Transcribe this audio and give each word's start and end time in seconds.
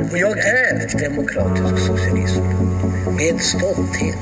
Och 0.00 0.18
jag 0.18 0.38
är 0.38 0.98
demokratisk 0.98 1.86
socialism. 1.86 2.42
Med 3.16 3.40
stolthet 3.40 4.16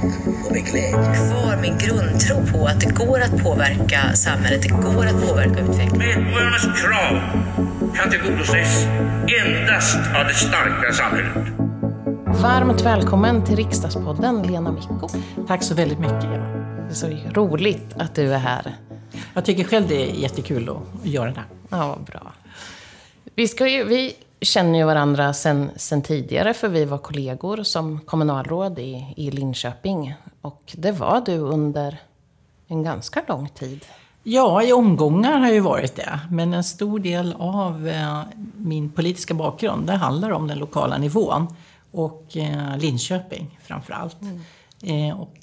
och 0.44 0.52
med 0.52 0.64
glädje. 0.64 1.14
Kvar 1.14 1.58
min 1.62 1.78
grundtro 1.78 2.46
på 2.52 2.66
att 2.66 2.80
det 2.80 2.94
går 2.94 3.20
att 3.20 3.42
påverka 3.42 4.14
samhället, 4.14 4.62
det 4.62 4.68
går 4.68 5.06
att 5.06 5.28
påverka 5.28 5.60
utvecklingen. 5.60 5.98
Medborgarnas 5.98 6.82
krav 6.82 7.20
kan 7.96 8.10
tillgodoses 8.10 8.84
endast 9.42 9.96
av 9.96 10.26
det 10.28 10.34
starka 10.34 10.92
samhället. 10.92 11.54
Varmt 12.42 12.80
välkommen 12.80 13.44
till 13.44 13.56
Riksdagspodden, 13.56 14.42
Lena 14.42 14.72
Micko. 14.72 15.08
Tack 15.48 15.62
så 15.62 15.74
väldigt 15.74 15.98
mycket, 15.98 16.24
Eva. 16.24 16.46
Det 16.84 16.90
är 16.90 16.94
så 16.94 17.06
roligt 17.40 17.94
att 17.96 18.14
du 18.14 18.34
är 18.34 18.38
här. 18.38 18.74
Jag 19.34 19.44
tycker 19.44 19.64
själv 19.64 19.88
det 19.88 20.10
är 20.10 20.14
jättekul 20.14 20.68
att 20.68 21.06
göra 21.06 21.30
det 21.30 21.36
här. 21.36 21.46
Ja, 21.68 21.98
bra. 22.06 22.32
Vi, 23.34 23.48
ska 23.48 23.68
ju, 23.68 23.84
vi 23.84 24.16
känner 24.44 24.78
ju 24.78 24.84
varandra 24.84 25.32
sen, 25.32 25.70
sen 25.76 26.02
tidigare, 26.02 26.54
för 26.54 26.68
vi 26.68 26.84
var 26.84 26.98
kollegor 26.98 27.62
som 27.62 28.00
kommunalråd 28.00 28.78
i, 28.78 29.14
i 29.16 29.30
Linköping. 29.30 30.14
Och 30.40 30.74
det 30.76 30.92
var 30.92 31.20
du 31.26 31.38
under 31.38 32.00
en 32.66 32.82
ganska 32.82 33.22
lång 33.28 33.48
tid. 33.48 33.84
Ja, 34.22 34.62
i 34.62 34.72
omgångar 34.72 35.38
har 35.38 35.46
jag 35.46 35.54
ju 35.54 35.60
varit 35.60 35.96
det. 35.96 36.20
Men 36.30 36.54
en 36.54 36.64
stor 36.64 36.98
del 36.98 37.34
av 37.38 37.88
eh, 37.88 38.22
min 38.56 38.90
politiska 38.90 39.34
bakgrund, 39.34 39.86
det 39.86 39.92
handlar 39.92 40.30
om 40.30 40.48
den 40.48 40.58
lokala 40.58 40.98
nivån. 40.98 41.46
Och 41.90 42.36
eh, 42.36 42.78
Linköping 42.78 43.58
framför 43.62 43.92
allt. 43.92 44.22
Mm. 44.22 44.40
Eh, 45.10 45.20
och 45.20 45.36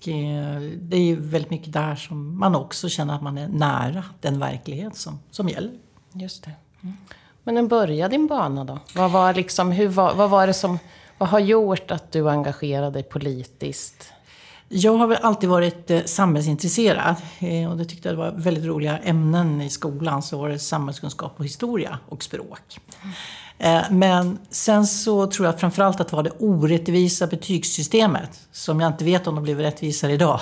det 0.79 0.95
är 0.95 1.03
ju 1.03 1.15
väldigt 1.15 1.51
mycket 1.51 1.73
där 1.73 1.95
som 1.95 2.39
man 2.39 2.55
också 2.55 2.89
känner 2.89 3.15
att 3.15 3.21
man 3.21 3.37
är 3.37 3.47
nära 3.47 4.03
den 4.19 4.39
verklighet 4.39 4.95
som, 4.95 5.19
som 5.31 5.49
gäller. 5.49 5.71
Just 6.13 6.43
det. 6.43 6.51
Mm. 6.81 6.97
Men 7.43 7.57
hur 7.57 7.67
började 7.67 8.17
din 8.17 8.27
bana 8.27 8.63
då? 8.63 8.79
Vad 8.95 9.11
var, 9.11 9.33
liksom, 9.33 9.71
hur 9.71 9.87
var, 9.87 10.13
vad 10.13 10.29
var 10.29 10.47
det 10.47 10.53
som... 10.53 10.79
Vad 11.17 11.29
har 11.29 11.39
gjort 11.39 11.91
att 11.91 12.11
du 12.11 12.29
engagerade 12.29 12.91
dig 12.91 13.03
politiskt? 13.03 14.13
Jag 14.73 14.97
har 14.97 15.07
väl 15.07 15.17
alltid 15.21 15.49
varit 15.49 15.91
eh, 15.91 16.01
samhällsintresserad 16.05 17.15
eh, 17.39 17.71
och 17.71 17.77
det 17.77 17.85
tyckte 17.85 18.09
jag 18.09 18.15
var 18.15 18.31
väldigt 18.31 18.65
roliga 18.65 18.97
ämnen 18.97 19.61
i 19.61 19.69
skolan. 19.69 20.21
Så 20.21 20.37
var 20.37 20.49
det 20.49 20.59
samhällskunskap 20.59 21.33
och 21.37 21.45
historia 21.45 21.99
och 22.09 22.23
språk. 22.23 22.79
Eh, 23.57 23.81
men 23.91 24.37
sen 24.49 24.87
så 24.87 25.27
tror 25.27 25.45
jag 25.45 25.59
framförallt 25.59 26.01
att 26.01 26.07
det 26.07 26.15
var 26.15 26.23
det 26.23 26.31
orättvisa 26.39 27.27
betygssystemet 27.27 28.39
som 28.51 28.79
jag 28.79 28.87
inte 28.87 29.03
vet 29.03 29.27
om 29.27 29.35
det 29.35 29.41
blev 29.41 29.59
rättvisare 29.59 30.13
idag. 30.13 30.39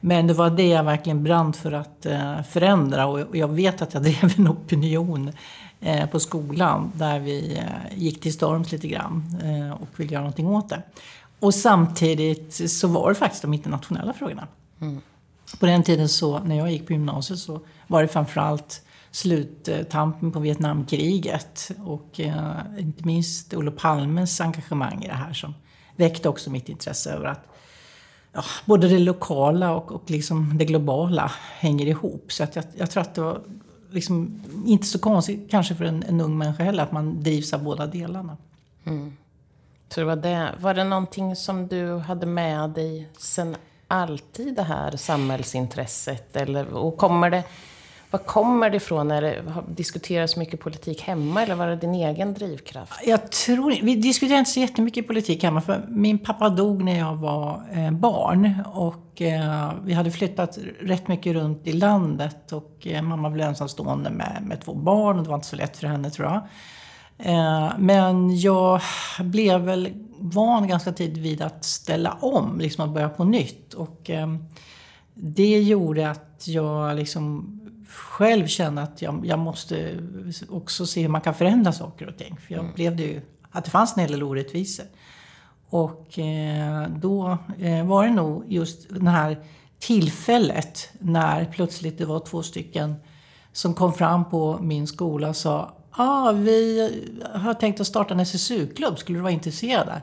Men 0.00 0.26
det 0.26 0.34
var 0.34 0.50
det 0.50 0.68
jag 0.68 0.84
verkligen 0.84 1.24
brann 1.24 1.52
för 1.52 1.72
att 1.72 2.06
förändra 2.50 3.06
och 3.06 3.36
jag 3.36 3.48
vet 3.48 3.82
att 3.82 3.94
jag 3.94 4.02
drev 4.08 4.34
en 4.36 4.48
opinion 4.48 5.32
på 6.10 6.20
skolan 6.20 6.92
där 6.94 7.18
vi 7.18 7.62
gick 7.96 8.20
till 8.20 8.32
storms 8.32 8.72
lite 8.72 8.88
grann 8.88 9.36
och 9.80 10.00
ville 10.00 10.12
göra 10.12 10.22
någonting 10.22 10.46
åt 10.46 10.68
det. 10.68 10.82
Och 11.40 11.54
samtidigt 11.54 12.70
så 12.70 12.88
var 12.88 13.08
det 13.08 13.14
faktiskt 13.14 13.42
de 13.42 13.54
internationella 13.54 14.12
frågorna. 14.12 14.48
Mm. 14.80 15.00
På 15.60 15.66
den 15.66 15.82
tiden 15.82 16.08
så, 16.08 16.38
när 16.38 16.56
jag 16.56 16.72
gick 16.72 16.86
på 16.86 16.92
gymnasiet 16.92 17.38
så 17.38 17.60
var 17.86 18.02
det 18.02 18.08
framförallt 18.08 18.82
sluttampen 19.10 20.32
på 20.32 20.40
Vietnamkriget 20.40 21.70
och 21.84 22.20
eh, 22.20 22.56
inte 22.78 23.06
minst 23.06 23.54
Olof 23.54 23.76
Palmes 23.76 24.40
engagemang 24.40 25.04
i 25.04 25.08
det 25.08 25.14
här 25.14 25.32
som 25.32 25.54
väckte 25.96 26.28
också 26.28 26.50
mitt 26.50 26.68
intresse 26.68 27.10
över 27.12 27.26
att 27.26 27.48
ja, 28.32 28.44
både 28.64 28.88
det 28.88 28.98
lokala 28.98 29.74
och, 29.74 29.92
och 29.92 30.10
liksom 30.10 30.58
det 30.58 30.64
globala 30.64 31.32
hänger 31.58 31.86
ihop. 31.86 32.32
Så 32.32 32.44
att 32.44 32.56
jag, 32.56 32.64
jag 32.76 32.90
tror 32.90 33.00
att 33.00 33.14
det 33.14 33.20
var 33.20 33.40
liksom 33.90 34.40
inte 34.66 34.86
så 34.86 34.98
konstigt 34.98 35.50
kanske 35.50 35.74
för 35.74 35.84
en, 35.84 36.02
en 36.02 36.20
ung 36.20 36.38
människa 36.38 36.64
heller 36.64 36.82
att 36.82 36.92
man 36.92 37.22
drivs 37.22 37.52
av 37.52 37.62
båda 37.62 37.86
delarna. 37.86 38.36
Mm. 38.84 39.16
Så 39.88 40.00
det 40.00 40.06
var 40.06 40.16
det. 40.16 40.54
Var 40.60 40.74
det 40.74 40.84
någonting 40.84 41.36
som 41.36 41.68
du 41.68 41.96
hade 41.98 42.26
med 42.26 42.70
dig 42.70 43.08
sen 43.18 43.56
alltid, 43.88 44.54
det 44.54 44.62
här 44.62 44.96
samhällsintresset? 44.96 46.36
Eller, 46.36 46.74
och 46.74 46.96
kommer 46.96 47.30
det, 47.30 47.44
var 48.10 48.18
kommer 48.18 48.70
det 48.70 48.76
ifrån? 48.76 49.10
Är 49.10 49.22
det, 49.22 49.44
diskuteras 49.68 50.36
mycket 50.36 50.60
politik 50.60 51.02
hemma 51.02 51.42
eller 51.42 51.54
var 51.54 51.66
det 51.66 51.76
din 51.76 51.94
egen 51.94 52.34
drivkraft? 52.34 52.92
Jag 53.06 53.32
tror 53.32 53.78
Vi 53.82 53.94
diskuterar 53.96 54.38
inte 54.38 54.50
så 54.50 54.60
jättemycket 54.60 55.06
politik 55.06 55.42
hemma 55.42 55.60
för 55.60 55.86
min 55.88 56.18
pappa 56.18 56.48
dog 56.48 56.84
när 56.84 56.98
jag 56.98 57.16
var 57.16 57.62
eh, 57.72 57.90
barn. 57.90 58.54
Och 58.66 59.22
eh, 59.22 59.72
vi 59.84 59.92
hade 59.92 60.10
flyttat 60.10 60.58
rätt 60.80 61.08
mycket 61.08 61.32
runt 61.32 61.66
i 61.66 61.72
landet 61.72 62.52
och 62.52 62.86
eh, 62.86 63.02
mamma 63.02 63.30
blev 63.30 63.48
ensamstående 63.48 64.10
med, 64.10 64.42
med 64.42 64.60
två 64.60 64.74
barn 64.74 65.16
och 65.18 65.22
det 65.22 65.28
var 65.28 65.36
inte 65.36 65.48
så 65.48 65.56
lätt 65.56 65.76
för 65.76 65.86
henne 65.86 66.10
tror 66.10 66.28
jag. 66.28 66.42
Eh, 67.18 67.72
men 67.78 68.40
jag 68.40 68.80
blev 69.20 69.60
väl 69.60 69.88
van 70.20 70.68
ganska 70.68 70.92
tidigt 70.92 71.18
vid 71.18 71.42
att 71.42 71.64
ställa 71.64 72.12
om, 72.12 72.60
liksom 72.60 72.84
att 72.84 72.94
börja 72.94 73.08
på 73.08 73.24
nytt. 73.24 73.74
Och 73.74 74.10
eh, 74.10 74.28
det 75.14 75.58
gjorde 75.58 76.10
att 76.10 76.44
jag 76.46 76.96
liksom 76.96 77.57
själv 77.88 78.46
kände 78.46 78.82
att 78.82 79.02
jag, 79.02 79.26
jag 79.26 79.38
måste 79.38 79.98
också 80.48 80.86
se 80.86 81.02
hur 81.02 81.08
man 81.08 81.20
kan 81.20 81.34
förändra 81.34 81.72
saker 81.72 82.08
och 82.08 82.16
ting. 82.16 82.36
För 82.46 82.54
jag 82.54 82.60
mm. 82.60 82.72
upplevde 82.72 83.02
ju 83.02 83.20
att 83.50 83.64
det 83.64 83.70
fanns 83.70 83.96
en 83.96 84.00
hel 84.00 84.12
del 84.12 84.22
orättvisor. 84.22 84.86
Och 85.70 86.18
eh, 86.18 86.88
då 86.88 87.38
eh, 87.58 87.86
var 87.86 88.06
det 88.06 88.12
nog 88.12 88.44
just 88.48 88.86
det 88.90 89.10
här 89.10 89.38
tillfället 89.78 90.90
när 91.00 91.44
plötsligt 91.44 91.98
det 91.98 92.04
var 92.04 92.20
två 92.20 92.42
stycken 92.42 92.94
som 93.52 93.74
kom 93.74 93.92
fram 93.92 94.30
på 94.30 94.58
min 94.62 94.86
skola 94.86 95.28
och 95.28 95.36
sa 95.36 95.74
ah, 95.90 96.32
vi 96.32 96.90
har 97.34 97.54
tänkt 97.54 97.80
att 97.80 97.86
starta 97.86 98.14
en 98.14 98.20
SSU-klubb, 98.20 98.98
skulle 98.98 99.18
du 99.18 99.22
vara 99.22 99.32
intresserad? 99.32 100.00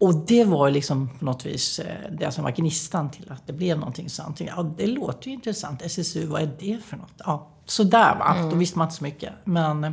Och 0.00 0.14
det 0.14 0.44
var 0.44 0.70
liksom 0.70 1.08
på 1.18 1.24
något 1.24 1.46
vis 1.46 1.78
eh, 1.78 2.10
det 2.10 2.32
som 2.32 2.44
var 2.44 2.50
gnistan 2.50 3.10
till 3.10 3.32
att 3.32 3.46
det 3.46 3.52
blev 3.52 3.78
någonting 3.78 4.10
sånt. 4.10 4.40
Ja, 4.40 4.62
det 4.76 4.86
låter 4.86 5.28
ju 5.28 5.34
intressant. 5.34 5.82
SSU, 5.82 6.26
vad 6.26 6.42
är 6.42 6.56
det 6.58 6.78
för 6.84 6.96
något? 6.96 7.12
Ja, 7.18 7.48
sådär 7.64 8.16
va, 8.18 8.34
mm. 8.36 8.50
då 8.50 8.56
visste 8.56 8.78
man 8.78 8.86
inte 8.86 8.96
så 8.96 9.04
mycket. 9.04 9.32
Men 9.44 9.84
eh, 9.84 9.92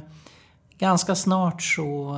ganska 0.77 1.15
snart 1.15 1.61
så, 1.61 2.15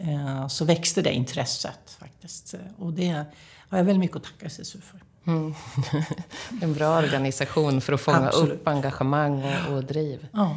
eh, 0.00 0.48
så 0.48 0.64
växte 0.64 1.02
det 1.02 1.12
intresset 1.12 1.96
faktiskt. 1.98 2.54
Och 2.78 2.92
det 2.92 3.24
har 3.68 3.78
jag 3.78 3.84
väldigt 3.84 4.00
mycket 4.00 4.16
att 4.16 4.24
tacka 4.24 4.46
SSU 4.46 4.80
för. 4.80 5.00
Mm. 5.26 5.54
en 6.62 6.74
bra 6.74 6.98
organisation 6.98 7.80
för 7.80 7.92
att 7.92 8.00
fånga 8.00 8.28
Absolut. 8.28 8.52
upp 8.52 8.68
engagemang 8.68 9.44
och, 9.68 9.74
och 9.74 9.84
driv. 9.84 10.26
Ja. 10.32 10.56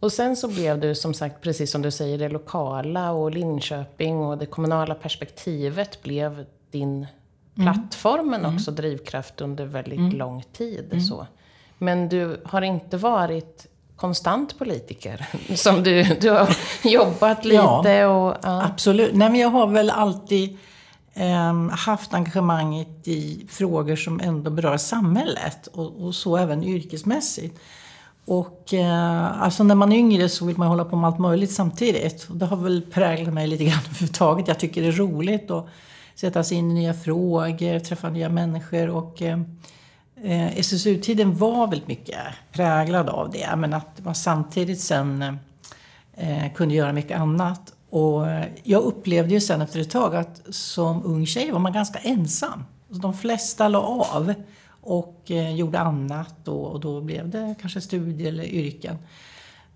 Och 0.00 0.12
sen 0.12 0.36
så 0.36 0.48
blev 0.48 0.80
du 0.80 0.94
som 0.94 1.14
sagt, 1.14 1.40
precis 1.40 1.70
som 1.70 1.82
du 1.82 1.90
säger, 1.90 2.18
det 2.18 2.28
lokala 2.28 3.12
och 3.12 3.30
Linköping 3.30 4.16
och 4.16 4.38
det 4.38 4.46
kommunala 4.46 4.94
perspektivet 4.94 6.02
blev 6.02 6.46
din 6.70 7.06
mm. 7.56 7.72
plattform 7.74 8.30
men 8.30 8.40
mm. 8.40 8.54
också 8.54 8.70
drivkraft 8.70 9.40
under 9.40 9.64
väldigt 9.64 9.98
mm. 9.98 10.16
lång 10.16 10.44
tid. 10.52 10.88
Mm. 10.92 11.00
Så. 11.00 11.26
Men 11.78 12.08
du 12.08 12.40
har 12.44 12.62
inte 12.62 12.96
varit 12.96 13.66
konstant 13.96 14.58
politiker. 14.58 15.26
Som 15.54 15.82
du, 15.82 16.02
du 16.02 16.30
har 16.30 16.56
jobbat 16.84 17.44
lite 17.44 17.90
ja, 17.90 18.06
och... 18.08 18.36
Ja. 18.42 18.64
Absolut. 18.64 19.14
Nej, 19.14 19.30
men 19.30 19.40
jag 19.40 19.48
har 19.48 19.66
väl 19.66 19.90
alltid 19.90 20.58
eh, 21.14 21.70
haft 21.70 22.14
engagemanget 22.14 23.08
i 23.08 23.46
frågor 23.48 23.96
som 23.96 24.20
ändå 24.20 24.50
berör 24.50 24.76
samhället 24.76 25.66
och, 25.66 26.04
och 26.04 26.14
så 26.14 26.36
även 26.36 26.64
yrkesmässigt. 26.64 27.60
Och 28.30 28.74
eh, 28.74 29.42
alltså 29.42 29.64
när 29.64 29.74
man 29.74 29.92
är 29.92 29.96
yngre 29.96 30.28
så 30.28 30.44
vill 30.44 30.58
man 30.58 30.68
hålla 30.68 30.84
på 30.84 30.96
med 30.96 31.08
allt 31.08 31.18
möjligt 31.18 31.52
samtidigt. 31.52 32.26
Och 32.30 32.36
det 32.36 32.46
har 32.46 32.56
väl 32.56 32.82
präglat 32.82 33.34
mig 33.34 33.46
lite 33.46 33.64
grann 33.64 33.78
överhuvudtaget. 33.86 34.48
Jag 34.48 34.58
tycker 34.58 34.82
det 34.82 34.88
är 34.88 34.92
roligt 34.92 35.50
att 35.50 35.66
sätta 36.14 36.44
sig 36.44 36.56
in 36.56 36.70
i 36.70 36.74
nya 36.74 36.94
frågor, 36.94 37.78
träffa 37.78 38.10
nya 38.10 38.28
människor. 38.28 38.88
Och 38.88 39.22
eh, 39.22 40.58
SSU-tiden 40.58 41.36
var 41.36 41.66
väldigt 41.66 41.88
mycket 41.88 42.16
präglad 42.52 43.08
av 43.08 43.30
det. 43.30 43.56
Men 43.56 43.74
att 43.74 44.04
man 44.04 44.14
samtidigt 44.14 44.80
sen 44.80 45.22
eh, 46.14 46.52
kunde 46.54 46.74
göra 46.74 46.92
mycket 46.92 47.20
annat. 47.20 47.72
Och 47.90 48.28
eh, 48.28 48.46
jag 48.62 48.82
upplevde 48.82 49.34
ju 49.34 49.40
sen 49.40 49.62
efter 49.62 49.80
ett 49.80 49.90
tag 49.90 50.16
att 50.16 50.40
som 50.50 51.04
ung 51.04 51.26
tjej 51.26 51.50
var 51.50 51.58
man 51.58 51.72
ganska 51.72 51.98
ensam. 51.98 52.64
Alltså 52.88 53.02
de 53.02 53.14
flesta 53.14 53.68
la 53.68 53.80
av 53.80 54.34
och 54.80 55.30
eh, 55.30 55.54
gjorde 55.54 55.78
annat 55.80 56.48
och, 56.48 56.72
och, 56.72 56.80
då 56.80 57.00
blev 57.00 57.28
det 57.28 57.54
kanske 57.60 57.80
studier 57.80 58.28
eller 58.28 58.44
yrken. 58.44 58.98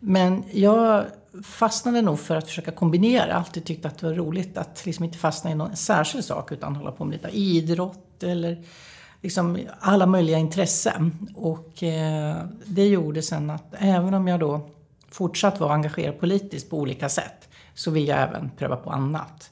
Men 0.01 0.45
jag 0.53 1.05
fastnade 1.45 2.03
nog 2.03 2.21
för 2.21 2.37
att 2.37 2.47
försöka 2.47 2.71
kombinera. 2.71 3.35
Alltid 3.35 3.65
tyckte 3.65 3.89
att 3.89 3.99
det 3.99 4.07
var 4.07 4.15
roligt 4.15 4.59
att 4.59 4.87
liksom 4.87 5.05
inte 5.05 5.19
fastna 5.19 5.51
i 5.51 5.55
någon 5.55 5.77
särskild 5.77 6.25
sak 6.25 6.53
utan 6.53 6.77
hålla 6.77 6.93
på 6.93 7.05
med 7.05 7.13
lite 7.13 7.37
idrott 7.37 8.23
eller 8.23 8.65
liksom 9.21 9.59
alla 9.81 10.07
möjliga 10.07 10.39
intressen. 10.39 11.29
Och 11.35 11.83
eh, 11.83 12.37
det 12.67 12.87
gjorde 12.87 13.23
sen 13.23 13.51
att 13.51 13.75
även 13.79 14.15
om 14.15 14.29
jag 14.29 14.41
då 14.41 14.71
fortsatt 15.11 15.61
var 15.61 15.71
engagerad 15.71 16.21
politiskt 16.21 16.71
på 16.71 16.79
olika 16.79 17.09
sätt 17.09 17.49
så 17.75 17.91
vill 17.91 18.09
jag 18.09 18.23
även 18.23 18.51
pröva 18.51 18.77
på 18.77 18.91
annat. 18.91 19.51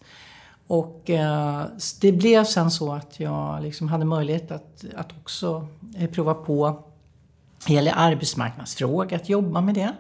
Och 0.73 1.11
eh, 1.11 1.65
det 2.01 2.13
blev 2.13 2.45
sen 2.45 2.71
så 2.71 2.93
att 2.93 3.21
jag 3.21 3.63
liksom 3.63 3.89
hade 3.89 4.05
möjlighet 4.05 4.51
att, 4.51 4.85
att 4.97 5.13
också 5.21 5.67
eh, 5.99 6.11
prova 6.11 6.35
på, 6.35 6.85
det 7.67 7.73
gäller 7.75 7.93
arbetsmarknadsfrågor, 7.97 9.15
att 9.15 9.29
jobba 9.29 9.61
med 9.61 9.75
det. 9.75 9.93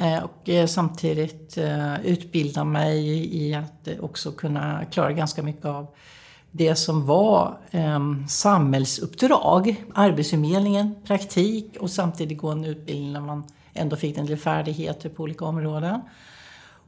Eh, 0.00 0.24
och 0.24 0.48
eh, 0.48 0.66
samtidigt 0.66 1.58
eh, 1.58 2.00
utbilda 2.06 2.64
mig 2.64 3.28
i 3.36 3.54
att 3.54 3.88
också 4.00 4.32
kunna 4.32 4.84
klara 4.84 5.12
ganska 5.12 5.42
mycket 5.42 5.64
av 5.64 5.86
det 6.50 6.74
som 6.74 7.06
var 7.06 7.58
eh, 7.70 8.00
samhällsuppdrag. 8.28 9.84
Arbetsförmedlingen, 9.94 10.94
praktik 11.04 11.76
och 11.80 11.90
samtidigt 11.90 12.38
gå 12.38 12.48
en 12.48 12.64
utbildning 12.64 13.12
när 13.12 13.20
man 13.20 13.44
ändå 13.74 13.96
fick 13.96 14.18
en 14.18 14.26
del 14.26 14.36
färdigheter 14.38 15.08
på 15.08 15.22
olika 15.22 15.44
områden. 15.44 16.00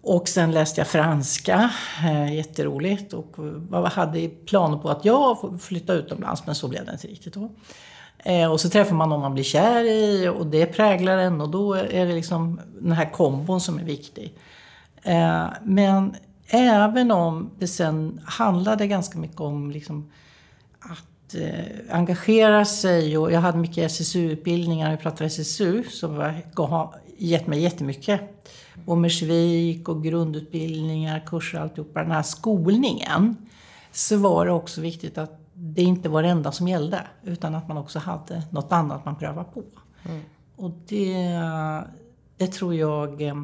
Och 0.06 0.29
sen 0.29 0.53
läste 0.53 0.81
jag 0.81 0.89
franska, 0.89 1.71
eh, 2.05 2.35
jätteroligt. 2.35 3.12
Och 3.12 3.37
hade 3.93 4.29
planer 4.29 4.79
på 4.79 4.89
att 4.89 5.05
jag 5.05 5.59
flytta 5.61 5.93
utomlands 5.93 6.47
men 6.47 6.55
så 6.55 6.69
blev 6.69 6.87
det 6.87 6.93
inte 6.93 7.06
riktigt 7.06 7.35
då. 7.35 7.51
Eh, 8.19 8.53
och 8.53 8.61
så 8.61 8.69
träffar 8.69 8.95
man 8.95 9.09
någon 9.09 9.21
man 9.21 9.35
blir 9.35 9.45
kär 9.45 9.85
i 9.85 10.29
och 10.29 10.47
det 10.47 10.67
präglar 10.67 11.19
en 11.19 11.41
och 11.41 11.49
då 11.49 11.75
är 11.75 12.06
det 12.06 12.12
liksom 12.12 12.61
den 12.81 12.93
här 12.93 13.11
kombon 13.11 13.61
som 13.61 13.79
är 13.79 13.85
viktig. 13.85 14.35
Eh, 15.03 15.47
men 15.62 16.17
även 16.47 17.11
om 17.11 17.51
det 17.59 17.69
sen 17.69 18.21
handlade 18.25 18.87
ganska 18.87 19.19
mycket 19.19 19.41
om 19.41 19.71
liksom 19.71 20.11
att 20.81 21.35
engagera 21.91 22.65
sig 22.65 23.19
och 23.19 23.33
jag 23.33 23.41
hade 23.41 23.59
mycket 23.59 23.91
SSU-utbildningar, 23.91 24.91
vi 24.91 24.97
pratade 24.97 25.25
SSU, 25.25 25.85
som 25.91 26.17
har 26.56 26.95
gett 27.19 27.47
mig 27.47 27.61
jättemycket. 27.61 28.21
Bommersvik 28.75 29.88
och 29.88 30.05
grundutbildningar, 30.05 31.26
kurser, 31.26 31.59
alltihopa. 31.59 32.03
Den 32.03 32.11
här 32.11 32.23
skolningen. 32.23 33.37
Så 33.93 34.17
var 34.17 34.47
det 34.47 34.53
också 34.53 34.81
viktigt 34.81 35.19
att 35.19 35.41
det 35.55 35.82
inte 35.82 36.09
var 36.09 36.23
det 36.23 36.29
enda 36.29 36.53
som 36.53 36.69
gällde. 36.69 37.06
Utan 37.23 37.55
att 37.55 37.69
man 37.69 37.76
också 37.76 37.99
hade 37.99 38.43
något 38.50 38.73
annat 38.73 39.05
man 39.05 39.17
prövade 39.17 39.49
på. 39.55 39.62
Mm. 40.05 40.23
Och 40.56 40.71
det, 40.88 41.41
det 42.37 42.47
tror 42.47 42.75
jag 42.75 43.23
eh, 43.23 43.43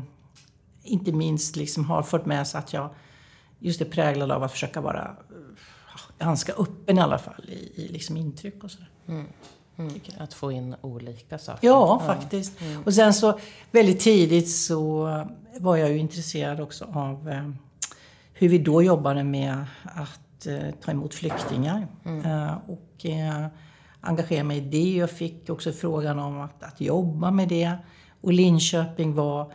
inte 0.82 1.12
minst 1.12 1.56
liksom 1.56 1.84
har 1.84 2.02
fört 2.02 2.26
med 2.26 2.46
sig 2.46 2.58
att 2.58 2.72
jag 2.72 2.90
just 3.58 3.80
är 3.80 3.84
präglad 3.84 4.30
av 4.30 4.42
att 4.42 4.52
försöka 4.52 4.80
vara 4.80 5.16
ganska 6.18 6.52
öppen 6.52 6.98
i 6.98 7.00
alla 7.00 7.18
fall 7.18 7.44
i, 7.48 7.82
i 7.82 7.88
liksom 7.88 8.16
intryck 8.16 8.64
och 8.64 8.70
sådär. 8.70 8.90
Mm. 9.06 9.26
Mm. 9.88 10.00
Att 10.18 10.34
få 10.34 10.52
in 10.52 10.76
olika 10.80 11.38
saker. 11.38 11.68
Ja, 11.68 12.02
faktiskt. 12.06 12.60
Mm. 12.60 12.82
Och 12.82 12.94
sen 12.94 13.14
så 13.14 13.38
väldigt 13.70 14.00
tidigt 14.00 14.50
så 14.50 15.06
var 15.58 15.76
jag 15.76 15.90
ju 15.90 15.98
intresserad 15.98 16.60
också 16.60 16.86
av 16.92 17.28
eh, 17.28 17.50
hur 18.32 18.48
vi 18.48 18.58
då 18.58 18.82
jobbade 18.82 19.24
med 19.24 19.64
att 19.84 20.46
eh, 20.46 20.70
ta 20.80 20.90
emot 20.90 21.14
flyktingar. 21.14 21.86
Mm. 22.04 22.24
Eh, 22.24 22.52
och 22.66 23.06
eh, 23.06 23.46
engagera 24.00 24.44
mig 24.44 24.58
i 24.58 24.60
det. 24.60 24.96
Jag 24.96 25.10
fick 25.10 25.50
också 25.50 25.72
frågan 25.72 26.18
om 26.18 26.40
att, 26.40 26.62
att 26.62 26.80
jobba 26.80 27.30
med 27.30 27.48
det. 27.48 27.72
Och 28.20 28.32
Linköping 28.32 29.14
var 29.14 29.52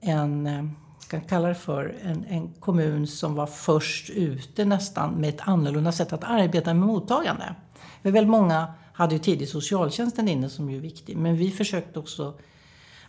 en, 0.00 0.46
eh, 0.46 0.64
kan 1.08 1.20
kalla 1.20 1.48
det 1.48 1.54
för, 1.54 1.94
en, 2.02 2.24
en 2.24 2.52
kommun 2.52 3.06
som 3.06 3.34
var 3.34 3.46
först 3.46 4.10
ute 4.10 4.64
nästan 4.64 5.14
med 5.14 5.28
ett 5.28 5.40
annorlunda 5.40 5.92
sätt 5.92 6.12
att 6.12 6.24
arbeta 6.24 6.74
med 6.74 6.86
mottagande. 6.86 7.54
För 8.02 8.10
väldigt 8.10 8.30
många 8.30 8.74
hade 8.92 9.14
ju 9.14 9.18
tidigt 9.18 9.48
socialtjänsten 9.48 10.28
inne 10.28 10.48
som 10.48 10.70
ju 10.70 10.76
är 10.76 10.80
viktig. 10.80 11.16
Men 11.16 11.36
vi 11.36 11.50
försökte 11.50 11.98
också 11.98 12.28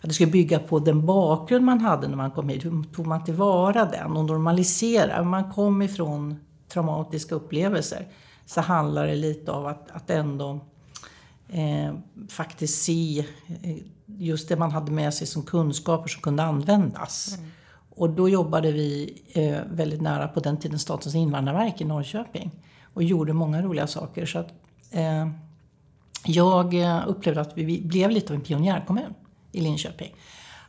att 0.01 0.09
det 0.09 0.13
skulle 0.13 0.31
bygga 0.31 0.59
på 0.59 0.79
den 0.79 1.05
bakgrund 1.05 1.65
man 1.65 1.79
hade 1.79 2.07
när 2.07 2.17
man 2.17 2.31
kom 2.31 2.49
hit. 2.49 2.65
Hur 2.65 2.83
tog 2.83 3.07
man 3.07 3.23
tillvara 3.23 3.85
den 3.85 4.17
och 4.17 4.25
normalisera? 4.25 5.23
Man 5.23 5.51
kom 5.51 5.81
ifrån 5.81 6.35
traumatiska 6.67 7.35
upplevelser 7.35 8.07
så 8.45 8.61
handlar 8.61 9.07
det 9.07 9.15
lite 9.15 9.51
om 9.51 9.65
att, 9.65 9.91
att 9.91 10.09
ändå 10.09 10.59
eh, 11.49 11.93
faktiskt 12.29 12.83
se 12.83 13.25
eh, 13.61 13.77
just 14.05 14.49
det 14.49 14.55
man 14.55 14.71
hade 14.71 14.91
med 14.91 15.13
sig 15.13 15.27
som 15.27 15.43
kunskaper 15.43 16.09
som 16.09 16.21
kunde 16.21 16.43
användas. 16.43 17.37
Mm. 17.37 17.49
Och 17.89 18.09
då 18.09 18.29
jobbade 18.29 18.71
vi 18.71 19.21
eh, 19.33 19.59
väldigt 19.71 20.01
nära 20.01 20.27
på 20.27 20.39
den 20.39 20.57
tiden 20.57 20.79
Statens 20.79 21.15
invandrarverk 21.15 21.81
i 21.81 21.85
Norrköping 21.85 22.51
och 22.93 23.03
gjorde 23.03 23.33
många 23.33 23.61
roliga 23.61 23.87
saker. 23.87 24.25
Så 24.25 24.39
att, 24.39 24.49
eh, 24.91 25.27
jag 26.25 26.73
eh, 26.73 27.03
upplevde 27.07 27.41
att 27.41 27.51
vi 27.57 27.81
blev 27.81 28.11
lite 28.11 28.33
av 28.33 28.35
en 28.35 28.41
pionjärkommun 28.41 29.13
i 29.51 29.61
Linköping. 29.61 30.15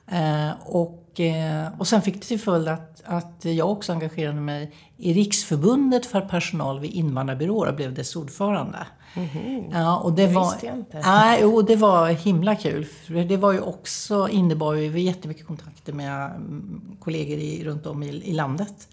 Eh, 0.06 0.51
och, 0.65 1.21
eh, 1.21 1.69
och 1.79 1.87
sen 1.87 2.03
fick 2.03 2.15
det 2.15 2.27
till 2.27 2.41
följd 2.41 2.69
att, 2.69 3.03
att 3.05 3.45
jag 3.45 3.71
också 3.71 3.93
engagerade 3.93 4.41
mig 4.41 4.75
i 4.97 5.12
Riksförbundet 5.12 6.06
för 6.06 6.21
personal 6.21 6.81
vid 6.81 6.91
invandrarbyråer 6.91 7.69
och 7.71 7.77
blev 7.77 7.95
dess 7.95 8.17
ordförande. 8.17 8.87
Mm-hmm. 9.15 9.65
Ja, 9.73 9.99
och 9.99 10.12
det, 10.12 10.27
det 10.27 10.33
var, 10.33 10.45
visste 10.45 10.67
jag 10.67 10.77
inte. 10.77 11.01
Nej, 11.01 11.39
jo, 11.43 11.62
det 11.62 11.77
var 11.77 12.09
himla 12.09 12.57
kul. 12.57 12.87
Det 13.29 13.37
var 13.37 13.53
ju 13.53 13.61
också, 13.61 14.29
innebar 14.29 14.75
ju 14.75 15.00
jättemycket 15.00 15.47
kontakter 15.47 15.93
med 15.93 16.31
mm, 16.31 16.97
kollegor 17.00 17.39
i, 17.39 17.65
runt 17.65 17.87
om 17.87 18.03
i, 18.03 18.09
i 18.09 18.33
landet. 18.33 18.89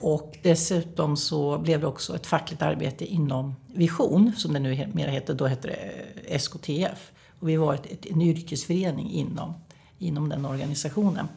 Och 0.00 0.38
dessutom 0.42 1.16
så 1.16 1.58
blev 1.58 1.80
det 1.80 1.86
också 1.86 2.16
ett 2.16 2.26
fackligt 2.26 2.62
arbete 2.62 3.04
inom 3.04 3.54
Vision, 3.66 4.32
som 4.36 4.52
det 4.52 4.58
nu 4.58 4.88
mer 4.92 5.08
heter. 5.08 5.34
Då 5.34 5.46
hette 5.46 5.68
det 5.68 5.74
eh, 5.74 6.36
SKTF. 6.36 7.12
Och 7.40 7.48
vi 7.48 7.56
var 7.56 7.74
ett, 7.74 7.86
ett, 7.86 8.06
en 8.06 8.22
yrkesförening 8.22 9.10
inom 9.10 9.54
inom 9.98 10.28
den 10.28 10.44
organisationen. 10.44 11.28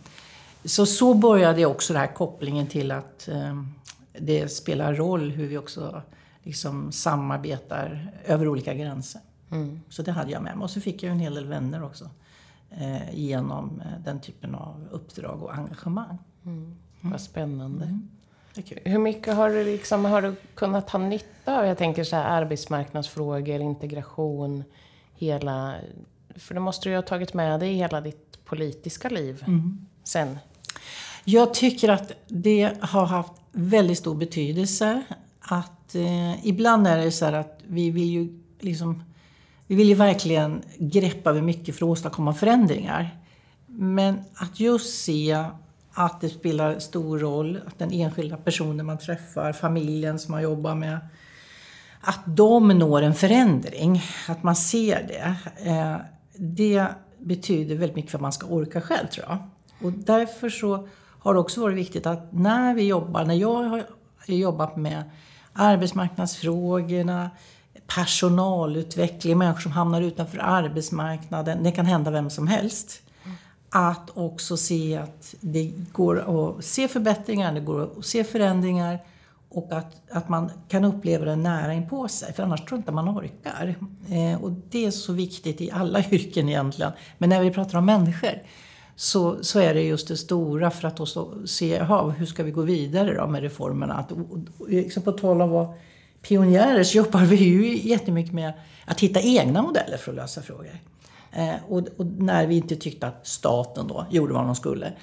Så 0.66 0.86
så 0.86 1.14
började 1.14 1.66
också 1.66 1.94
den 1.94 2.00
här 2.00 2.14
kopplingen 2.14 2.68
till 2.68 2.92
att 2.92 3.28
eh, 3.28 3.64
det 4.20 4.50
spelar 4.50 4.96
roll 4.96 5.32
hur 5.32 5.48
vi 5.48 5.58
också 5.58 6.02
liksom 6.44 6.92
samarbetar 6.92 8.12
över 8.26 8.48
olika 8.48 8.74
gränser. 8.74 9.22
Mm. 9.52 9.80
Så 9.90 10.02
det 10.02 10.12
hade 10.12 10.32
jag 10.32 10.44
med 10.44 10.58
mig. 10.58 10.64
Och 10.64 10.72
så 10.72 10.82
fick 10.82 11.04
jag 11.04 11.12
en 11.12 11.20
hel 11.20 11.36
del 11.36 11.46
vänner 11.46 11.84
också 11.84 12.10
eh, 12.70 13.16
genom 13.16 13.82
eh, 13.82 14.04
den 14.04 14.22
typen 14.22 14.56
av 14.56 14.88
uppdrag 14.92 15.44
och 15.44 15.54
engagemang. 15.54 16.18
Mm. 16.46 16.76
Vad 17.02 17.22
spännande. 17.22 17.86
Mm. 17.86 18.10
Hur 18.84 19.00
mycket 19.00 19.36
har 19.36 19.50
du, 19.50 19.64
liksom, 19.64 20.06
har 20.06 20.22
du 20.22 20.36
kunnat 20.56 20.90
ha 20.90 21.00
nytta 21.00 21.60
av, 21.60 21.66
jag 21.66 21.78
tänker 21.78 22.04
så 22.04 22.16
här, 22.16 22.42
arbetsmarknadsfrågor, 22.42 23.62
integration, 23.62 24.64
hela... 25.14 25.76
För 26.36 26.54
det 26.54 26.60
måste 26.60 26.90
du 26.90 26.92
ju 26.92 26.96
ha 26.96 27.04
tagit 27.04 27.34
med 27.34 27.60
dig 27.60 27.72
i 27.72 27.76
hela 27.76 28.02
ditt 28.02 28.46
politiska 28.46 29.10
liv 29.10 29.44
mm. 29.48 29.88
sen? 30.04 30.40
Jag 31.24 31.54
tycker 31.54 31.90
att 31.90 32.12
det 32.28 32.72
har 32.82 33.06
haft 33.06 33.34
väldigt 33.52 33.98
stor 33.98 34.16
betydelse. 34.16 35.04
Att 35.40 35.96
eh, 35.96 36.46
ibland 36.46 36.88
är 36.88 36.98
det 36.98 37.12
så 37.12 37.26
här 37.26 37.34
att 37.34 37.60
vi 37.68 37.90
vill 37.92 38.10
ju 38.10 38.40
liksom 38.60 39.04
vi 39.68 39.76
vill 39.76 39.90
ju 39.90 39.96
verkligen 39.96 40.62
greppa 40.78 41.30
över 41.30 41.42
mycket 41.42 41.76
för 41.76 41.86
att 41.86 41.90
åstadkomma 41.90 42.34
förändringar. 42.34 43.18
Men 43.66 44.22
att 44.36 44.60
just 44.60 45.04
se 45.04 45.46
att 46.00 46.22
det 46.22 46.30
spelar 46.30 46.80
stor 46.80 47.20
roll 47.20 47.60
att 47.68 47.80
den 47.80 47.92
enskilda 47.92 48.38
personen 48.38 48.86
man 48.86 48.98
träffar, 48.98 49.54
familjen 49.54 50.20
som 50.20 50.32
man 50.32 50.42
jobbar 50.42 50.76
med, 50.76 51.00
att 52.02 52.20
de 52.26 52.68
når 52.68 53.02
en 53.02 53.14
förändring. 53.14 54.02
Att 54.28 54.44
man 54.44 54.56
ser 54.56 55.08
det. 55.08 55.36
Eh, 55.70 55.96
det 56.36 56.86
betyder 57.18 57.76
väldigt 57.76 57.96
mycket 57.96 58.12
för 58.12 58.18
att 58.18 58.22
man 58.22 58.34
ska 58.34 58.48
orka 58.48 58.82
själv 58.82 59.08
tror 59.08 59.26
jag. 59.30 59.38
Och 59.82 59.92
därför 59.92 60.50
så 60.50 60.88
har 61.20 61.34
det 61.34 61.40
också 61.40 61.62
varit 61.62 61.78
viktigt 61.78 62.06
att 62.06 62.34
när 62.34 62.74
vi 62.74 62.88
jobbar, 62.88 63.26
när 63.26 63.36
jag 63.36 63.64
har 63.64 63.84
jobbat 64.28 64.76
med 64.76 65.04
arbetsmarknadsfrågorna, 65.54 67.30
personalutveckling, 67.88 69.38
människor 69.38 69.62
som 69.62 69.72
hamnar 69.72 70.02
utanför 70.02 70.38
arbetsmarknaden, 70.38 71.64
det 71.64 71.72
kan 71.72 71.86
hända 71.86 72.12
vem 72.12 72.30
som 72.30 72.48
helst. 72.48 73.02
Att 73.70 74.10
också 74.14 74.58
se 74.58 74.98
att 74.98 75.36
det 75.40 75.72
går 75.92 76.18
att 76.18 76.66
se 76.66 76.88
förbättringar, 76.88 77.54
det 77.54 77.60
går 77.60 77.84
att 77.84 78.06
se 78.06 78.24
förändringar 78.24 79.00
och 79.50 79.68
att, 79.72 80.02
att 80.12 80.30
man 80.30 80.52
kan 80.68 80.86
uppleva 80.86 81.26
det 81.26 81.36
nära 81.36 81.74
inpå 81.74 82.08
sig, 82.08 82.34
för 82.34 82.44
annars 82.44 82.60
tror 82.60 82.72
jag 82.72 82.80
inte 82.80 82.92
man 82.92 83.10
orkar. 83.10 83.76
Eh, 84.10 84.44
och 84.44 84.52
det 84.70 84.86
är 84.86 84.92
så 84.92 85.14
viktigt 85.14 85.62
i 85.62 85.72
alla 85.72 86.04
yrken 86.12 86.50
egentligen. 86.50 86.92
Men 87.18 87.30
när 87.30 87.42
vi 87.42 87.52
pratar 87.52 87.78
om 87.78 87.86
människor 87.86 88.42
så, 88.96 89.44
så 89.44 89.60
är 89.60 89.74
det 89.74 89.82
just 89.82 90.08
det 90.08 90.18
stora 90.18 90.72
för 90.72 90.88
att 90.88 90.98
då 90.98 91.06
se, 91.46 91.80
aha, 91.80 92.10
hur 92.10 92.26
ska 92.26 92.44
vi 92.44 92.52
gå 92.52 92.62
vidare 92.62 93.14
då 93.14 93.28
med 93.28 93.42
reformerna? 93.42 93.94
Att, 93.94 94.12
liksom 94.68 95.04
på 95.04 95.12
tal 95.12 95.42
om 95.42 95.48
att 95.48 95.54
vara 95.54 95.74
pionjärer 96.22 96.84
så 96.84 96.98
jobbar 96.98 97.22
vi 97.22 97.36
ju 97.36 97.90
jättemycket 97.90 98.34
med 98.34 98.54
att 98.86 99.00
hitta 99.00 99.22
egna 99.22 99.62
modeller 99.62 99.98
för 99.98 100.12
att 100.12 100.16
lösa 100.16 100.42
frågor. 100.42 100.80
Eh, 101.32 101.56
och, 101.68 101.88
och, 101.98 102.06
när 102.06 102.48
vi 102.48 102.56
inte 102.56 102.76
tyckte 102.76 103.08
att 103.08 103.28
staten 103.28 103.88
då 103.88 104.06
gjorde 104.10 104.34
vad 104.34 104.46
de 104.46 104.56
skulle. 104.56 104.94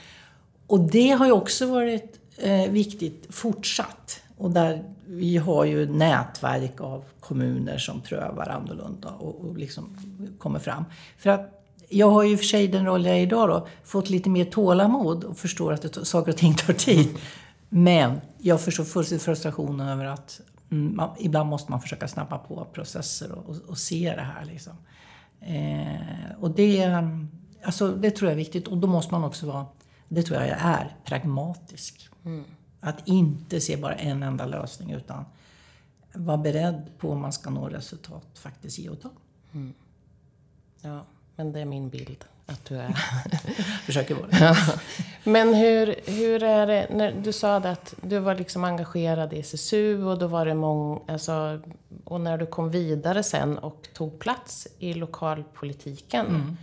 Och 0.66 0.80
det 0.80 1.10
har 1.10 1.26
ju 1.26 1.32
också 1.32 1.66
varit 1.66 2.20
eh, 2.36 2.70
viktigt 2.70 3.26
fortsatt. 3.30 4.20
Och 4.36 4.50
där 4.50 4.84
vi 5.06 5.36
har 5.36 5.64
ju 5.64 5.92
nätverk 5.92 6.80
av 6.80 7.04
kommuner 7.20 7.78
som 7.78 8.00
prövar 8.00 8.48
annorlunda 8.48 9.08
och, 9.08 9.40
och 9.40 9.58
liksom 9.58 9.96
kommer 10.38 10.58
fram. 10.58 10.84
För 11.18 11.30
att 11.30 11.56
jag 11.88 12.10
har 12.10 12.22
ju 12.22 12.36
för 12.36 12.44
sig 12.44 12.68
den 12.68 12.86
roll 12.86 13.06
jag 13.06 13.16
är 13.16 13.20
idag 13.20 13.48
då, 13.48 13.66
fått 13.84 14.10
lite 14.10 14.30
mer 14.30 14.44
tålamod 14.44 15.24
och 15.24 15.38
förstår 15.38 15.72
att 15.72 15.82
det, 15.82 16.04
saker 16.04 16.32
och 16.32 16.38
ting 16.38 16.54
tar 16.54 16.72
tid. 16.72 17.08
Men 17.68 18.20
jag 18.38 18.60
förstår 18.60 18.84
fullständigt 18.84 19.24
frustrationen 19.24 19.88
över 19.88 20.04
att 20.04 20.40
mm, 20.70 20.96
man, 20.96 21.10
ibland 21.18 21.48
måste 21.50 21.70
man 21.70 21.80
försöka 21.80 22.08
snabba 22.08 22.38
på 22.38 22.66
processer 22.72 23.32
och, 23.32 23.50
och, 23.50 23.56
och 23.68 23.78
se 23.78 24.14
det 24.16 24.22
här. 24.22 24.44
Liksom. 24.44 24.72
Eh, 25.40 26.40
och 26.40 26.50
det, 26.50 26.84
alltså 27.62 27.92
det 27.92 28.10
tror 28.10 28.30
jag 28.30 28.32
är 28.32 28.44
viktigt 28.44 28.68
och 28.68 28.78
då 28.78 28.88
måste 28.88 29.14
man 29.14 29.24
också 29.24 29.46
vara, 29.46 29.66
det 30.08 30.22
tror 30.22 30.40
jag 30.40 30.48
är, 30.48 30.96
pragmatisk. 31.04 32.08
Mm. 32.24 32.44
Att 32.80 33.08
inte 33.08 33.60
se 33.60 33.76
bara 33.76 33.94
en 33.94 34.22
enda 34.22 34.46
lösning 34.46 34.90
utan 34.90 35.24
vara 36.12 36.36
beredd 36.36 36.90
på 36.98 37.10
om 37.10 37.20
man 37.20 37.32
ska 37.32 37.50
nå 37.50 37.68
resultat, 37.68 38.26
faktiskt 38.34 38.78
ge 38.78 38.88
och 38.88 39.00
ta. 39.00 39.10
Ja, 40.80 41.04
men 41.36 41.52
det 41.52 41.60
är 41.60 41.64
min 41.64 41.88
bild 41.88 42.24
att 42.46 42.64
du 42.64 42.76
är. 42.76 42.88
Försöker 43.86 44.14
vara 44.14 44.26
det. 44.26 44.56
Men 45.24 45.54
hur, 45.54 45.94
hur 46.06 46.42
är 46.42 46.66
det, 46.66 46.86
när 46.90 47.12
du 47.12 47.32
sa 47.32 47.60
det 47.60 47.70
att 47.70 47.94
du 48.02 48.18
var 48.18 48.34
liksom 48.34 48.64
engagerad 48.64 49.32
i 49.32 49.40
SSU 49.40 50.04
och 50.04 50.18
då 50.18 50.26
var 50.26 50.46
det 50.46 50.54
många, 50.54 51.00
alltså, 51.08 51.60
och 52.04 52.20
när 52.20 52.38
du 52.38 52.46
kom 52.46 52.70
vidare 52.70 53.22
sen 53.22 53.58
och 53.58 53.88
tog 53.94 54.18
plats 54.18 54.68
i 54.78 54.94
lokalpolitiken, 54.94 56.26
Mm. 56.26 56.56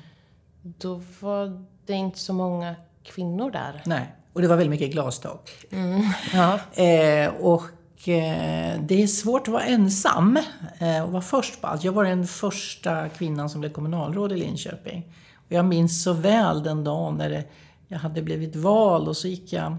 då 0.62 1.01
var 1.20 1.65
det 1.86 1.94
inte 1.94 2.20
så 2.20 2.34
många 2.34 2.75
kvinnor 3.03 3.51
där. 3.51 3.82
Nej, 3.86 4.13
och 4.34 4.42
det 4.42 4.48
var 4.48 4.56
väldigt 4.56 4.70
mycket 4.82 4.92
glastak. 4.92 5.51
Ja. 6.34 6.60
Eh, 6.84 7.34
och 7.34 7.63
Eh, 8.07 8.81
det 8.81 9.03
är 9.03 9.07
svårt 9.07 9.41
att 9.48 9.53
vara 9.53 9.63
ensam 9.63 10.39
eh, 10.79 11.03
och 11.03 11.12
vara 11.12 11.22
först 11.22 11.62
på 11.62 11.67
allt. 11.67 11.83
Jag 11.83 11.91
var 11.91 12.03
den 12.03 12.27
första 12.27 13.10
kvinnan 13.10 13.50
som 13.50 13.62
blev 13.62 13.72
kommunalråd 13.72 14.31
i 14.31 14.38
Linköping. 14.38 15.03
Och 15.36 15.51
jag 15.51 15.65
minns 15.65 16.03
så 16.03 16.13
väl 16.13 16.63
den 16.63 16.83
dagen 16.83 17.15
när 17.15 17.43
jag 17.88 18.00
hade 18.00 18.22
blivit 18.22 18.55
vald 18.55 19.07
och 19.07 19.17
så 19.17 19.27
gick 19.27 19.53
jag 19.53 19.77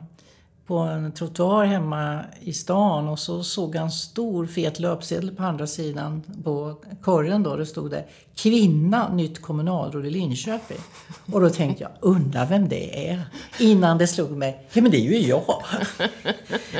på 0.67 0.79
en 0.79 1.13
trottoar 1.13 1.65
hemma 1.65 2.21
i 2.41 2.53
stan 2.53 3.09
och 3.09 3.19
så 3.19 3.43
såg 3.43 3.77
en 3.77 3.91
stor 3.91 4.47
fet 4.47 4.79
löpsedel 4.79 5.37
på 5.37 5.43
andra 5.43 5.67
sidan 5.67 6.23
på 6.45 6.75
korgen 7.03 7.43
då. 7.43 7.57
Det 7.57 7.67
stod 7.67 7.91
det 7.91 8.05
Kvinna, 8.37 9.15
nytt 9.15 9.43
kommunalråd 9.43 10.07
i 10.07 10.11
Linköping. 10.11 10.79
Och 11.33 11.41
då 11.41 11.51
tänkte 11.51 11.83
jag, 11.83 11.93
undra 12.01 12.45
vem 12.45 12.69
det 12.69 13.09
är? 13.11 13.23
Innan 13.59 13.99
det 13.99 14.07
slog 14.07 14.31
mig, 14.31 14.69
ja 14.73 14.83
men 14.83 14.91
det 14.91 14.97
är 14.97 15.13
ju 15.13 15.19
jag. 15.19 15.63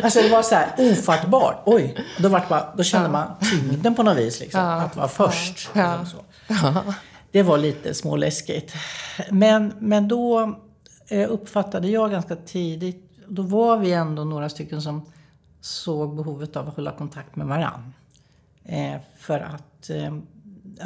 Alltså 0.03 0.23
det 0.23 0.29
var 0.29 0.43
så 0.43 0.55
här 0.55 0.69
ofattbart. 0.79 1.63
Oj, 1.67 1.97
då, 2.19 2.29
vart 2.29 2.49
bara, 2.49 2.75
då 2.77 2.83
kände 2.83 3.09
man 3.09 3.27
tyngden 3.51 3.95
på 3.95 4.03
något 4.03 4.17
vis. 4.17 4.41
Liksom, 4.41 4.61
Att 4.61 4.97
vara 4.97 5.09
först. 5.09 5.71
Liksom 5.75 6.07
så. 6.07 6.25
Det 7.33 7.43
var 7.43 7.59
lite 7.59 7.95
småläskigt. 7.95 8.75
Men, 9.31 9.73
men 9.79 10.09
då 10.09 10.55
eh, 11.09 11.31
uppfattade 11.31 11.89
jag 11.89 12.11
ganska 12.11 12.37
tidigt, 12.37 13.04
då 13.29 13.43
var 13.43 13.79
vi 13.79 13.93
ändå 13.93 14.25
några 14.25 14.49
stycken 14.49 14.83
som 14.83 15.03
såg 15.61 16.17
behovet 16.17 16.57
av 16.57 16.69
att 16.69 16.77
hålla 16.77 16.93
kontakt 16.93 17.37
med 17.37 17.47
varann. 17.47 17.95
Eh, 18.65 18.97
för 19.19 19.41
att 19.41 19.91
eh, 19.91 20.15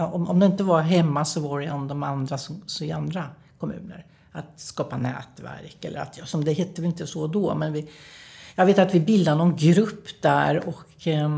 om, 0.05 0.29
om 0.29 0.39
det 0.39 0.47
inte 0.47 0.65
var 0.65 0.81
hemma 0.81 1.25
så 1.25 1.41
var 1.41 1.61
det 1.61 1.67
ändå 1.67 1.87
de 1.89 2.03
andra 2.03 2.39
som, 2.39 2.63
så 2.67 2.85
i 2.85 2.93
andra 2.93 3.25
kommuner. 3.59 4.07
Att 4.33 4.61
skapa 4.61 4.97
nätverk 4.97 5.85
eller 5.85 6.01
att, 6.01 6.19
ja, 6.19 6.27
som 6.27 6.45
det 6.45 6.53
hette 6.53 6.81
väl 6.81 6.91
inte 6.91 7.07
så 7.07 7.27
då, 7.27 7.55
men 7.55 7.73
vi, 7.73 7.91
jag 8.55 8.67
vet 8.67 8.79
att 8.79 8.95
vi 8.95 9.01
bildade 9.01 9.39
någon 9.39 9.57
grupp 9.57 10.23
där 10.23 10.69
och 10.69 11.07
eh, 11.07 11.33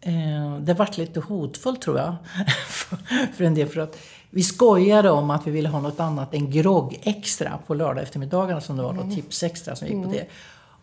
eh 0.00 0.58
det 0.60 0.74
vart 0.74 0.98
lite 0.98 1.20
hotfullt 1.20 1.82
tror 1.82 1.98
jag. 1.98 2.16
för, 2.68 2.96
för 3.32 3.44
en 3.44 3.54
del 3.54 3.68
för 3.68 3.80
att 3.80 3.98
vi 4.36 4.42
skojade 4.42 5.10
om 5.10 5.30
att 5.30 5.46
vi 5.46 5.50
ville 5.50 5.68
ha 5.68 5.80
något 5.80 6.00
annat 6.00 6.34
än 6.34 6.50
grogg 6.50 6.98
extra 7.02 7.58
på 7.66 7.74
lördag 7.74 8.02
eftermiddagarna 8.02 8.60
som 8.60 8.76
det 8.76 8.82
var 8.82 8.92
då, 8.92 9.10
tips 9.14 9.42
extra 9.42 9.76
som 9.76 9.88
gick 9.88 10.04
på 10.04 10.10
det. 10.12 10.26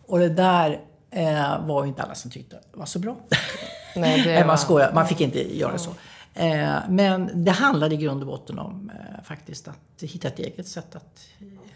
Och 0.06 0.18
det 0.18 0.28
där 0.28 0.80
eh, 1.10 1.66
var 1.66 1.82
ju 1.82 1.88
inte 1.88 2.02
alla 2.02 2.14
som 2.14 2.30
tyckte 2.30 2.56
var 2.72 2.86
så 2.86 2.98
bra. 2.98 3.16
Nej, 3.96 4.22
det 4.22 4.36
var- 4.40 4.46
man 4.46 4.58
skojar, 4.58 4.92
man 4.94 5.06
fick 5.06 5.20
inte 5.20 5.56
göra 5.58 5.78
så. 5.78 5.90
Eh, 6.34 6.74
men 6.88 7.44
det 7.44 7.50
handlade 7.50 7.94
i 7.94 7.98
grund 7.98 8.20
och 8.22 8.26
botten 8.26 8.58
om 8.58 8.90
eh, 8.94 9.24
faktiskt 9.24 9.68
att 9.68 10.02
hitta 10.02 10.28
ett 10.28 10.38
eget 10.38 10.68
sätt 10.68 10.96
att 10.96 11.18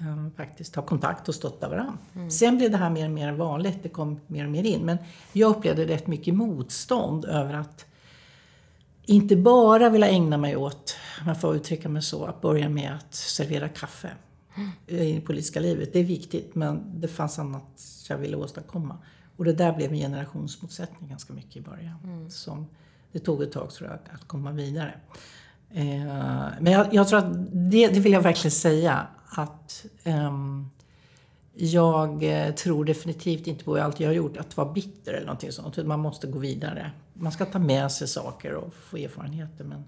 eh, 0.00 0.36
faktiskt 0.36 0.76
ha 0.76 0.82
kontakt 0.82 1.28
och 1.28 1.34
stötta 1.34 1.68
varandra. 1.68 1.92
Sen 2.30 2.58
blev 2.58 2.70
det 2.70 2.76
här 2.76 2.90
mer 2.90 3.04
och 3.04 3.10
mer 3.10 3.32
vanligt, 3.32 3.78
det 3.82 3.88
kom 3.88 4.20
mer 4.26 4.44
och 4.44 4.50
mer 4.50 4.64
in. 4.64 4.80
Men 4.80 4.98
jag 5.32 5.50
upplevde 5.56 5.84
rätt 5.86 6.06
mycket 6.06 6.34
motstånd 6.34 7.24
över 7.24 7.54
att 7.54 7.84
inte 9.06 9.36
bara 9.36 9.88
vilja 9.90 10.08
ägna 10.08 10.36
mig 10.36 10.56
åt, 10.56 10.96
om 11.20 11.28
jag 11.28 11.40
får 11.40 11.56
uttrycka 11.56 11.88
mig 11.88 12.02
så, 12.02 12.24
att 12.24 12.40
börja 12.40 12.68
med 12.68 12.94
att 12.94 13.14
servera 13.14 13.68
kaffe 13.68 14.10
i 14.86 15.12
det 15.12 15.20
politiska 15.20 15.60
livet. 15.60 15.92
Det 15.92 15.98
är 15.98 16.04
viktigt, 16.04 16.54
men 16.54 17.00
det 17.00 17.08
fanns 17.08 17.38
annat 17.38 17.82
jag 18.08 18.18
ville 18.18 18.36
åstadkomma. 18.36 18.98
Och 19.36 19.44
det 19.44 19.52
där 19.52 19.72
blev 19.72 19.92
en 19.92 19.98
generationsmotsättning 19.98 21.10
ganska 21.10 21.32
mycket 21.32 21.56
i 21.56 21.60
början. 21.60 22.30
Som 22.30 22.66
det 23.12 23.18
tog 23.18 23.42
ett 23.42 23.52
tag 23.52 23.70
tror 23.70 23.90
jag 23.90 23.98
att 24.14 24.28
komma 24.28 24.52
vidare. 24.52 24.94
Eh, 25.70 25.84
men 26.60 26.66
jag, 26.72 26.94
jag 26.94 27.08
tror 27.08 27.18
att 27.18 27.32
det, 27.52 27.88
det 27.88 28.00
vill 28.00 28.12
jag 28.12 28.20
verkligen 28.20 28.52
säga 28.52 29.06
att 29.30 29.86
ehm, 30.04 30.70
jag 31.54 32.24
eh, 32.24 32.54
tror 32.54 32.84
definitivt 32.84 33.46
inte 33.46 33.64
på 33.64 33.76
allt 33.76 34.00
jag 34.00 34.08
har 34.08 34.14
gjort 34.14 34.36
att 34.36 34.56
vara 34.56 34.72
bitter 34.72 35.12
eller 35.12 35.26
någonting 35.26 35.52
sånt. 35.52 35.86
Man 35.86 36.00
måste 36.00 36.26
gå 36.26 36.38
vidare. 36.38 36.90
Man 37.14 37.32
ska 37.32 37.44
ta 37.44 37.58
med 37.58 37.92
sig 37.92 38.08
saker 38.08 38.54
och 38.54 38.74
få 38.74 38.96
erfarenheter. 38.96 39.64
Men 39.64 39.84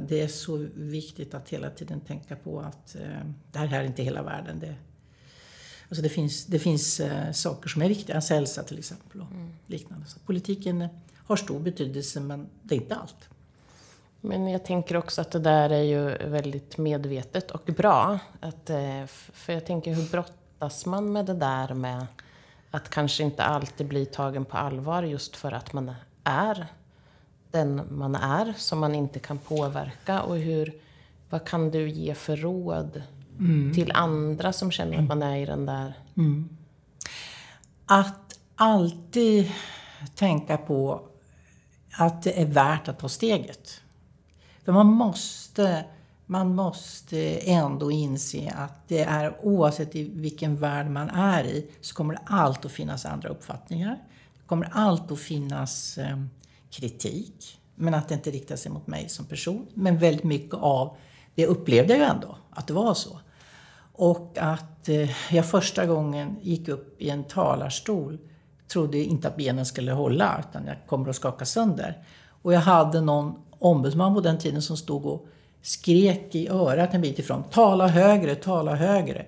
det 0.00 0.20
är 0.20 0.28
så 0.28 0.66
viktigt 0.74 1.34
att 1.34 1.48
hela 1.48 1.70
tiden 1.70 2.00
tänka 2.00 2.36
på 2.36 2.60
att 2.60 2.96
eh, 2.96 3.02
det 3.52 3.58
här 3.58 3.80
är 3.80 3.84
inte 3.84 4.02
hela 4.02 4.22
världen. 4.22 4.58
Det, 4.60 4.74
alltså 5.88 6.02
det 6.02 6.08
finns, 6.08 6.46
det 6.46 6.58
finns 6.58 7.00
eh, 7.00 7.32
saker 7.32 7.68
som 7.68 7.82
är 7.82 7.88
viktiga, 7.88 8.14
ens 8.14 8.30
hälsa 8.30 8.62
till 8.62 8.78
exempel 8.78 9.20
och 9.20 9.26
liknande. 9.66 10.06
Så 10.06 10.18
politiken 10.18 10.82
eh, 10.82 10.88
har 11.16 11.36
stor 11.36 11.60
betydelse 11.60 12.20
men 12.20 12.48
det 12.62 12.74
är 12.74 12.80
inte 12.80 12.94
allt. 12.94 13.28
Men 14.20 14.48
jag 14.48 14.64
tänker 14.64 14.96
också 14.96 15.20
att 15.20 15.30
det 15.30 15.38
där 15.38 15.70
är 15.70 15.82
ju 15.82 16.28
väldigt 16.28 16.78
medvetet 16.78 17.50
och 17.50 17.70
bra. 17.76 18.18
Att, 18.40 18.70
eh, 18.70 19.06
för 19.06 19.52
jag 19.52 19.66
tänker, 19.66 19.94
hur 19.94 20.10
brottas 20.10 20.86
man 20.86 21.12
med 21.12 21.26
det 21.26 21.34
där 21.34 21.74
med 21.74 22.06
att 22.70 22.90
kanske 22.90 23.22
inte 23.22 23.42
alltid 23.42 23.86
bli 23.86 24.06
tagen 24.06 24.44
på 24.44 24.56
allvar 24.56 25.02
just 25.02 25.36
för 25.36 25.52
att 25.52 25.72
man 25.72 25.94
är 26.24 26.66
den 27.50 27.82
man 27.90 28.14
är, 28.14 28.54
som 28.56 28.78
man 28.78 28.94
inte 28.94 29.18
kan 29.18 29.38
påverka. 29.38 30.22
Och 30.22 30.36
hur, 30.36 30.74
vad 31.30 31.44
kan 31.44 31.70
du 31.70 31.90
ge 31.90 32.14
för 32.14 32.36
råd 32.36 33.02
till 33.74 33.92
andra 33.94 34.52
som 34.52 34.70
känner 34.70 34.98
att 34.98 35.08
man 35.08 35.22
är 35.22 35.36
i 35.36 35.46
den 35.46 35.66
där... 35.66 35.94
Att 37.86 38.38
alltid 38.54 39.52
tänka 40.14 40.58
på 40.58 41.00
att 41.92 42.22
det 42.22 42.42
är 42.42 42.46
värt 42.46 42.88
att 42.88 42.98
ta 42.98 43.08
steget. 43.08 43.80
För 44.64 44.72
man 44.72 44.86
måste, 44.86 45.84
man 46.26 46.54
måste 46.54 47.38
ändå 47.50 47.90
inse 47.90 48.54
att 48.56 48.88
det 48.88 49.02
är 49.02 49.36
oavsett 49.42 49.96
i 49.96 50.04
vilken 50.04 50.56
värld 50.56 50.90
man 50.90 51.10
är 51.10 51.44
i 51.44 51.70
så 51.80 51.94
kommer 51.94 52.14
det 52.14 52.20
alltid 52.26 52.66
att 52.66 52.72
finnas 52.72 53.06
andra 53.06 53.28
uppfattningar. 53.28 53.98
Det 54.40 54.46
kommer 54.46 54.68
alltid 54.72 55.12
att 55.12 55.18
finnas 55.18 55.98
eh, 55.98 56.18
kritik. 56.70 57.58
Men 57.74 57.94
att 57.94 58.08
det 58.08 58.14
inte 58.14 58.30
riktar 58.30 58.56
sig 58.56 58.72
mot 58.72 58.86
mig 58.86 59.08
som 59.08 59.24
person. 59.24 59.66
Men 59.74 59.98
väldigt 59.98 60.24
mycket 60.24 60.54
av 60.54 60.96
det 61.34 61.46
upplevde 61.46 61.92
jag 61.92 62.00
ju 62.00 62.04
ändå, 62.04 62.36
att 62.50 62.66
det 62.66 62.72
var 62.72 62.94
så. 62.94 63.18
Och 63.92 64.36
att 64.40 64.88
eh, 64.88 65.34
jag 65.34 65.46
första 65.46 65.86
gången 65.86 66.36
gick 66.42 66.68
upp 66.68 67.02
i 67.02 67.10
en 67.10 67.24
talarstol 67.24 68.18
trodde 68.68 68.98
inte 68.98 69.28
att 69.28 69.36
benen 69.36 69.66
skulle 69.66 69.92
hålla, 69.92 70.44
utan 70.48 70.66
jag 70.66 70.76
kommer 70.86 71.10
att 71.10 71.16
skaka 71.16 71.44
sönder. 71.44 71.98
Och 72.42 72.52
jag 72.52 72.60
hade 72.60 73.00
någon 73.00 73.34
ombudsman 73.58 74.14
på 74.14 74.20
den 74.20 74.38
tiden 74.38 74.62
som 74.62 74.76
stod 74.76 75.06
och 75.06 75.26
skrek 75.62 76.34
i 76.34 76.48
örat 76.48 76.94
en 76.94 77.00
bit 77.00 77.18
ifrån. 77.18 77.44
Tala 77.50 77.88
högre, 77.88 78.34
tala 78.34 78.74
högre. 78.74 79.26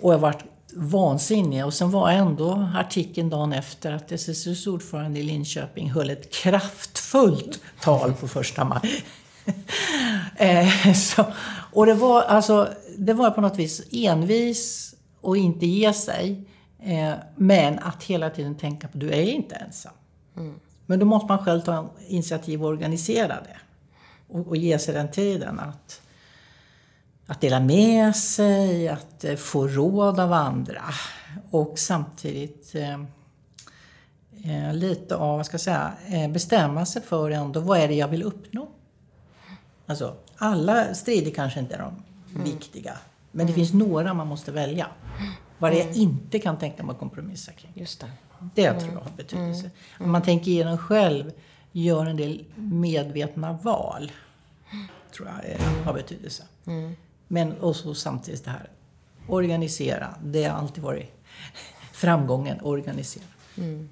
Och 0.00 0.12
jag 0.12 0.18
vart 0.18 0.44
vansinnig. 0.78 1.64
Och 1.64 1.74
sen 1.74 1.90
var 1.90 2.10
ändå 2.10 2.68
artikeln 2.74 3.30
dagen 3.30 3.52
efter 3.52 3.92
att 3.92 4.12
SSUs 4.12 4.66
ordförande 4.66 5.18
i 5.18 5.22
Linköping 5.22 5.90
höll 5.90 6.10
ett 6.10 6.32
kraftfullt 6.32 7.60
tal 7.80 8.12
på 8.12 8.28
första 8.28 8.64
maj. 8.64 9.04
Eh, 10.36 10.92
så, 10.94 11.24
och 11.72 11.86
det 11.86 11.94
var, 11.94 12.22
alltså, 12.22 12.68
det 12.98 13.12
var 13.12 13.30
på 13.30 13.40
något 13.40 13.58
vis 13.58 13.82
envis 13.92 14.94
och 15.20 15.36
inte 15.36 15.66
ge 15.66 15.92
sig. 15.92 16.44
Eh, 16.82 17.12
men 17.36 17.78
att 17.78 18.02
hela 18.02 18.30
tiden 18.30 18.54
tänka 18.54 18.88
på 18.88 18.98
du 18.98 19.10
är 19.10 19.22
inte 19.22 19.54
ensam. 19.54 19.92
Men 20.86 20.98
då 20.98 21.06
måste 21.06 21.26
man 21.28 21.44
själv 21.44 21.60
ta 21.60 21.90
initiativ 22.08 22.64
och 22.64 22.68
organisera 22.68 23.26
det. 23.28 23.56
Och, 24.28 24.48
och 24.48 24.56
ge 24.56 24.78
sig 24.78 24.94
den 24.94 25.10
tiden 25.10 25.60
att, 25.60 26.00
att 27.30 27.40
dela 27.40 27.60
med 27.60 28.16
sig, 28.16 28.88
att 28.88 29.24
eh, 29.24 29.36
få 29.36 29.68
råd 29.68 30.20
av 30.20 30.32
andra. 30.32 30.82
Och 31.50 31.78
samtidigt 31.78 32.74
eh, 32.74 33.00
eh, 34.44 34.74
lite 34.74 35.16
av, 35.16 35.36
vad 35.36 35.46
ska 35.46 35.54
jag 35.54 35.60
säga, 35.60 35.92
eh, 36.06 36.30
bestämma 36.30 36.86
sig 36.86 37.02
för 37.02 37.30
ändå 37.30 37.60
vad 37.60 37.78
är 37.78 37.88
det 37.88 37.94
jag 37.94 38.08
vill 38.08 38.22
uppnå. 38.22 38.68
Alltså, 39.86 40.16
alla 40.36 40.94
strider 40.94 41.30
kanske 41.30 41.60
inte 41.60 41.74
är 41.74 41.78
de 41.78 42.02
viktiga. 42.44 42.92
Men 43.32 43.46
det 43.46 43.52
finns 43.52 43.72
några 43.72 44.14
man 44.14 44.26
måste 44.26 44.52
välja. 44.52 44.86
Vad 45.58 45.72
det 45.72 45.78
jag 45.78 45.96
inte 45.96 46.38
kan 46.38 46.58
tänka 46.58 46.82
mig 46.82 46.92
att 46.92 46.98
kompromissa 46.98 47.52
kring. 47.52 47.72
Just 47.74 48.00
det. 48.00 48.10
Det 48.54 48.72
tror 48.72 48.92
jag 48.92 49.00
har 49.00 49.10
betydelse. 49.16 49.70
Om 50.00 50.10
man 50.10 50.22
tänker 50.22 50.50
igenom 50.50 50.78
själv, 50.78 51.32
gör 51.72 52.06
en 52.06 52.16
del 52.16 52.44
medvetna 52.54 53.52
val. 53.52 54.12
Tror 55.16 55.28
jag 55.28 55.58
har 55.84 55.94
betydelse. 55.94 56.42
Men 57.28 57.52
och 57.52 57.76
så 57.76 57.94
samtidigt 57.94 58.44
det 58.44 58.50
här, 58.50 58.70
organisera. 59.28 60.14
Det 60.22 60.44
har 60.44 60.58
alltid 60.58 60.82
varit 60.82 61.12
framgången, 61.92 62.60
organisera. 62.62 63.24
Mm. 63.56 63.88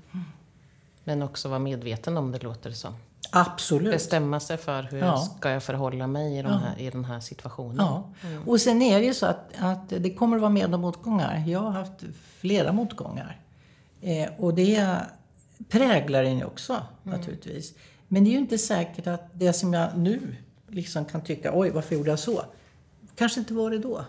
Men 1.05 1.23
också 1.23 1.49
vara 1.49 1.59
medveten 1.59 2.17
om 2.17 2.33
det, 2.33 2.43
låter 2.43 2.71
det 2.71 2.77
som. 2.77 2.95
Absolut. 3.31 3.93
Bestämma 3.93 4.41
sig 4.41 4.57
för 4.57 4.83
hur 4.83 4.99
ja. 4.99 5.19
ska 5.19 5.51
jag 5.51 5.63
förhålla 5.63 6.07
mig 6.07 6.39
i, 6.39 6.43
de 6.43 6.53
här, 6.53 6.79
i 6.79 6.91
den 6.91 7.05
här 7.05 7.21
situationen. 7.21 7.77
Ja. 7.79 8.09
Mm. 8.23 8.49
Och 8.49 8.61
sen 8.61 8.83
är 8.83 9.01
det 9.01 9.07
ju 9.07 9.15
så 9.15 9.27
att, 9.27 9.53
att 9.59 9.89
det 9.89 10.15
kommer 10.15 10.37
att 10.37 10.41
vara 10.41 10.51
med 10.51 10.75
och 10.75 10.81
motgångar. 10.81 11.45
Jag 11.47 11.61
har 11.61 11.71
haft 11.71 12.05
flera 12.39 12.73
motgångar. 12.73 13.41
Eh, 14.01 14.29
och 14.39 14.55
det 14.55 14.97
präglar 15.69 16.25
en 16.25 16.39
ju 16.39 16.45
också 16.45 16.73
mm. 16.73 17.19
naturligtvis. 17.19 17.75
Men 18.09 18.25
det 18.25 18.31
är 18.31 18.33
ju 18.33 18.39
inte 18.39 18.59
säkert 18.59 19.07
att 19.07 19.29
det 19.33 19.53
som 19.53 19.75
jag 19.75 19.99
nu 19.99 20.37
liksom 20.69 21.05
kan 21.05 21.21
tycka, 21.21 21.51
oj 21.55 21.71
varför 21.71 21.95
gjorde 21.95 22.11
jag 22.11 22.19
så? 22.19 22.43
Kanske 23.17 23.41
inte 23.41 23.55
var 23.55 23.71
det 23.71 23.79
då. 23.79 24.05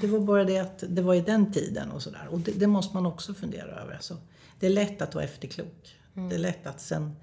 Det 0.00 0.06
var 0.06 0.20
bara 0.20 0.44
det 0.44 0.58
att 0.58 0.84
det 0.88 1.02
var 1.02 1.14
i 1.14 1.20
den 1.20 1.52
tiden 1.52 1.90
och 1.90 2.02
sådär. 2.02 2.28
Och 2.30 2.40
det, 2.40 2.52
det, 2.52 2.66
måste 2.66 2.94
man 2.94 3.06
också 3.06 3.34
fundera 3.34 3.70
över. 3.70 3.94
Alltså, 3.94 4.16
det 4.60 4.66
är 4.66 4.70
lätt 4.70 5.02
att 5.02 5.14
vara 5.14 5.24
efterklok. 5.24 5.96
Mm. 6.16 6.28
Det 6.28 6.34
är 6.34 6.38
lätt 6.38 6.66
att 6.66 6.80
sen 6.80 7.16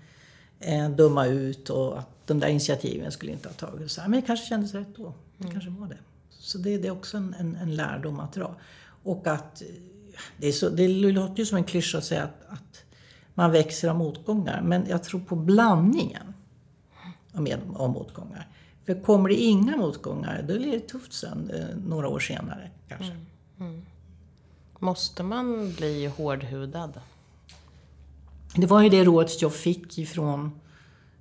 eh, 0.60 0.90
döma 0.90 1.26
ut 1.26 1.70
och 1.70 2.00
att 2.00 2.28
de 2.28 2.40
där 2.40 2.48
initiativen 2.48 3.12
skulle 3.12 3.32
inte 3.32 3.48
ha 3.48 3.54
tagits. 3.54 3.98
Men 3.98 4.12
det 4.12 4.22
kanske 4.22 4.46
kändes 4.46 4.74
rätt 4.74 4.96
då. 4.96 5.14
Det 5.38 5.44
mm. 5.44 5.54
kanske 5.54 5.70
var 5.70 5.88
det. 5.88 5.98
Så 6.30 6.58
det, 6.58 6.78
det 6.78 6.88
är 6.88 6.92
också 6.92 7.18
en, 7.18 7.36
en, 7.40 7.56
en, 7.56 7.76
lärdom 7.76 8.20
att 8.20 8.34
dra. 8.34 8.56
Och 9.04 9.28
att 9.28 9.64
det, 10.38 10.48
är 10.48 10.52
så, 10.52 10.70
det 10.70 10.88
låter 10.88 11.40
ju 11.40 11.46
som 11.46 11.58
en 11.58 11.64
klyscha 11.64 11.98
att 11.98 12.04
säga 12.04 12.24
att, 12.24 12.54
att 12.54 12.84
man 13.34 13.52
växer 13.52 13.90
av 13.90 13.96
motgångar. 13.96 14.62
Men 14.62 14.86
jag 14.90 15.04
tror 15.04 15.20
på 15.20 15.36
blandningen 15.36 16.34
med, 17.32 17.60
av 17.76 17.90
motgångar. 17.90 18.48
För 18.90 19.02
kommer 19.02 19.30
det 19.30 19.36
inga 19.36 19.78
motgångar, 19.78 20.46
då 20.48 20.58
blir 20.58 20.72
det 20.72 20.80
tufft 20.80 21.14
sen 21.14 21.52
eh, 21.54 21.78
några 21.86 22.08
år 22.08 22.20
senare 22.20 22.72
kanske. 22.88 23.12
Mm. 23.12 23.26
Mm. 23.60 23.86
Måste 24.80 25.24
man 25.24 25.74
bli 25.74 26.06
hårdhudad? 26.06 27.00
Det 28.56 28.66
var 28.66 28.82
ju 28.82 28.90
det 28.90 29.04
rådet 29.04 29.42
jag 29.42 29.54
fick 29.54 29.98
ifrån 29.98 30.60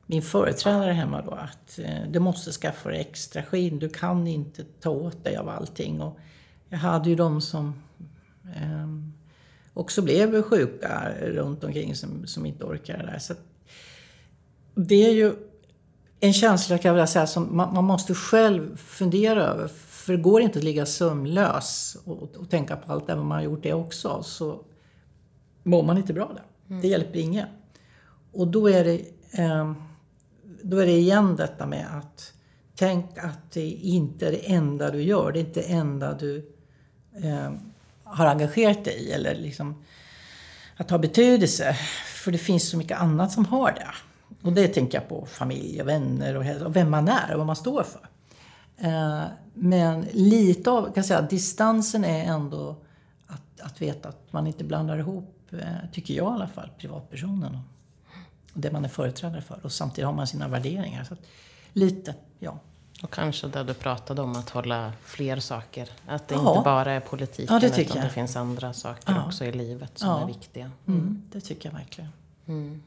min 0.06 0.22
företrädare 0.22 0.92
hemma 0.92 1.22
då. 1.22 1.30
Att 1.30 1.78
eh, 1.78 2.10
du 2.10 2.18
måste 2.18 2.52
skaffa 2.52 2.88
dig 2.88 3.00
extra 3.00 3.42
skinn. 3.42 3.78
Du 3.78 3.88
kan 3.88 4.26
inte 4.26 4.64
ta 4.80 4.90
åt 4.90 5.24
dig 5.24 5.36
av 5.36 5.48
allting. 5.48 6.00
Och 6.00 6.18
jag 6.68 6.78
hade 6.78 7.10
ju 7.10 7.16
de 7.16 7.40
som 7.40 7.82
eh, 8.56 8.88
också 9.74 10.02
blev 10.02 10.42
sjuka 10.42 11.12
runt 11.20 11.64
omkring 11.64 11.94
som, 11.94 12.26
som 12.26 12.46
inte 12.46 12.64
orkade 12.64 12.98
det 12.98 13.10
där. 13.10 13.18
Så 13.18 13.34
det 14.74 15.06
är 15.06 15.12
ju 15.12 15.47
en 16.20 16.32
känsla 16.32 16.78
kan 16.78 16.88
jag 16.88 16.94
vilja 16.94 17.06
säga 17.06 17.26
som 17.26 17.56
man, 17.56 17.74
man, 17.74 17.84
måste 17.84 18.14
själv 18.14 18.76
fundera 18.76 19.42
över. 19.44 19.68
För 19.68 20.12
det 20.12 20.22
går 20.22 20.42
inte 20.42 20.58
att 20.58 20.64
ligga 20.64 20.86
sömnlös 20.86 21.96
och, 22.04 22.36
och 22.36 22.50
tänka 22.50 22.76
på 22.76 22.92
allt, 22.92 23.08
även 23.08 23.18
om 23.18 23.26
man 23.26 23.38
har 23.38 23.44
gjort 23.44 23.62
det 23.62 23.72
också. 23.72 24.22
Så 24.22 24.64
mår 25.62 25.82
man 25.82 25.98
inte 25.98 26.12
bra 26.12 26.30
där. 26.34 26.44
Mm. 26.68 26.82
Det 26.82 26.88
hjälper 26.88 27.18
ingen. 27.18 27.48
Och 28.32 28.48
då 28.48 28.70
är 28.70 28.84
det, 28.84 29.00
eh, 29.42 29.72
då 30.62 30.78
är 30.78 30.86
det 30.86 30.92
igen 30.92 31.36
detta 31.36 31.66
med 31.66 31.86
att 31.98 32.32
tänk 32.74 33.18
att 33.18 33.52
det 33.52 33.70
inte 33.70 34.26
är 34.26 34.32
det 34.32 34.52
enda 34.52 34.90
du 34.90 35.02
gör. 35.02 35.32
Det 35.32 35.38
är 35.38 35.44
inte 35.44 35.60
det 35.60 35.72
enda 35.72 36.14
du 36.14 36.52
eh, 37.22 37.52
har 38.04 38.26
engagerat 38.26 38.84
dig 38.84 38.94
i 38.94 39.12
eller 39.12 39.34
liksom 39.34 39.84
att 40.76 40.90
ha 40.90 40.98
betydelse. 40.98 41.76
För 42.06 42.32
det 42.32 42.38
finns 42.38 42.70
så 42.70 42.76
mycket 42.76 43.00
annat 43.00 43.32
som 43.32 43.44
har 43.44 43.72
det. 43.72 44.07
Och 44.42 44.52
det 44.52 44.68
tänker 44.68 44.98
jag 44.98 45.08
på 45.08 45.26
familj 45.26 45.82
och 45.82 45.88
vänner 45.88 46.34
och, 46.34 46.66
och 46.66 46.76
vem 46.76 46.90
man 46.90 47.08
är 47.08 47.32
och 47.32 47.38
vad 47.38 47.46
man 47.46 47.56
står 47.56 47.82
för. 47.82 48.08
Eh, 48.76 49.24
men 49.54 50.06
lite 50.12 50.70
av, 50.70 50.92
kan 50.92 51.04
säga, 51.04 51.22
distansen 51.22 52.04
är 52.04 52.24
ändå 52.24 52.76
att, 53.26 53.60
att 53.60 53.82
veta 53.82 54.08
att 54.08 54.32
man 54.32 54.46
inte 54.46 54.64
blandar 54.64 54.98
ihop, 54.98 55.52
eh, 55.52 55.90
tycker 55.92 56.14
jag 56.14 56.32
i 56.32 56.34
alla 56.34 56.46
fall, 56.46 56.70
privatpersonen 56.78 57.54
och, 57.54 57.60
och 58.54 58.60
det 58.60 58.70
man 58.70 58.84
är 58.84 58.88
företrädare 58.88 59.42
för. 59.42 59.60
Och 59.62 59.72
samtidigt 59.72 60.06
har 60.06 60.12
man 60.12 60.26
sina 60.26 60.48
värderingar. 60.48 61.04
Så 61.04 61.14
att, 61.14 61.20
lite, 61.72 62.14
ja. 62.38 62.58
Och 63.02 63.10
kanske 63.10 63.48
det 63.48 63.64
du 63.64 63.74
pratade 63.74 64.22
om, 64.22 64.36
att 64.36 64.50
hålla 64.50 64.92
fler 65.04 65.40
saker. 65.40 65.90
Att 66.06 66.28
det 66.28 66.34
ja. 66.34 66.50
inte 66.50 66.64
bara 66.64 66.92
är 66.92 67.00
politiken, 67.00 67.54
ja, 67.54 67.60
det 67.60 67.80
utan 67.80 67.96
jag. 67.96 68.06
det 68.06 68.10
finns 68.10 68.36
andra 68.36 68.72
saker 68.72 69.12
ja. 69.12 69.26
också 69.26 69.44
i 69.44 69.52
livet 69.52 69.98
som 69.98 70.22
är 70.22 70.26
viktiga. 70.26 70.70
Mm. 70.86 71.00
Mm, 71.00 71.22
det 71.32 71.40
tycker 71.40 71.68
jag 71.68 71.78
verkligen. 71.78 72.10
Mm. 72.46 72.82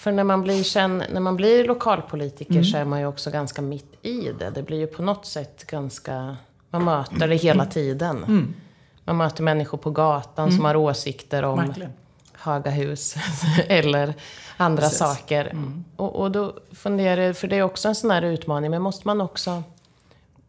För 0.00 0.12
när 0.12 0.24
man 0.24 0.42
blir, 0.42 0.62
känd, 0.62 1.04
när 1.12 1.20
man 1.20 1.36
blir 1.36 1.64
lokalpolitiker 1.64 2.52
mm. 2.52 2.64
så 2.64 2.76
är 2.76 2.84
man 2.84 3.00
ju 3.00 3.06
också 3.06 3.30
ganska 3.30 3.62
mitt 3.62 3.98
i 4.02 4.32
det. 4.38 4.50
Det 4.50 4.62
blir 4.62 4.78
ju 4.78 4.86
på 4.86 5.02
något 5.02 5.26
sätt 5.26 5.66
ganska... 5.66 6.36
Man 6.70 6.84
möter 6.84 7.28
det 7.28 7.36
hela 7.36 7.66
tiden. 7.66 8.24
Mm. 8.24 8.54
Man 9.04 9.16
möter 9.16 9.42
människor 9.42 9.78
på 9.78 9.90
gatan 9.90 10.44
mm. 10.44 10.56
som 10.56 10.64
har 10.64 10.76
åsikter 10.76 11.42
om 11.42 11.58
Verkligen. 11.58 11.92
Hagahus 12.32 13.14
eller 13.66 14.14
andra 14.56 14.82
Precis. 14.82 14.98
saker. 14.98 15.44
Mm. 15.44 15.84
Och, 15.96 16.16
och 16.16 16.30
då 16.30 16.54
funderar 16.72 17.22
jag, 17.22 17.36
för 17.36 17.48
det 17.48 17.56
är 17.56 17.62
också 17.62 17.88
en 17.88 17.94
sån 17.94 18.10
här 18.10 18.22
utmaning, 18.22 18.70
men 18.70 18.82
måste 18.82 19.06
man 19.06 19.20
också... 19.20 19.62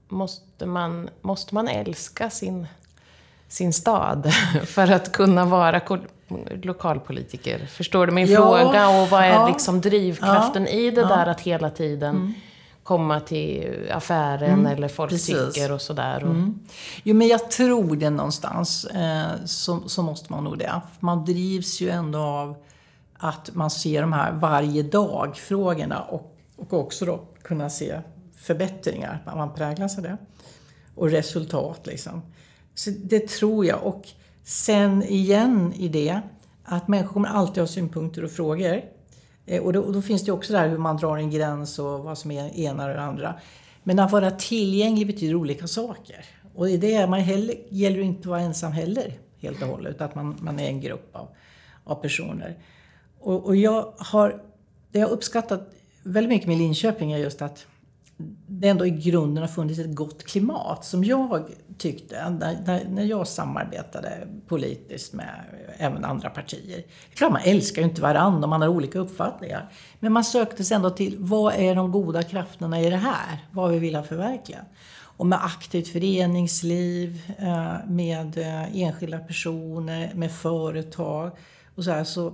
Måste 0.08 0.66
man, 0.66 1.10
måste 1.22 1.56
man 1.56 1.68
älska 1.68 2.30
sin, 2.30 2.68
sin 3.48 3.74
stad 3.74 4.34
för 4.66 4.92
att 4.92 5.12
kunna 5.12 5.46
vara 5.46 5.80
lokalpolitiker. 6.64 7.66
Förstår 7.66 8.08
du 8.08 8.12
min 8.14 8.28
ja, 8.28 8.38
fråga? 8.38 8.90
Och 8.90 9.10
vad 9.10 9.22
är 9.22 9.30
ja, 9.30 9.48
liksom 9.48 9.82
drivkraften 9.82 10.64
ja, 10.64 10.70
i 10.70 10.92
det 10.92 11.02
där 11.02 11.28
att 11.28 11.42
hela 11.42 11.70
tiden 11.70 12.16
mm. 12.16 12.34
komma 12.84 13.20
till 13.20 13.88
affären 13.92 14.60
mm, 14.60 14.66
eller 14.66 14.88
folk 14.88 15.12
precis. 15.12 15.54
tycker 15.54 15.72
och 15.72 15.82
sådär? 15.82 16.24
Och... 16.24 16.30
Mm. 16.30 16.60
Jo, 17.04 17.16
men 17.16 17.28
jag 17.28 17.52
tror 17.52 17.96
det 17.96 18.10
någonstans. 18.10 18.86
Eh, 18.86 19.46
så, 19.46 19.90
så 19.90 20.02
måste 20.02 20.32
man 20.32 20.44
nog 20.44 20.58
det. 20.58 20.82
Man 21.00 21.26
drivs 21.26 21.82
ju 21.82 21.90
ändå 21.90 22.20
av 22.20 22.56
att 23.18 23.56
man 23.56 23.70
ser 23.70 24.02
de 24.02 24.14
här 24.14 24.32
varje 24.32 24.84
dag-frågorna 24.84 26.02
och, 26.02 26.38
och 26.56 26.74
också 26.74 27.06
då 27.06 27.26
kunna 27.42 27.70
se 27.70 28.02
förbättringar. 28.38 29.24
Man 29.26 29.54
präglas 29.54 29.98
av 29.98 30.04
det. 30.04 30.18
Och 30.96 31.10
resultat 31.10 31.88
liksom. 31.88 32.22
Så 32.76 32.90
det 33.04 33.28
tror 33.28 33.66
jag. 33.66 33.84
Och 33.84 34.08
Sen 34.44 35.04
igen 35.04 35.74
i 35.74 35.88
det 35.88 36.22
att 36.64 36.88
människor 36.88 37.14
kommer 37.14 37.30
alltid 37.30 37.62
ha 37.62 37.68
synpunkter 37.68 38.24
och 38.24 38.32
frågor. 38.32 38.82
Eh, 39.46 39.64
och 39.64 39.74
då, 39.74 39.82
och 39.82 39.94
då, 39.94 40.02
finns 40.02 40.26
det 40.26 40.32
också 40.32 40.54
där 40.54 40.68
hur 40.68 40.78
man 40.78 40.98
drar 40.98 41.18
en 41.18 41.32
gräns 41.32 41.80
och 41.80 42.00
vad 42.00 42.18
som 42.18 42.32
är 42.32 42.60
ena 42.60 42.84
eller 42.84 42.98
andra. 42.98 43.40
Men 43.84 44.00
att 44.00 44.12
vara 44.12 44.32
tillgänglig 44.32 45.08
betyder 45.08 45.36
olika 45.36 45.68
saker. 45.68 46.26
Och 46.56 46.70
i 46.70 46.78
det 46.78 47.08
man 47.08 47.20
heller, 47.20 47.56
gäller 47.70 47.98
det 47.98 48.04
inte 48.04 48.20
att 48.20 48.26
vara 48.26 48.42
ensam 48.42 48.72
heller, 48.72 49.14
helt 49.40 49.62
och 49.62 49.68
hållet. 49.68 49.96
Utan 49.96 50.08
att 50.08 50.16
man, 50.16 50.38
man 50.42 50.60
är 50.60 50.68
en 50.68 50.82
grupp 50.82 51.16
av, 51.16 51.28
av 51.84 51.96
personer. 51.96 52.58
Och, 53.20 53.46
och 53.46 53.56
jag 53.56 53.94
har, 53.98 54.42
det 54.92 55.00
jag 55.00 55.08
har 55.08 55.14
uppskattat 55.14 55.74
väldigt 56.04 56.30
mycket 56.30 56.48
med 56.48 56.58
Linköping 56.58 57.12
är 57.12 57.18
just 57.18 57.42
att 57.42 57.68
det 58.48 58.68
ändå 58.68 58.86
i 58.86 58.90
grunden 58.90 59.44
har 59.44 59.48
funnits 59.48 59.80
ett 59.80 59.96
gott 59.96 60.24
klimat 60.24 60.86
som 60.86 61.04
jag 61.04 61.50
tyckte 61.78 62.30
när, 62.30 62.90
när 62.90 63.04
jag 63.04 63.28
samarbetade 63.28 64.28
politiskt 64.48 65.14
med 65.14 65.40
även 65.78 66.06
andra 66.06 66.30
partier. 66.30 66.78
Det 66.78 67.14
är 67.14 67.16
klart 67.16 67.32
man 67.32 67.42
älskar 67.46 67.82
ju 67.82 67.88
inte 67.88 68.02
varandra 68.02 68.44
och 68.44 68.50
man 68.50 68.62
har 68.62 68.68
olika 68.68 69.00
uppfattningar. 69.00 69.72
Men 70.00 70.14
man 70.14 70.24
sökte 70.24 70.64
sig 70.64 70.76
ändå 70.76 70.90
till 70.90 71.16
vad 71.20 71.54
är 71.54 71.76
de 71.76 71.92
goda 71.92 72.24
krafterna 72.24 72.82
i 72.82 72.90
det 72.90 72.98
här? 72.98 73.46
Vad 73.52 73.72
vi 73.72 73.80
vill 73.80 73.96
ha 73.96 74.04
förverkligat. 74.04 74.66
Och 75.22 75.26
med 75.26 75.46
aktivt 75.46 75.88
föreningsliv, 75.88 77.22
eh, 77.38 77.76
med 77.88 78.38
eh, 78.38 78.82
enskilda 78.82 79.20
personer, 79.20 80.12
med 80.16 80.32
företag 80.32 81.32
och 81.76 81.84
så 81.84 81.92
här, 81.92 82.04
så 82.04 82.34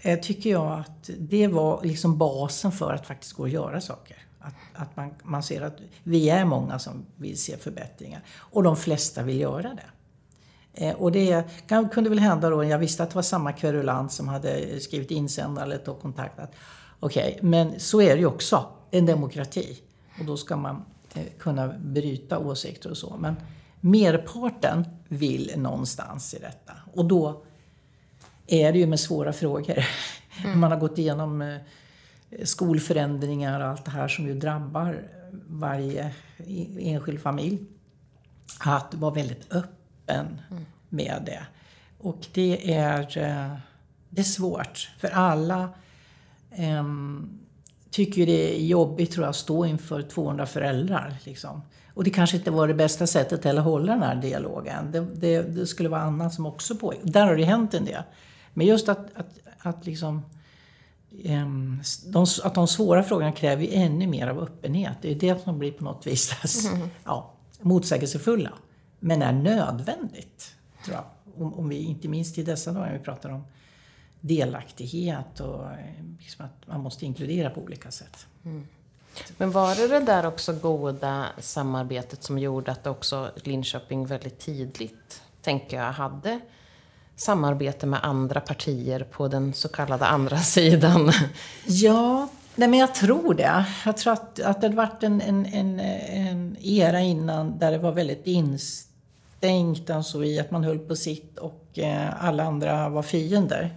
eh, 0.00 0.20
tycker 0.20 0.50
jag 0.50 0.80
att 0.80 1.10
det 1.18 1.46
var 1.46 1.84
liksom 1.84 2.18
basen 2.18 2.72
för 2.72 2.92
att 2.92 3.06
faktiskt 3.06 3.32
gå 3.32 3.42
och 3.42 3.48
göra 3.48 3.80
saker. 3.80 4.16
Att, 4.40 4.54
att 4.74 4.96
man, 4.96 5.14
man 5.22 5.42
ser 5.42 5.62
att 5.62 5.78
vi 6.02 6.30
är 6.30 6.44
många 6.44 6.78
som 6.78 7.06
vill 7.16 7.38
se 7.38 7.56
förbättringar. 7.56 8.22
Och 8.36 8.62
de 8.62 8.76
flesta 8.76 9.22
vill 9.22 9.40
göra 9.40 9.74
det. 9.74 9.90
Eh, 10.74 10.94
och 10.94 11.12
det 11.12 11.44
kan, 11.66 11.88
kunde 11.88 12.10
väl 12.10 12.18
hända 12.18 12.50
då, 12.50 12.64
jag 12.64 12.78
visste 12.78 13.02
att 13.02 13.10
det 13.10 13.14
var 13.14 13.22
samma 13.22 13.52
kverulant 13.52 14.12
som 14.12 14.28
hade 14.28 14.80
skrivit 14.80 15.10
eller 15.38 15.78
tagit 15.78 16.02
kontaktat. 16.02 16.52
Okej, 17.00 17.34
okay, 17.38 17.48
men 17.48 17.80
så 17.80 18.00
är 18.00 18.14
det 18.14 18.20
ju 18.20 18.26
också. 18.26 18.66
En 18.90 19.06
demokrati. 19.06 19.80
Och 20.18 20.24
då 20.24 20.36
ska 20.36 20.56
man 20.56 20.84
eh, 21.14 21.22
kunna 21.38 21.68
bryta 21.68 22.38
åsikter 22.38 22.90
och 22.90 22.96
så. 22.96 23.16
Men 23.18 23.36
merparten 23.80 24.84
vill 25.08 25.52
någonstans 25.56 26.34
i 26.34 26.38
detta. 26.38 26.72
Och 26.94 27.04
då 27.04 27.42
är 28.46 28.72
det 28.72 28.78
ju 28.78 28.86
med 28.86 29.00
svåra 29.00 29.32
frågor. 29.32 29.84
Mm. 30.44 30.60
man 30.60 30.70
har 30.70 30.78
gått 30.78 30.98
igenom 30.98 31.42
eh, 31.42 31.56
skolförändringar 32.44 33.60
och 33.60 33.66
allt 33.66 33.84
det 33.84 33.90
här 33.90 34.08
som 34.08 34.26
ju 34.26 34.34
drabbar 34.34 35.02
varje 35.46 36.14
enskild 36.78 37.20
familj. 37.20 37.58
Att 38.60 38.94
vara 38.94 39.14
väldigt 39.14 39.52
öppen 39.52 40.40
mm. 40.50 40.64
med 40.88 41.22
det. 41.26 41.42
Och 41.98 42.26
det 42.32 42.74
är, 42.74 43.18
eh, 43.18 43.56
det 44.08 44.20
är 44.20 44.24
svårt 44.24 44.90
för 44.98 45.08
alla. 45.08 45.68
Um, 46.58 47.40
tycker 47.90 48.26
det 48.26 48.56
är 48.56 48.66
jobbigt 48.66 49.12
tror 49.12 49.24
jag, 49.24 49.30
att 49.30 49.36
stå 49.36 49.66
inför 49.66 50.02
200 50.02 50.46
föräldrar. 50.46 51.14
Liksom. 51.24 51.62
Och 51.94 52.04
det 52.04 52.10
kanske 52.10 52.36
inte 52.36 52.50
var 52.50 52.68
det 52.68 52.74
bästa 52.74 53.06
sättet 53.06 53.46
att 53.46 53.64
hålla 53.64 53.92
den 53.92 54.02
här 54.02 54.14
dialogen. 54.14 54.92
Det, 54.92 55.00
det, 55.14 55.42
det 55.42 55.66
skulle 55.66 55.88
vara 55.88 56.00
annat 56.00 56.34
som 56.34 56.46
också 56.46 56.76
pågick. 56.76 57.00
Där 57.02 57.26
har 57.26 57.36
det 57.36 57.44
hänt 57.44 57.74
en 57.74 57.84
del. 57.84 58.02
Men 58.54 58.66
just 58.66 58.88
att, 58.88 59.06
att, 59.14 59.38
att 59.58 59.86
liksom 59.86 60.22
de, 62.06 62.26
att 62.44 62.54
de 62.54 62.68
svåra 62.68 63.02
frågorna 63.02 63.32
kräver 63.32 63.62
ju 63.62 63.74
ännu 63.74 64.06
mer 64.06 64.26
av 64.26 64.38
öppenhet. 64.38 64.96
Det 65.02 65.10
är 65.10 65.14
det 65.14 65.42
som 65.42 65.58
blir 65.58 65.72
på 65.72 65.84
något 65.84 66.06
vis 66.06 66.66
mm. 66.66 66.88
ja, 67.04 67.32
motsägelsefulla. 67.60 68.52
Men 69.00 69.22
är 69.22 69.32
nödvändigt, 69.32 70.54
tror 70.84 70.96
jag. 70.96 71.04
Om, 71.36 71.54
om 71.54 71.68
vi, 71.68 71.76
inte 71.76 72.08
minst 72.08 72.38
i 72.38 72.42
dessa 72.42 72.72
dagar, 72.72 72.92
vi 72.92 72.98
pratar 72.98 73.30
om 73.30 73.44
delaktighet 74.20 75.40
och 75.40 75.64
liksom 76.18 76.44
att 76.44 76.66
man 76.66 76.80
måste 76.80 77.06
inkludera 77.06 77.50
på 77.50 77.60
olika 77.60 77.90
sätt. 77.90 78.26
Mm. 78.44 78.66
Men 79.36 79.50
var 79.50 79.74
det 79.74 79.88
det 79.88 80.00
där 80.00 80.26
också 80.26 80.52
goda 80.52 81.26
samarbetet 81.38 82.22
som 82.22 82.38
gjorde 82.38 82.72
att 82.72 82.86
också 82.86 83.30
Linköping 83.44 84.06
väldigt 84.06 84.38
tidigt, 84.38 85.22
tänker 85.42 85.76
jag, 85.76 85.92
hade 85.92 86.40
samarbete 87.20 87.86
med 87.86 88.00
andra 88.02 88.40
partier 88.40 89.06
på 89.10 89.28
den 89.28 89.54
så 89.54 89.68
kallade 89.68 90.06
andra 90.06 90.38
sidan? 90.38 91.12
Ja, 91.66 92.28
nej 92.54 92.68
men 92.68 92.78
jag 92.78 92.94
tror 92.94 93.34
det. 93.34 93.64
Jag 93.84 93.96
tror 93.96 94.12
att, 94.12 94.40
att 94.40 94.60
det 94.60 94.66
hade 94.66 94.76
varit 94.76 95.02
en, 95.02 95.20
en, 95.20 95.46
en, 95.46 95.80
en 95.80 96.56
era 96.60 97.00
innan 97.00 97.58
där 97.58 97.70
det 97.70 97.78
var 97.78 97.92
väldigt 97.92 98.26
instängt 98.26 99.90
alltså 99.90 100.24
i 100.24 100.40
att 100.40 100.50
man 100.50 100.64
höll 100.64 100.78
på 100.78 100.96
sitt 100.96 101.38
och 101.38 101.78
eh, 101.78 102.24
alla 102.24 102.44
andra 102.44 102.88
var 102.88 103.02
fiender. 103.02 103.74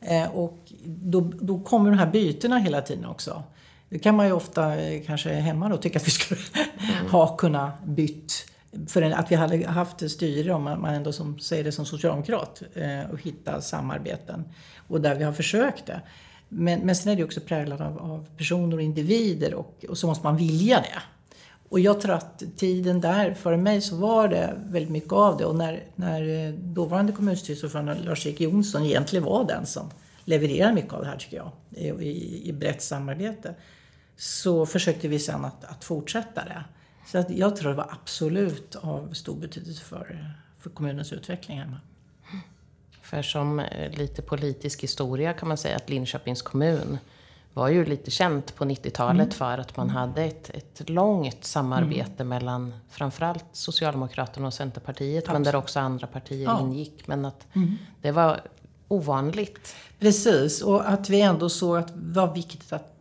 Eh, 0.00 0.30
och 0.36 0.72
då, 0.84 1.20
då 1.40 1.60
kommer 1.60 1.90
de 1.90 1.98
här 1.98 2.10
bytena 2.10 2.58
hela 2.58 2.82
tiden 2.82 3.04
också. 3.04 3.42
Det 3.88 3.98
kan 3.98 4.16
man 4.16 4.26
ju 4.26 4.32
ofta 4.32 4.76
eh, 4.76 5.02
kanske 5.06 5.32
hemma 5.32 5.68
då 5.68 5.76
tycka 5.76 5.98
att 5.98 6.06
vi 6.06 6.10
skulle 6.10 6.40
mm. 6.78 7.06
ha 7.10 7.36
kunnat 7.36 7.84
bytt 7.84 8.51
för 8.88 9.02
att 9.02 9.32
vi 9.32 9.34
hade 9.34 9.66
haft 9.66 10.10
styre, 10.10 10.52
om 10.52 10.64
man 10.64 10.94
ändå 10.94 11.12
som, 11.12 11.38
säger 11.38 11.64
det 11.64 11.72
som 11.72 11.86
socialdemokrat, 11.86 12.62
eh, 12.74 13.10
och 13.12 13.20
hitta 13.20 13.60
samarbeten. 13.60 14.44
Och 14.88 15.00
där 15.00 15.14
vi 15.14 15.24
har 15.24 15.32
försökt 15.32 15.86
det. 15.86 16.00
Men, 16.48 16.80
men 16.80 16.96
sen 16.96 17.12
är 17.12 17.16
det 17.16 17.24
också 17.24 17.40
präglat 17.40 17.80
av, 17.80 17.98
av 17.98 18.26
personer 18.36 18.76
och 18.76 18.82
individer 18.82 19.54
och, 19.54 19.84
och 19.88 19.98
så 19.98 20.06
måste 20.06 20.26
man 20.26 20.36
vilja 20.36 20.80
det. 20.80 21.02
Och 21.68 21.80
jag 21.80 22.00
tror 22.00 22.14
att 22.14 22.42
tiden 22.56 23.00
där, 23.00 23.34
för 23.34 23.56
mig 23.56 23.80
så 23.80 23.96
var 23.96 24.28
det 24.28 24.54
väldigt 24.64 24.92
mycket 24.92 25.12
av 25.12 25.36
det. 25.36 25.44
Och 25.44 25.56
när, 25.56 25.84
när 25.94 26.46
eh, 26.46 26.52
dåvarande 26.54 27.12
kommunstyrelseordförande 27.12 27.94
Lars-Erik 27.94 28.40
Jonsson 28.40 28.82
egentligen 28.82 29.24
var 29.24 29.44
den 29.44 29.66
som 29.66 29.90
levererade 30.24 30.72
mycket 30.72 30.92
av 30.92 31.00
det 31.00 31.06
här 31.06 31.16
tycker 31.16 31.36
jag, 31.36 31.50
i, 31.70 31.88
i, 31.88 32.48
i 32.48 32.52
brett 32.52 32.82
samarbete, 32.82 33.54
så 34.16 34.66
försökte 34.66 35.08
vi 35.08 35.18
sen 35.18 35.44
att, 35.44 35.64
att 35.64 35.84
fortsätta 35.84 36.44
det. 36.44 36.64
Så 37.06 37.18
att 37.18 37.30
jag 37.30 37.56
tror 37.56 37.70
det 37.70 37.76
var 37.76 37.88
absolut 37.90 38.74
av 38.74 39.12
stor 39.12 39.36
betydelse 39.36 39.84
för, 39.84 40.34
för 40.58 40.70
kommunens 40.70 41.12
utveckling 41.12 41.58
hemma. 41.58 41.80
För 43.02 43.22
som 43.22 43.60
eh, 43.60 43.90
lite 43.90 44.22
politisk 44.22 44.82
historia 44.82 45.32
kan 45.32 45.48
man 45.48 45.56
säga 45.56 45.76
att 45.76 45.90
Linköpings 45.90 46.42
kommun 46.42 46.98
var 47.54 47.68
ju 47.68 47.84
lite 47.84 48.10
känt 48.10 48.54
på 48.54 48.64
90-talet 48.64 49.20
mm. 49.20 49.30
för 49.30 49.58
att 49.58 49.76
man 49.76 49.90
hade 49.90 50.22
ett, 50.22 50.50
ett 50.50 50.90
långt 50.90 51.44
samarbete 51.44 52.12
mm. 52.22 52.28
mellan 52.28 52.74
framförallt 52.90 53.44
Socialdemokraterna 53.52 54.46
och 54.46 54.54
Centerpartiet, 54.54 55.24
Absolut. 55.24 55.34
men 55.34 55.42
där 55.42 55.56
också 55.56 55.80
andra 55.80 56.06
partier 56.06 56.44
ja. 56.44 56.60
ingick. 56.60 57.06
Men 57.06 57.24
att 57.24 57.46
mm. 57.52 57.78
det 58.00 58.12
var 58.12 58.40
ovanligt. 58.88 59.74
Precis, 59.98 60.62
och 60.62 60.90
att 60.90 61.08
vi 61.10 61.20
ändå 61.20 61.48
såg 61.48 61.76
att 61.76 61.88
det 61.88 62.20
var 62.20 62.34
viktigt 62.34 62.72
att 62.72 62.91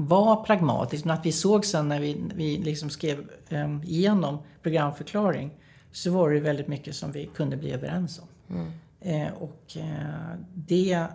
vara 0.00 0.36
pragmatisk. 0.36 1.04
Men 1.04 1.14
att 1.18 1.26
vi 1.26 1.32
såg 1.32 1.64
sen 1.64 1.88
när 1.88 2.00
vi, 2.00 2.22
vi 2.34 2.58
liksom 2.58 2.90
skrev 2.90 3.30
um, 3.50 3.82
igenom 3.82 4.38
programförklaring 4.62 5.50
så 5.92 6.10
var 6.10 6.30
det 6.30 6.40
väldigt 6.40 6.68
mycket 6.68 6.96
som 6.96 7.12
vi 7.12 7.26
kunde 7.26 7.56
bli 7.56 7.72
överens 7.72 8.18
om. 8.18 8.56
Mm. 8.56 8.72
Eh, 9.00 9.32
och 9.32 9.76
eh, 9.76 10.38
det 10.54 11.06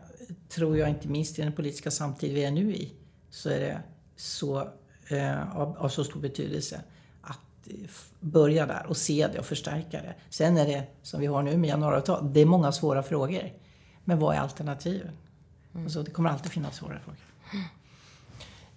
tror 0.49 0.77
jag 0.77 0.89
inte 0.89 1.07
minst 1.07 1.39
i 1.39 1.41
den 1.41 1.53
politiska 1.53 1.91
samtid 1.91 2.33
vi 2.33 2.43
är 2.43 2.51
nu 2.51 2.75
i 2.75 2.93
så 3.29 3.49
är 3.49 3.59
det 3.59 3.81
så, 4.15 4.67
eh, 5.07 5.57
av, 5.57 5.77
av, 5.77 5.89
så 5.89 6.03
stor 6.03 6.19
betydelse 6.19 6.81
att 7.21 7.67
börja 8.19 8.65
där 8.65 8.85
och 8.87 8.97
se 8.97 9.27
det 9.33 9.39
och 9.39 9.45
förstärka 9.45 10.01
det. 10.01 10.15
Sen 10.29 10.57
är 10.57 10.65
det, 10.65 10.83
som 11.01 11.19
vi 11.19 11.25
har 11.25 11.43
nu 11.43 11.57
med 11.57 11.69
januariavtal, 11.69 12.33
det 12.33 12.39
är 12.39 12.45
många 12.45 12.71
svåra 12.71 13.03
frågor. 13.03 13.53
Men 14.03 14.19
vad 14.19 14.35
är 14.35 14.39
alternativen? 14.39 15.11
Mm. 15.73 15.85
Alltså, 15.85 16.03
det 16.03 16.11
kommer 16.11 16.29
alltid 16.29 16.51
finnas 16.51 16.75
svåra 16.75 16.99
frågor. 16.99 17.19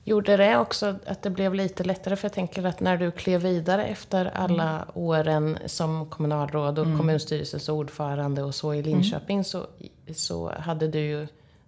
Mm. 0.06 0.10
Gjorde 0.10 0.36
det 0.36 0.58
också 0.58 0.98
att 1.06 1.22
det 1.22 1.30
blev 1.30 1.54
lite 1.54 1.84
lättare? 1.84 2.16
För 2.16 2.24
jag 2.24 2.32
tänker 2.32 2.66
att 2.66 2.80
när 2.80 2.96
du 2.96 3.10
klev 3.10 3.42
vidare 3.42 3.84
efter 3.84 4.24
alla 4.34 4.70
mm. 4.70 4.88
åren 4.94 5.58
som 5.66 6.10
kommunalråd 6.10 6.78
och 6.78 6.86
mm. 6.86 6.98
kommunstyrelsens 6.98 7.68
ordförande 7.68 8.42
och 8.42 8.54
så 8.54 8.74
i 8.74 8.78
mm. 8.78 8.90
Linköping 8.90 9.36
mm. 9.36 9.44
så, 9.44 9.66
så 10.14 10.52
hade 10.58 10.88
du 10.88 10.98
ju 10.98 11.26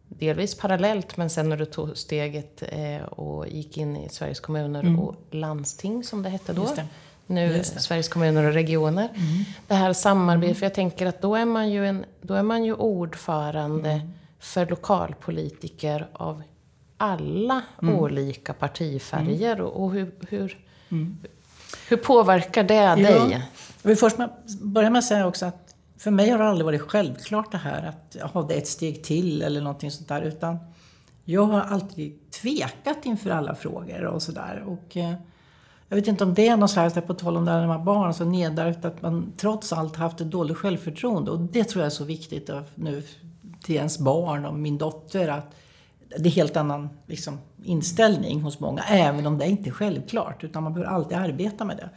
delvis 0.08 0.54
parallellt 0.54 1.16
men 1.16 1.30
sen 1.30 1.48
när 1.48 1.56
du 1.56 1.64
tog 1.64 1.96
steget 1.96 2.62
eh, 2.68 3.02
och 3.02 3.48
gick 3.48 3.76
in 3.76 3.96
i 3.96 4.08
Sveriges 4.08 4.40
kommuner 4.40 4.80
mm. 4.80 4.98
och 5.00 5.14
landsting 5.30 6.04
som 6.04 6.22
det 6.22 6.28
hette 6.28 6.52
då. 6.52 6.64
Det. 6.76 6.86
Nu. 7.26 7.64
Sveriges 7.64 8.08
kommuner 8.08 8.44
och 8.44 8.52
regioner. 8.52 9.08
Mm. 9.14 9.44
Det 9.66 9.74
här 9.74 9.92
samarbetet, 9.92 10.58
för 10.58 10.66
jag 10.66 10.74
tänker 10.74 11.06
att 11.06 11.22
då 11.22 11.36
är 11.36 11.44
man 11.44 11.70
ju, 11.70 11.86
en, 11.86 12.04
då 12.20 12.34
är 12.34 12.42
man 12.42 12.64
ju 12.64 12.74
ordförande 12.74 14.00
för 14.38 14.66
lokalpolitiker 14.66 16.08
av 16.12 16.42
alla 16.98 17.62
mm. 17.82 17.94
olika 17.94 18.52
partifärger 18.52 19.52
mm. 19.52 19.66
och, 19.66 19.84
och 19.84 19.92
hur, 19.92 20.12
hur, 20.28 20.58
mm. 20.88 21.18
hur 21.88 21.96
påverkar 21.96 22.64
det 22.64 22.74
ja. 22.74 22.96
dig? 22.96 23.42
Jag 23.82 23.88
vill 23.88 23.96
först 23.96 24.16
börja 24.60 24.90
med 24.90 24.98
att 24.98 25.04
säga 25.04 25.26
också 25.26 25.46
att 25.46 25.74
för 25.98 26.10
mig 26.10 26.30
har 26.30 26.38
det 26.38 26.44
aldrig 26.44 26.64
varit 26.64 26.80
självklart 26.80 27.52
det 27.52 27.58
här 27.58 27.82
att 27.82 28.32
ha 28.32 28.42
det 28.42 28.54
ett 28.54 28.68
steg 28.68 29.04
till 29.04 29.42
eller 29.42 29.60
någonting 29.60 29.90
sånt 29.90 30.08
där. 30.08 30.22
Utan 30.22 30.58
jag 31.24 31.42
har 31.42 31.60
alltid 31.60 32.30
tvekat 32.30 33.06
inför 33.06 33.30
alla 33.30 33.54
frågor 33.54 34.04
och 34.04 34.22
sådär. 34.22 34.64
eh, 34.96 35.14
jag 35.88 35.96
vet 35.96 36.06
inte 36.06 36.24
om 36.24 36.34
det 36.34 36.48
är 36.48 36.56
något 36.56 36.70
slags, 36.70 36.94
på 36.94 37.14
tal 37.14 37.36
om 37.36 37.44
det 37.44 37.50
här 37.50 37.66
med 37.66 37.82
barn, 37.82 38.14
så 38.14 38.24
nedärvt 38.24 38.84
att 38.84 39.02
man 39.02 39.32
trots 39.36 39.72
allt 39.72 39.96
haft 39.96 40.20
ett 40.20 40.30
dåligt 40.30 40.56
självförtroende. 40.56 41.30
Och 41.30 41.40
det 41.40 41.64
tror 41.64 41.82
jag 41.82 41.86
är 41.86 41.90
så 41.96 42.04
viktigt 42.04 42.50
nu 42.74 43.02
till 43.62 43.74
ens 43.74 43.98
barn 43.98 44.44
och 44.44 44.54
min 44.54 44.78
dotter. 44.78 45.28
att 45.28 45.54
det 46.08 46.28
är 46.28 46.30
helt 46.30 46.56
annan 46.56 46.88
liksom, 47.06 47.38
inställning 47.64 48.42
hos 48.42 48.60
många, 48.60 48.82
även 48.82 49.26
om 49.26 49.38
det 49.38 49.46
inte 49.46 49.70
är 49.70 49.72
självklart. 49.72 50.44
Utan 50.44 50.62
man 50.62 50.74
behöver 50.74 50.92
alltid 50.92 51.18
arbeta 51.18 51.64
med 51.64 51.76
det. 51.76 51.90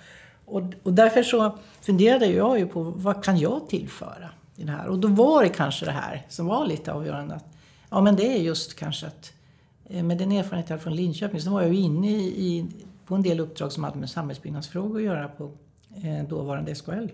Och, 0.45 0.62
och 0.84 0.93
därför 0.93 1.24
så 1.24 1.58
funderade 1.82 2.26
jag 2.26 2.60
ju 2.60 2.67
på 2.67 2.84
vad 2.84 3.24
kan 3.24 3.38
jag 3.38 3.69
tillföra 3.69 4.30
i 4.56 4.63
det 4.63 4.71
här? 4.71 4.88
Och 4.88 5.00
då 5.00 5.08
var 5.08 5.43
det 5.43 5.50
kanske 5.50 5.86
det 5.86 5.91
här 5.91 6.26
som 6.30 6.45
var 6.45 6.65
lite 6.65 6.93
avgörande. 6.93 7.36
Att, 7.36 7.45
ja, 7.89 8.02
men 8.02 8.15
det 8.15 8.38
är 8.38 8.41
just 8.41 8.76
kanske 8.76 9.08
att 9.08 9.34
eh, 9.89 10.04
med 10.04 10.17
den 10.17 10.32
erfarenhet 10.32 10.69
jag 10.69 10.74
hade 10.74 10.84
från 10.84 10.95
Linköping 10.95 11.41
så 11.41 11.52
var 11.52 11.62
jag 11.62 11.74
ju 11.74 11.80
inne 11.80 12.10
i, 12.10 12.47
i, 12.47 12.65
på 13.06 13.15
en 13.15 13.24
del 13.24 13.39
uppdrag 13.39 13.71
som 13.71 13.84
hade 13.84 13.97
med 13.97 14.10
samhällsbyggnadsfrågor 14.10 14.97
att 14.97 15.06
göra 15.06 15.28
på 15.28 15.52
eh, 16.04 16.28
dåvarande 16.28 16.76
SKL 16.76 17.08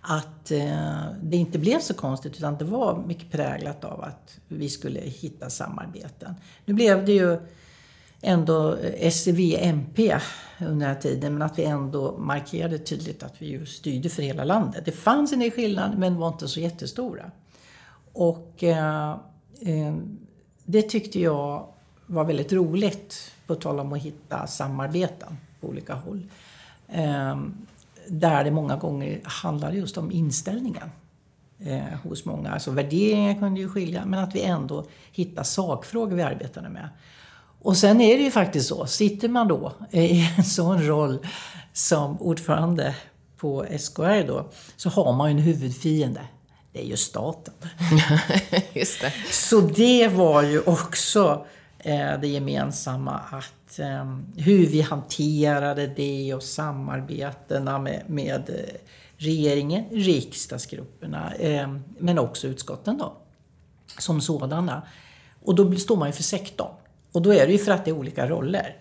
att 0.00 0.50
eh, 0.50 1.04
det 1.22 1.36
inte 1.36 1.58
blev 1.58 1.80
så 1.80 1.94
konstigt 1.94 2.36
utan 2.36 2.58
det 2.58 2.64
var 2.64 3.02
mycket 3.06 3.30
präglat 3.30 3.84
av 3.84 4.04
att 4.04 4.38
vi 4.48 4.68
skulle 4.68 5.00
hitta 5.00 5.50
samarbeten. 5.50 6.34
Nu 6.64 6.74
blev 6.74 7.04
det 7.04 7.12
ju 7.12 7.38
ändå 8.20 8.76
SVMP 9.12 9.98
under 10.58 10.70
den 10.70 10.82
här 10.82 10.94
tiden 10.94 11.32
men 11.32 11.42
att 11.42 11.58
vi 11.58 11.64
ändå 11.64 12.18
markerade 12.18 12.78
tydligt 12.78 13.22
att 13.22 13.42
vi 13.42 13.46
ju 13.46 13.66
styrde 13.66 14.08
för 14.08 14.22
hela 14.22 14.44
landet. 14.44 14.84
Det 14.84 14.92
fanns 14.92 15.32
en 15.32 15.38
del 15.38 15.50
skillnader 15.50 15.96
men 15.96 16.16
var 16.16 16.28
inte 16.28 16.48
så 16.48 16.60
jättestora. 16.60 17.30
Och 18.12 18.64
eh, 18.64 19.10
eh, 19.60 19.94
det 20.64 20.82
tyckte 20.82 21.20
jag 21.20 21.66
var 22.06 22.24
väldigt 22.24 22.52
roligt 22.52 23.32
på 23.46 23.54
tal 23.54 23.80
om 23.80 23.92
att 23.92 24.02
hitta 24.02 24.46
samarbeten 24.46 25.36
på 25.60 25.68
olika 25.68 25.94
håll. 25.94 26.26
Ehm, 26.88 27.66
Eh, 28.10 28.16
där 28.16 28.44
det 28.44 28.50
många 28.50 28.76
gånger 28.76 29.20
handlar 29.24 29.72
just 29.72 29.96
om 29.96 30.12
inställningen 30.12 30.90
eh, 31.58 31.98
hos 32.02 32.24
många. 32.24 32.50
Alltså 32.50 32.70
värderingar 32.70 33.34
kunde 33.34 33.60
ju 33.60 33.68
skilja, 33.68 34.04
men 34.06 34.18
att 34.18 34.34
vi 34.34 34.42
ändå 34.42 34.86
hittar 35.12 35.42
sakfrågor 35.42 36.16
vi 36.16 36.22
arbetade 36.22 36.68
med. 36.68 36.88
Och 37.62 37.76
sen 37.76 38.00
är 38.00 38.16
det 38.16 38.22
ju 38.22 38.30
faktiskt 38.30 38.68
så, 38.68 38.86
sitter 38.86 39.28
man 39.28 39.48
då 39.48 39.72
i 39.90 40.28
en 40.36 40.44
sån 40.44 40.86
roll 40.86 41.26
som 41.72 42.22
ordförande 42.22 42.94
på 43.36 43.66
SKR 43.78 44.26
då, 44.26 44.50
så 44.76 44.90
har 44.90 45.12
man 45.12 45.30
ju 45.30 45.36
en 45.36 45.42
huvudfiende. 45.42 46.20
Det 46.72 46.80
är 46.80 46.84
ju 46.84 46.96
staten. 46.96 47.54
Just 48.72 49.00
det. 49.00 49.12
Så 49.30 49.60
det 49.60 50.08
var 50.08 50.42
ju 50.42 50.60
också 50.60 51.46
eh, 51.78 52.20
det 52.20 52.28
gemensamma 52.28 53.12
att 53.12 53.52
eh, 53.52 53.59
Eh, 53.80 54.16
hur 54.36 54.66
vi 54.66 54.80
hanterade 54.80 55.86
det 55.86 56.34
och 56.34 56.42
samarbetena 56.42 57.78
med, 57.78 58.02
med 58.06 58.50
eh, 58.50 58.80
regeringen, 59.16 59.84
riksdagsgrupperna, 59.90 61.34
eh, 61.34 61.74
men 61.98 62.18
också 62.18 62.46
utskotten 62.46 62.98
då, 62.98 63.12
som 63.98 64.20
sådana. 64.20 64.82
Och 65.42 65.54
då 65.54 65.76
står 65.76 65.96
man 65.96 66.08
ju 66.08 66.12
för 66.12 66.22
sektorn. 66.22 66.74
Och 67.12 67.22
då 67.22 67.34
är 67.34 67.46
det 67.46 67.52
ju 67.52 67.58
för 67.58 67.72
att 67.72 67.84
det 67.84 67.90
är 67.90 67.96
olika 67.96 68.28
roller. 68.28 68.76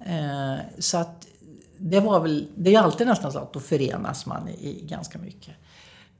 Eh, 0.00 0.56
så 0.78 0.98
att 0.98 1.26
det 1.78 2.00
var 2.00 2.20
väl, 2.20 2.48
det 2.56 2.74
är 2.74 2.80
alltid 2.80 3.06
nästan 3.06 3.32
så 3.32 3.38
att 3.38 3.52
då 3.52 3.60
förenas 3.60 4.26
man 4.26 4.48
i, 4.48 4.68
i 4.68 4.86
ganska 4.86 5.18
mycket. 5.18 5.54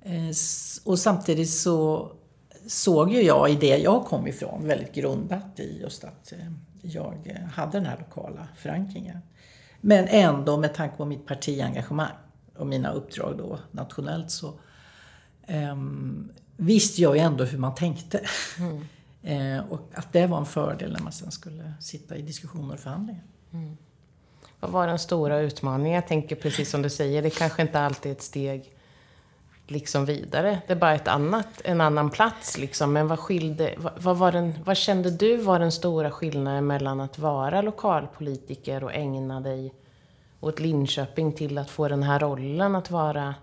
Eh, 0.02 0.30
och 0.84 0.98
samtidigt 0.98 1.50
så 1.50 2.10
såg 2.68 3.12
ju 3.12 3.22
jag 3.22 3.50
i 3.50 3.54
det 3.54 3.76
jag 3.76 4.04
kom 4.04 4.26
ifrån 4.26 4.66
väldigt 4.66 4.94
grundat 4.94 5.60
i 5.60 5.80
just 5.80 6.04
att 6.04 6.32
eh, 6.32 6.38
jag 6.82 7.38
hade 7.52 7.72
den 7.72 7.86
här 7.86 7.98
lokala 7.98 8.48
förankringen. 8.56 9.18
Men 9.80 10.08
ändå 10.08 10.56
med 10.56 10.74
tanke 10.74 10.96
på 10.96 11.04
mitt 11.04 11.26
partiengagemang 11.26 12.16
och 12.56 12.66
mina 12.66 12.92
uppdrag 12.92 13.38
då 13.38 13.58
nationellt 13.70 14.30
så 14.30 14.60
um, 15.48 16.32
visste 16.56 17.02
jag 17.02 17.16
ju 17.16 17.22
ändå 17.22 17.44
hur 17.44 17.58
man 17.58 17.74
tänkte. 17.74 18.20
Mm. 18.58 18.84
eh, 19.58 19.72
och 19.72 19.80
att 19.94 20.12
det 20.12 20.26
var 20.26 20.38
en 20.38 20.46
fördel 20.46 20.92
när 20.92 21.00
man 21.00 21.12
sen 21.12 21.30
skulle 21.30 21.72
sitta 21.80 22.16
i 22.16 22.22
diskussioner 22.22 22.74
och 22.74 22.80
förhandlingar. 22.80 23.24
Mm. 23.52 23.76
Vad 24.60 24.70
var 24.70 24.86
den 24.86 24.98
stora 24.98 25.40
utmaningen? 25.40 25.94
Jag 25.94 26.06
tänker 26.06 26.36
precis 26.36 26.70
som 26.70 26.82
du 26.82 26.90
säger, 26.90 27.22
det 27.22 27.30
kanske 27.30 27.62
inte 27.62 27.80
alltid 27.80 28.12
är 28.12 28.16
ett 28.16 28.22
steg 28.22 28.72
liksom 29.70 30.04
vidare. 30.04 30.62
Det 30.66 30.72
är 30.72 30.76
bara 30.76 30.94
ett 30.94 31.08
annat, 31.08 31.60
en 31.64 31.80
annan 31.80 32.10
plats 32.10 32.58
liksom. 32.58 32.92
Men 32.92 33.08
vad 33.08 33.18
skilde, 33.18 33.74
vad, 33.76 33.92
vad, 33.96 34.16
var 34.16 34.32
den, 34.32 34.54
vad 34.64 34.76
kände 34.76 35.10
du 35.10 35.36
var 35.36 35.58
den 35.58 35.72
stora 35.72 36.10
skillnaden 36.10 36.66
mellan 36.66 37.00
att 37.00 37.18
vara 37.18 37.62
lokalpolitiker 37.62 38.84
och 38.84 38.94
ägna 38.94 39.40
dig 39.40 39.74
åt 40.40 40.60
Linköping 40.60 41.32
till 41.32 41.58
att 41.58 41.70
få 41.70 41.88
den 41.88 42.02
här 42.02 42.18
rollen 42.18 42.76
att 42.76 42.90
vara 42.90 43.34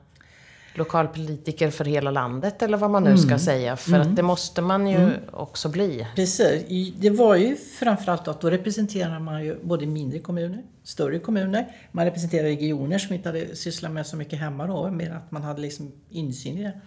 lokalpolitiker 0.78 1.70
för 1.70 1.86
hela 1.86 2.12
landet 2.12 2.62
eller 2.62 2.78
vad 2.78 2.92
man 2.92 3.04
nu 3.04 3.18
ska 3.18 3.28
mm. 3.28 3.40
säga. 3.40 3.78
För 3.78 3.94
mm. 3.94 4.02
att 4.02 4.16
det 4.16 4.22
måste 4.22 4.62
man 4.62 4.88
ju 4.88 4.98
mm. 4.98 5.20
också 5.32 5.70
bli. 5.70 6.08
Precis. 6.16 6.94
Det 6.98 7.10
var 7.10 7.36
ju 7.36 7.56
framförallt 7.56 8.28
att 8.28 8.42
då 8.42 8.50
representerar 8.50 9.20
man 9.20 9.46
ju 9.46 9.60
både 9.64 9.86
mindre 9.86 10.20
kommuner, 10.20 10.64
större 10.84 11.20
kommuner. 11.20 11.68
Man 11.92 12.06
representerar 12.06 12.44
regioner 12.44 13.00
som 13.00 13.16
inte 13.16 13.30
hade 13.30 13.56
sysslat 13.56 13.92
med 13.92 14.08
så 14.08 14.18
mycket 14.18 14.40
hemma 14.40 14.68
då, 14.68 14.92
mer 14.92 15.12
att 15.12 15.32
man 15.32 15.44
hade 15.44 15.62
liksom 15.62 15.92
insyn 16.10 16.58
i 16.58 16.64
det. 16.64 16.82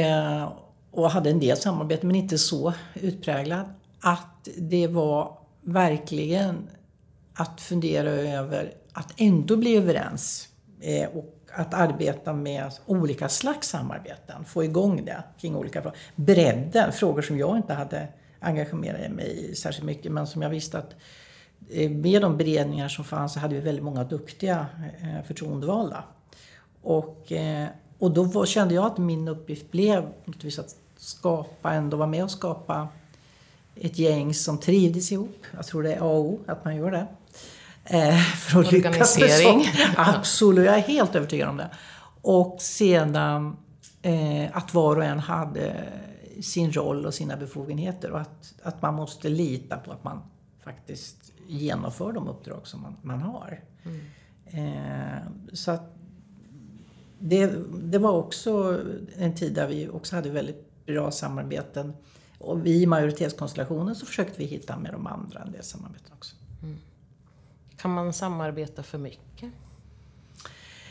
Eh, 0.00 0.52
och 0.90 1.10
hade 1.10 1.30
en 1.30 1.40
del 1.40 1.56
samarbete, 1.56 2.06
men 2.06 2.16
inte 2.16 2.38
så 2.38 2.74
utpräglat. 2.94 3.66
Att 4.00 4.48
det 4.56 4.86
var 4.86 5.38
verkligen 5.60 6.68
att 7.34 7.60
fundera 7.60 8.10
över 8.10 8.74
att 8.92 9.12
ändå 9.16 9.56
bli 9.56 9.76
överens 9.76 10.48
eh, 10.80 11.08
och 11.08 11.33
att 11.54 11.74
arbeta 11.74 12.32
med 12.32 12.72
olika 12.86 13.28
slags 13.28 13.68
samarbeten, 13.68 14.44
få 14.44 14.64
igång 14.64 15.04
det 15.04 15.22
kring 15.40 15.56
olika 15.56 15.82
frågor. 15.82 15.98
Bredden, 16.16 16.92
frågor 16.92 17.22
som 17.22 17.38
jag 17.38 17.56
inte 17.56 17.74
hade 17.74 18.08
engagerat 18.40 19.12
mig 19.12 19.50
i 19.50 19.54
särskilt 19.54 19.86
mycket 19.86 20.12
men 20.12 20.26
som 20.26 20.42
jag 20.42 20.50
visste 20.50 20.78
att 20.78 20.96
eh, 21.70 21.90
med 21.90 22.22
de 22.22 22.36
beredningar 22.36 22.88
som 22.88 23.04
fanns 23.04 23.32
så 23.32 23.40
hade 23.40 23.54
vi 23.54 23.60
väldigt 23.60 23.84
många 23.84 24.04
duktiga 24.04 24.66
eh, 25.00 25.26
förtroendevalda. 25.26 26.04
Och, 26.82 27.32
eh, 27.32 27.68
och 27.98 28.10
då 28.10 28.46
kände 28.46 28.74
jag 28.74 28.86
att 28.86 28.98
min 28.98 29.28
uppgift 29.28 29.70
blev 29.70 30.08
att 30.58 30.76
skapa, 30.96 31.72
ändå 31.72 31.96
vara 31.96 32.08
med 32.08 32.24
och 32.24 32.30
skapa 32.30 32.88
ett 33.74 33.98
gäng 33.98 34.34
som 34.34 34.58
trivdes 34.58 35.12
ihop. 35.12 35.46
Jag 35.56 35.66
tror 35.66 35.82
det 35.82 35.94
är 35.94 36.00
A 36.00 36.04
och 36.04 36.24
O, 36.24 36.40
att 36.46 36.64
man 36.64 36.76
gör 36.76 36.90
det. 36.90 37.06
Eh, 37.84 38.18
för 38.18 38.60
att 38.60 38.72
lyckas 38.72 39.18
med 39.18 39.30
sånt. 39.30 39.66
Absolut, 39.96 40.66
jag 40.66 40.74
är 40.74 40.82
helt 40.82 41.14
övertygad 41.14 41.48
om 41.48 41.56
det. 41.56 41.70
Och 42.22 42.56
sedan 42.60 43.56
eh, 44.02 44.56
att 44.56 44.74
var 44.74 44.96
och 44.96 45.04
en 45.04 45.18
hade 45.18 45.84
sin 46.42 46.72
roll 46.72 47.06
och 47.06 47.14
sina 47.14 47.36
befogenheter 47.36 48.10
och 48.10 48.20
att, 48.20 48.54
att 48.62 48.82
man 48.82 48.94
måste 48.94 49.28
lita 49.28 49.76
på 49.76 49.92
att 49.92 50.04
man 50.04 50.22
faktiskt 50.64 51.32
genomför 51.46 52.12
de 52.12 52.28
uppdrag 52.28 52.66
som 52.66 52.82
man, 52.82 52.96
man 53.02 53.20
har. 53.20 53.60
Mm. 53.82 54.00
Eh, 54.46 55.22
så 55.52 55.70
att 55.70 55.96
det, 57.18 57.46
det 57.82 57.98
var 57.98 58.12
också 58.12 58.80
en 59.16 59.34
tid 59.34 59.54
där 59.54 59.68
vi 59.68 59.88
också 59.88 60.16
hade 60.16 60.30
väldigt 60.30 60.86
bra 60.86 61.10
samarbeten. 61.10 61.92
Och 62.38 62.66
vi 62.66 62.82
i 62.82 62.86
majoritetskonstellationen 62.86 63.94
så 63.94 64.06
försökte 64.06 64.38
vi 64.38 64.44
hitta 64.44 64.78
med 64.78 64.92
de 64.92 65.06
andra 65.06 65.40
en 65.40 65.52
del 65.52 65.62
samarbeten 65.62 66.12
också. 66.12 66.36
Kan 67.84 67.94
man 67.94 68.12
samarbeta 68.12 68.82
för 68.82 68.98
mycket? 68.98 69.50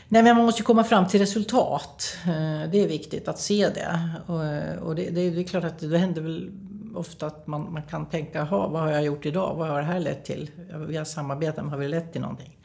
Nej, 0.08 0.22
men 0.22 0.36
man 0.36 0.44
måste 0.46 0.60
ju 0.60 0.64
komma 0.64 0.84
fram 0.84 1.08
till 1.08 1.20
resultat. 1.20 2.16
Eh, 2.26 2.70
det 2.70 2.78
är 2.78 2.88
viktigt 2.88 3.28
att 3.28 3.38
se 3.38 3.68
det. 3.68 4.00
Eh, 4.28 4.82
och 4.82 4.94
det, 4.94 5.10
det 5.10 5.20
är 5.20 5.44
klart 5.44 5.64
att 5.64 5.78
det 5.78 5.98
händer 5.98 6.22
väl 6.22 6.50
ofta 6.94 7.26
att 7.26 7.46
man, 7.46 7.72
man 7.72 7.82
kan 7.82 8.06
tänka, 8.06 8.38
Jaha, 8.38 8.68
vad 8.68 8.82
har 8.82 8.90
jag 8.90 9.04
gjort 9.04 9.26
idag? 9.26 9.54
Vad 9.54 9.68
har 9.68 9.78
det 9.78 9.84
här 9.84 10.00
lett 10.00 10.24
till? 10.24 10.50
Vi 10.88 10.96
har 10.96 11.04
samarbetat, 11.04 11.56
men 11.56 11.68
har 11.68 11.78
vi 11.78 11.88
lett 11.88 12.12
till 12.12 12.20
någonting? 12.20 12.58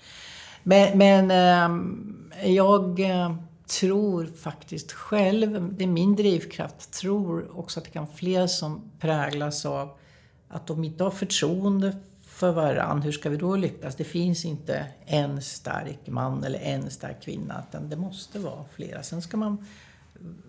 Men, 0.64 0.98
men 0.98 1.32
eh, 1.32 2.52
jag 2.52 3.00
tror 3.80 4.26
faktiskt 4.26 4.92
själv, 4.92 5.74
det 5.74 5.84
är 5.84 5.88
min 5.88 6.16
drivkraft, 6.16 6.92
tror 6.92 7.60
också 7.60 7.80
att 7.80 7.86
det 7.86 7.92
kan 7.92 8.08
fler 8.08 8.48
som 8.48 8.92
präglas 9.00 9.66
av 9.66 9.98
att 10.50 10.68
de 10.68 10.84
inte 10.84 11.04
har 11.04 11.12
förtroende 11.12 11.98
för 12.40 12.52
varann, 12.52 13.02
hur 13.02 13.12
ska 13.12 13.30
vi 13.30 13.38
då 13.38 13.56
lyckas? 13.56 13.96
Det 13.96 14.04
finns 14.04 14.46
inte 14.46 14.86
en 15.06 15.42
stark 15.42 16.00
man 16.06 16.44
eller 16.44 16.60
en 16.60 16.90
stark 16.90 17.22
kvinna, 17.22 17.64
utan 17.70 17.90
det 17.90 17.96
måste 17.96 18.40
vara 18.40 18.66
flera. 18.76 19.04
Sen 19.04 19.22
ska 19.22 19.38
man 19.38 19.66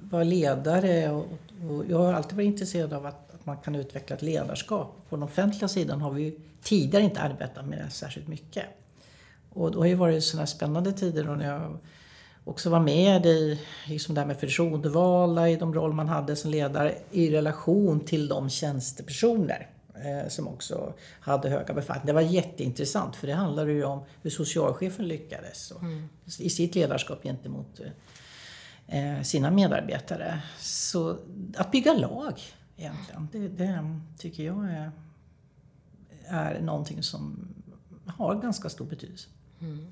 vara 0.00 0.24
ledare 0.24 1.10
och, 1.10 1.26
och 1.70 1.84
jag 1.88 1.98
har 1.98 2.12
alltid 2.12 2.36
varit 2.36 2.46
intresserad 2.46 2.92
av 2.92 3.06
att, 3.06 3.34
att, 3.34 3.46
man 3.46 3.56
kan 3.56 3.74
utveckla 3.74 4.16
ett 4.16 4.22
ledarskap. 4.22 4.96
På 5.08 5.16
den 5.16 5.22
offentliga 5.22 5.68
sidan 5.68 6.00
har 6.00 6.10
vi 6.10 6.38
tidigare 6.62 7.04
inte 7.04 7.20
arbetat 7.20 7.66
med 7.66 7.78
det 7.78 7.90
särskilt 7.90 8.28
mycket. 8.28 8.64
Och 9.52 9.70
det 9.70 9.78
har 9.78 9.86
ju 9.86 9.94
varit 9.94 10.24
sådana 10.24 10.46
spännande 10.46 10.92
tider 10.92 11.24
då 11.24 11.34
när 11.34 11.46
jag 11.46 11.78
också 12.44 12.70
var 12.70 12.80
med 12.80 13.26
i 13.26 13.60
liksom 13.86 14.14
det 14.14 14.20
här 14.20 14.28
med 14.28 14.40
förtroendevalda, 14.40 15.48
i 15.48 15.56
de 15.56 15.74
roller 15.74 15.94
man 15.94 16.08
hade 16.08 16.36
som 16.36 16.50
ledare 16.50 16.94
i 17.10 17.30
relation 17.30 18.00
till 18.00 18.28
de 18.28 18.50
tjänstepersoner 18.50 19.68
som 20.28 20.48
också 20.48 20.94
hade 21.20 21.48
höga 21.48 21.74
befattningar. 21.74 22.06
Det 22.06 22.12
var 22.12 22.30
jätteintressant 22.32 23.16
för 23.16 23.26
det 23.26 23.34
handlade 23.34 23.72
ju 23.72 23.84
om 23.84 24.04
hur 24.22 24.30
socialchefen 24.30 25.08
lyckades 25.08 25.72
mm. 25.80 26.08
i 26.38 26.50
sitt 26.50 26.74
ledarskap 26.74 27.22
gentemot 27.22 27.80
eh, 28.86 29.22
sina 29.22 29.50
medarbetare. 29.50 30.42
Så 30.58 31.18
att 31.56 31.70
bygga 31.72 31.92
lag 31.92 32.40
egentligen, 32.76 33.28
det, 33.32 33.48
det 33.48 34.00
tycker 34.18 34.42
jag 34.42 34.64
är, 34.64 34.90
är 36.26 36.60
någonting 36.60 37.02
som 37.02 37.48
har 38.06 38.34
ganska 38.34 38.68
stor 38.68 38.86
betydelse. 38.86 39.28
Mm. 39.60 39.86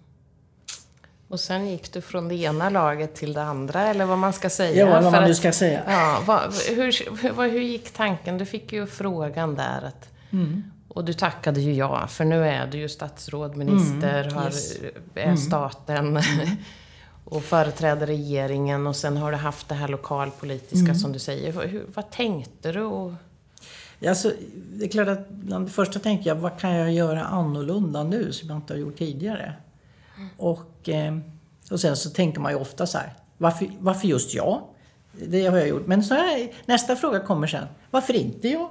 Och 1.29 1.41
sen 1.41 1.69
gick 1.69 1.93
du 1.93 2.01
från 2.01 2.29
det 2.29 2.35
ena 2.35 2.71
laget 2.71 3.15
till 3.15 3.33
det 3.33 3.43
andra, 3.43 3.83
eller 3.83 4.05
vad 4.05 4.19
man 4.19 4.33
ska 4.33 4.51
säga. 4.51 4.87
Ja, 4.87 5.01
vad 5.01 5.13
man 5.13 5.25
nu 5.25 5.35
ska 5.35 5.53
säga. 5.53 5.83
Ja, 5.87 6.23
vad, 6.27 6.55
hur, 6.69 7.19
hur, 7.23 7.51
hur 7.51 7.61
gick 7.61 7.91
tanken? 7.91 8.39
Du 8.39 8.45
fick 8.45 8.73
ju 8.73 8.87
frågan 8.87 9.55
där 9.55 9.83
att... 9.83 10.09
Mm. 10.31 10.65
Och 10.89 11.05
du 11.05 11.13
tackade 11.13 11.61
ju 11.61 11.75
ja, 11.75 12.07
för 12.07 12.25
nu 12.25 12.49
är 12.49 12.67
du 12.67 12.79
ju 12.79 12.89
statsråd, 12.89 13.57
minister, 13.57 14.23
mm, 14.23 14.35
har, 14.35 14.45
yes. 14.45 14.77
är 15.15 15.23
mm. 15.25 15.37
staten 15.37 16.07
mm. 16.07 16.49
och 17.25 17.43
företräder 17.45 18.07
regeringen 18.07 18.87
och 18.87 18.97
sen 18.97 19.17
har 19.17 19.31
du 19.31 19.37
haft 19.37 19.69
det 19.69 19.75
här 19.75 19.89
lokalpolitiska 19.89 20.85
mm. 20.85 20.95
som 20.95 21.13
du 21.13 21.19
säger. 21.19 21.53
Hur, 21.53 21.85
vad 21.95 22.11
tänkte 22.11 22.73
du? 22.73 22.83
Och... 22.83 23.13
Ja, 23.99 24.11
alltså, 24.11 24.33
det 24.73 24.85
är 24.85 24.89
klart 24.89 25.09
att 25.09 25.29
bland 25.29 25.67
det 25.67 25.71
första 25.71 25.99
tänkte 25.99 26.29
jag, 26.29 26.37
vad 26.37 26.61
kan 26.61 26.75
jag 26.75 26.93
göra 26.93 27.25
annorlunda 27.25 28.03
nu 28.03 28.33
som 28.33 28.49
jag 28.49 28.59
inte 28.59 28.73
har 28.73 28.79
gjort 28.79 28.99
tidigare? 28.99 29.55
Och, 30.37 30.89
eh, 30.89 31.19
och 31.71 31.81
sen 31.81 31.97
så 31.97 32.11
tänker 32.11 32.41
man 32.41 32.53
ju 32.53 32.59
ofta 32.59 32.87
så 32.87 32.99
här, 32.99 33.13
varför, 33.39 33.71
varför 33.79 34.09
just 34.09 34.35
jag? 34.35 34.63
Det 35.29 35.47
har 35.47 35.59
jag 35.59 35.69
gjort. 35.69 35.87
Men 35.87 36.05
så 36.05 36.15
här, 36.15 36.53
nästa 36.67 36.97
fråga 36.97 37.21
kommer 37.21 37.47
sen. 37.47 37.67
Varför 37.91 38.17
inte 38.17 38.49
jag? 38.49 38.69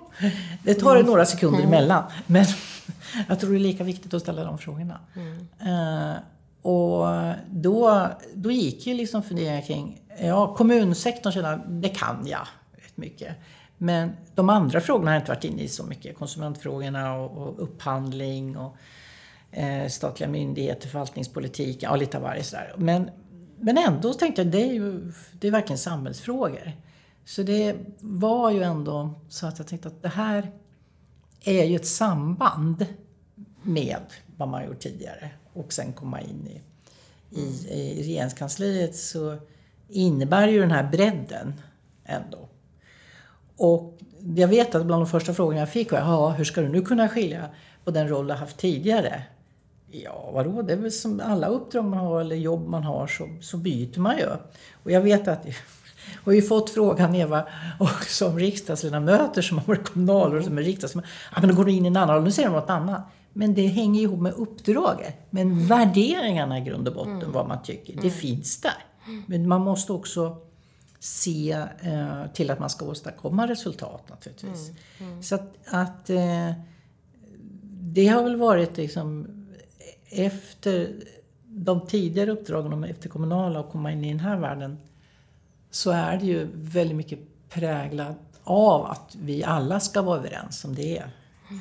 Det 0.63 0.73
tar 0.73 0.95
mm. 0.95 1.07
några 1.07 1.25
sekunder 1.25 1.59
mm. 1.59 1.73
emellan. 1.73 2.03
Men 2.25 2.45
jag 3.27 3.39
tror 3.39 3.51
det 3.51 3.57
är 3.57 3.59
lika 3.59 3.83
viktigt 3.83 4.13
att 4.13 4.21
ställa 4.21 4.43
de 4.43 4.57
frågorna. 4.57 4.99
Mm. 5.15 5.37
Uh, 5.73 6.15
och 6.61 7.07
då, 7.49 8.07
då 8.33 8.51
gick 8.51 8.87
ju 8.87 8.93
liksom 8.93 9.23
funderingar 9.23 9.61
kring, 9.61 10.01
ja 10.21 10.55
kommunsektorn 10.55 11.33
känner 11.33 11.61
det 11.67 11.89
kan 11.89 12.27
jag 12.27 12.47
rätt 12.71 12.97
mycket. 12.97 13.35
Men 13.77 14.11
de 14.35 14.49
andra 14.49 14.81
frågorna 14.81 15.11
har 15.11 15.15
jag 15.15 15.21
inte 15.21 15.31
varit 15.31 15.43
inne 15.43 15.61
i 15.61 15.67
så 15.67 15.83
mycket. 15.83 16.17
Konsumentfrågorna 16.17 17.13
och, 17.13 17.47
och 17.47 17.63
upphandling 17.63 18.57
och 18.57 18.75
Eh, 19.51 19.87
statliga 19.87 20.29
myndigheter, 20.29 20.87
förvaltningspolitik, 20.89 21.83
ja 21.83 21.95
lite 21.95 22.17
av 22.17 22.23
varje 22.23 22.43
sådär. 22.43 22.73
Men, 22.77 23.09
men 23.59 23.77
ändå 23.77 24.13
tänkte 24.13 24.41
jag, 24.41 24.51
det 24.51 24.61
är 24.61 24.73
ju 24.73 25.11
det 25.31 25.47
är 25.47 25.51
verkligen 25.51 25.77
samhällsfrågor. 25.77 26.71
Så 27.25 27.43
det 27.43 27.75
var 27.99 28.51
ju 28.51 28.63
ändå 28.63 29.13
så 29.29 29.47
att 29.47 29.57
jag 29.57 29.67
tänkte 29.67 29.87
att 29.87 30.01
det 30.01 30.09
här 30.09 30.51
är 31.43 31.63
ju 31.63 31.75
ett 31.75 31.87
samband 31.87 32.85
med 33.63 34.01
vad 34.37 34.49
man 34.49 34.65
gjort 34.65 34.79
tidigare 34.79 35.29
och 35.53 35.73
sen 35.73 35.93
komma 35.93 36.21
in 36.21 36.47
i, 36.47 36.61
i, 37.39 37.67
i 37.69 38.03
regeringskansliet 38.03 38.95
så 38.95 39.37
innebär 39.89 40.47
ju 40.47 40.59
den 40.59 40.71
här 40.71 40.91
bredden 40.91 41.53
ändå. 42.05 42.49
Och 43.57 43.97
jag 44.35 44.47
vet 44.47 44.75
att 44.75 44.85
bland 44.85 45.01
de 45.01 45.07
första 45.07 45.33
frågorna 45.33 45.59
jag 45.59 45.69
fick 45.69 45.91
var 45.91 45.99
ja, 45.99 46.29
hur 46.29 46.43
ska 46.43 46.61
du 46.61 46.69
nu 46.69 46.81
kunna 46.81 47.09
skilja 47.09 47.49
på 47.83 47.91
den 47.91 48.07
roll 48.07 48.27
du 48.27 48.33
haft 48.33 48.57
tidigare? 48.57 49.23
Ja, 49.91 50.31
vadå? 50.33 50.61
Det 50.61 50.73
är 50.73 50.77
väl 50.77 50.91
som 50.91 51.21
alla 51.25 51.47
uppdrag 51.47 51.85
man 51.85 51.99
har 51.99 52.21
eller 52.21 52.35
jobb 52.35 52.67
man 52.67 52.83
har 52.83 53.07
så, 53.07 53.29
så 53.41 53.57
byter 53.57 53.99
man 53.99 54.17
ju. 54.17 54.25
Och 54.83 54.91
jag 54.91 55.01
vet 55.01 55.27
att 55.27 55.45
vi 56.25 56.39
har 56.39 56.47
fått 56.47 56.69
frågan, 56.69 57.15
Eva, 57.15 57.47
också 57.79 58.27
om 58.27 58.39
riksdagsledamöter 58.39 59.41
som 59.41 59.57
har 59.57 59.65
varit 59.65 59.89
kommunalråd 59.89 60.43
som 60.43 60.57
är 60.57 60.61
riksdagsledamöter. 60.61 61.15
Ja, 61.35 61.41
men 61.41 61.49
då 61.49 61.55
går 61.55 61.65
du 61.65 61.71
in 61.71 61.85
i 61.85 61.87
en 61.87 61.97
annan 61.97 62.15
roll, 62.15 62.23
nu 62.23 62.31
säger 62.31 62.49
de 62.49 62.55
något 62.55 62.69
annat. 62.69 63.01
Men 63.33 63.53
det 63.53 63.67
hänger 63.67 64.01
ihop 64.01 64.19
med 64.19 64.33
uppdraget. 64.33 65.15
Men 65.29 65.67
värderingarna 65.67 66.59
i 66.59 66.61
grund 66.61 66.87
och 66.87 66.93
botten, 66.93 67.13
mm. 67.13 67.31
vad 67.31 67.47
man 67.47 67.63
tycker, 67.63 67.93
det 67.93 67.99
mm. 67.99 68.11
finns 68.11 68.61
där. 68.61 68.85
Men 69.25 69.47
man 69.47 69.61
måste 69.61 69.93
också 69.93 70.37
se 70.99 71.51
eh, 71.81 72.31
till 72.33 72.51
att 72.51 72.59
man 72.59 72.69
ska 72.69 72.85
åstadkomma 72.85 73.47
resultat 73.47 74.03
naturligtvis. 74.09 74.69
Mm. 74.69 75.11
Mm. 75.11 75.23
Så 75.23 75.35
att, 75.35 75.55
att 75.65 76.09
eh, 76.09 76.51
det 77.81 78.07
har 78.07 78.23
väl 78.23 78.35
varit 78.35 78.77
liksom 78.77 79.36
efter 80.09 80.93
de 81.45 81.87
tidigare 81.87 82.31
uppdragen, 82.31 82.83
efter 82.83 83.09
kommunala 83.09 83.59
och 83.59 83.71
komma 83.71 83.91
in 83.91 84.05
i 84.05 84.09
den 84.09 84.19
här 84.19 84.37
världen, 84.37 84.77
så 85.71 85.91
är 85.91 86.17
det 86.17 86.25
ju 86.25 86.47
väldigt 86.53 86.97
mycket 86.97 87.19
präglat 87.49 88.17
av 88.43 88.85
att 88.85 89.15
vi 89.21 89.43
alla 89.43 89.79
ska 89.79 90.01
vara 90.01 90.17
överens 90.17 90.65
om 90.65 90.75
det 90.75 90.97
är 90.97 91.11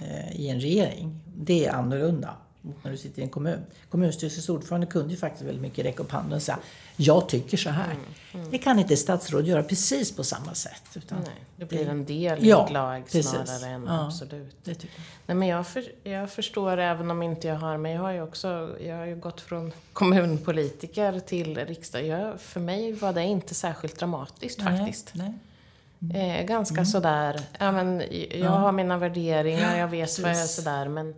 eh, 0.02 0.40
i 0.40 0.48
en 0.48 0.60
regering. 0.60 1.20
Det 1.36 1.66
är 1.66 1.72
annorlunda 1.72 2.34
när 2.82 2.90
du 2.90 2.96
sitter 2.96 3.20
i 3.20 3.22
en 3.22 3.30
kommun. 3.30 3.60
Kommunstyrelsens 3.90 4.48
ordförande 4.48 4.86
kunde 4.86 5.10
ju 5.10 5.16
faktiskt 5.16 5.44
väldigt 5.44 5.62
mycket 5.62 5.84
räcka 5.84 6.02
upp 6.02 6.10
handen 6.10 6.36
och 6.36 6.42
säga 6.42 6.58
jag 6.96 7.28
tycker 7.28 7.56
så 7.56 7.70
här. 7.70 7.84
Mm, 7.90 8.04
mm. 8.34 8.50
Det 8.50 8.58
kan 8.58 8.78
inte 8.78 8.96
statsråd 8.96 9.46
göra 9.46 9.62
precis 9.62 10.16
på 10.16 10.24
samma 10.24 10.54
sätt. 10.54 10.82
Utan 10.94 11.18
Nej, 11.18 11.44
det 11.56 11.64
blir 11.64 11.88
en 11.88 12.04
del 12.04 12.44
i 12.44 12.48
ja, 12.48 12.66
ett 12.66 12.72
lag 12.72 13.04
precis. 13.04 13.26
snarare 13.26 13.66
än 13.72 13.84
ja, 13.86 14.06
absolut. 14.06 14.56
Det 14.64 14.74
tycker 14.74 14.94
jag. 14.96 15.04
Nej, 15.26 15.36
men 15.36 15.48
jag, 15.48 15.66
för, 15.66 15.84
jag 16.02 16.30
förstår 16.30 16.78
även 16.78 17.10
om 17.10 17.22
inte 17.22 17.48
jag 17.48 17.56
har, 17.56 17.76
men 17.76 17.92
jag 17.92 18.02
har 18.02 18.10
ju 18.10 18.22
också, 18.22 18.76
jag 18.80 18.96
har 18.96 19.06
ju 19.06 19.16
gått 19.16 19.40
från 19.40 19.72
kommunpolitiker 19.92 21.20
till 21.20 21.58
riksdag. 21.66 22.06
Jag, 22.06 22.40
för 22.40 22.60
mig 22.60 22.92
var 22.92 23.12
det 23.12 23.22
inte 23.22 23.54
särskilt 23.54 23.98
dramatiskt 23.98 24.60
nej, 24.64 24.78
faktiskt. 24.78 25.12
Nej. 25.14 25.32
Mm. 26.02 26.40
Eh, 26.40 26.46
ganska 26.46 26.74
mm. 26.74 26.86
sådär, 26.86 27.40
ja 27.58 27.72
men 27.72 28.00
jag 28.00 28.40
ja. 28.40 28.48
har 28.48 28.72
mina 28.72 28.98
värderingar, 28.98 29.78
jag 29.78 29.88
vet 29.88 30.18
vad 30.18 30.30
jag 30.30 30.40
är 30.40 30.46
sådär 30.46 30.88
men 30.88 31.14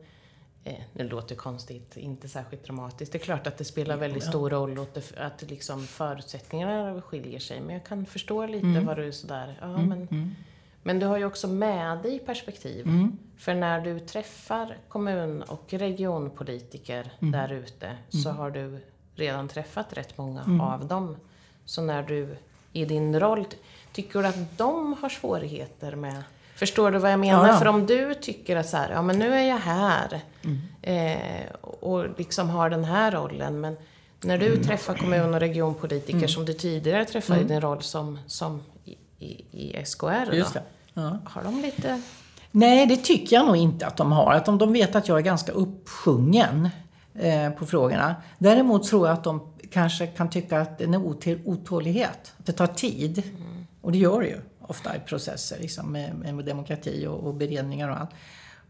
det 0.92 1.04
låter 1.04 1.34
konstigt, 1.34 1.96
inte 1.96 2.28
särskilt 2.28 2.64
dramatiskt. 2.64 3.12
Det 3.12 3.18
är 3.18 3.24
klart 3.24 3.46
att 3.46 3.58
det 3.58 3.64
spelar 3.64 3.96
väldigt 3.96 4.24
stor 4.24 4.50
roll 4.50 4.78
att, 4.78 5.16
att 5.16 5.42
liksom 5.42 5.86
förutsättningarna 5.86 7.02
skiljer 7.02 7.40
sig. 7.40 7.60
Men 7.60 7.74
jag 7.74 7.84
kan 7.84 8.06
förstå 8.06 8.46
lite 8.46 8.66
mm. 8.66 8.86
vad 8.86 8.96
du 8.96 9.08
är 9.08 9.12
sådär, 9.12 9.58
ja 9.60 9.66
mm. 9.66 9.88
men 9.88 10.08
mm. 10.10 10.34
Men 10.82 10.98
du 10.98 11.06
har 11.06 11.18
ju 11.18 11.24
också 11.24 11.48
med 11.48 11.98
dig 11.98 12.18
perspektiv. 12.18 12.86
Mm. 12.86 13.18
För 13.36 13.54
när 13.54 13.80
du 13.80 14.00
träffar 14.00 14.76
kommun 14.88 15.42
och 15.42 15.64
regionpolitiker 15.72 17.12
mm. 17.20 17.32
där 17.32 17.52
ute 17.52 17.96
så 18.08 18.30
har 18.30 18.50
du 18.50 18.78
redan 19.14 19.48
träffat 19.48 19.92
rätt 19.92 20.18
många 20.18 20.62
av 20.62 20.86
dem. 20.86 21.16
Så 21.64 21.82
när 21.82 22.02
du 22.02 22.36
i 22.72 22.84
din 22.84 23.20
roll, 23.20 23.44
tycker 23.92 24.22
du 24.22 24.28
att 24.28 24.58
de 24.58 24.94
har 25.00 25.08
svårigheter 25.08 25.96
med 25.96 26.22
Förstår 26.58 26.90
du 26.90 26.98
vad 26.98 27.12
jag 27.12 27.20
menar? 27.20 27.46
Ja, 27.46 27.52
ja. 27.52 27.58
För 27.58 27.66
om 27.66 27.86
du 27.86 28.14
tycker 28.14 28.56
att 28.56 28.68
så 28.68 28.76
här, 28.76 28.90
ja 28.90 29.02
men 29.02 29.18
nu 29.18 29.34
är 29.34 29.42
jag 29.42 29.58
här 29.58 30.20
mm. 30.44 30.58
eh, 30.82 31.54
och 31.60 32.18
liksom 32.18 32.50
har 32.50 32.70
den 32.70 32.84
här 32.84 33.10
rollen. 33.10 33.60
Men 33.60 33.76
när 34.20 34.38
du 34.38 34.46
mm. 34.46 34.62
träffar 34.62 34.94
kommun 34.94 35.34
och 35.34 35.40
regionpolitiker 35.40 36.18
mm. 36.18 36.28
som 36.28 36.44
du 36.44 36.52
tidigare 36.52 37.04
träffade 37.04 37.40
i 37.40 37.42
mm. 37.42 37.52
din 37.52 37.60
roll 37.60 37.82
som, 37.82 38.18
som 38.26 38.62
i, 38.84 38.96
i, 39.18 39.44
i 39.52 39.84
SKR. 39.84 40.30
Då, 40.30 40.60
ja. 40.94 41.18
Har 41.24 41.42
de 41.42 41.62
lite... 41.62 42.02
Nej, 42.50 42.86
det 42.86 42.96
tycker 42.96 43.36
jag 43.36 43.46
nog 43.46 43.56
inte 43.56 43.86
att 43.86 43.96
de 43.96 44.12
har. 44.12 44.32
Att 44.32 44.44
de, 44.44 44.58
de 44.58 44.72
vet 44.72 44.94
att 44.94 45.08
jag 45.08 45.18
är 45.18 45.22
ganska 45.22 45.52
uppsjungen 45.52 46.68
eh, 47.14 47.50
på 47.50 47.66
frågorna. 47.66 48.14
Däremot 48.38 48.84
tror 48.84 49.08
jag 49.08 49.14
att 49.14 49.24
de 49.24 49.52
kanske 49.70 50.06
kan 50.06 50.30
tycka 50.30 50.60
att 50.60 50.78
det 50.78 50.84
är 50.84 50.88
en 50.88 51.40
otålighet. 51.44 52.32
Det 52.36 52.52
tar 52.52 52.66
tid. 52.66 53.18
Mm. 53.18 53.66
Och 53.80 53.92
det 53.92 53.98
gör 53.98 54.20
det 54.20 54.28
ju 54.28 54.40
ofta 54.68 54.96
i 54.96 55.00
processer 55.00 55.58
liksom, 55.60 55.92
med, 55.92 56.14
med 56.14 56.44
demokrati 56.44 57.06
och, 57.06 57.26
och, 57.26 57.34
beredningar 57.34 57.88
och 57.88 58.00
allt. 58.00 58.10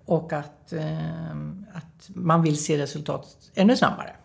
Och 0.05 0.33
att, 0.33 0.73
eh, 0.73 1.31
att 1.73 2.09
man 2.09 2.43
vill 2.43 2.65
se 2.65 2.79
resultat 2.79 3.51
ännu 3.55 3.77
snabbare. 3.77 4.17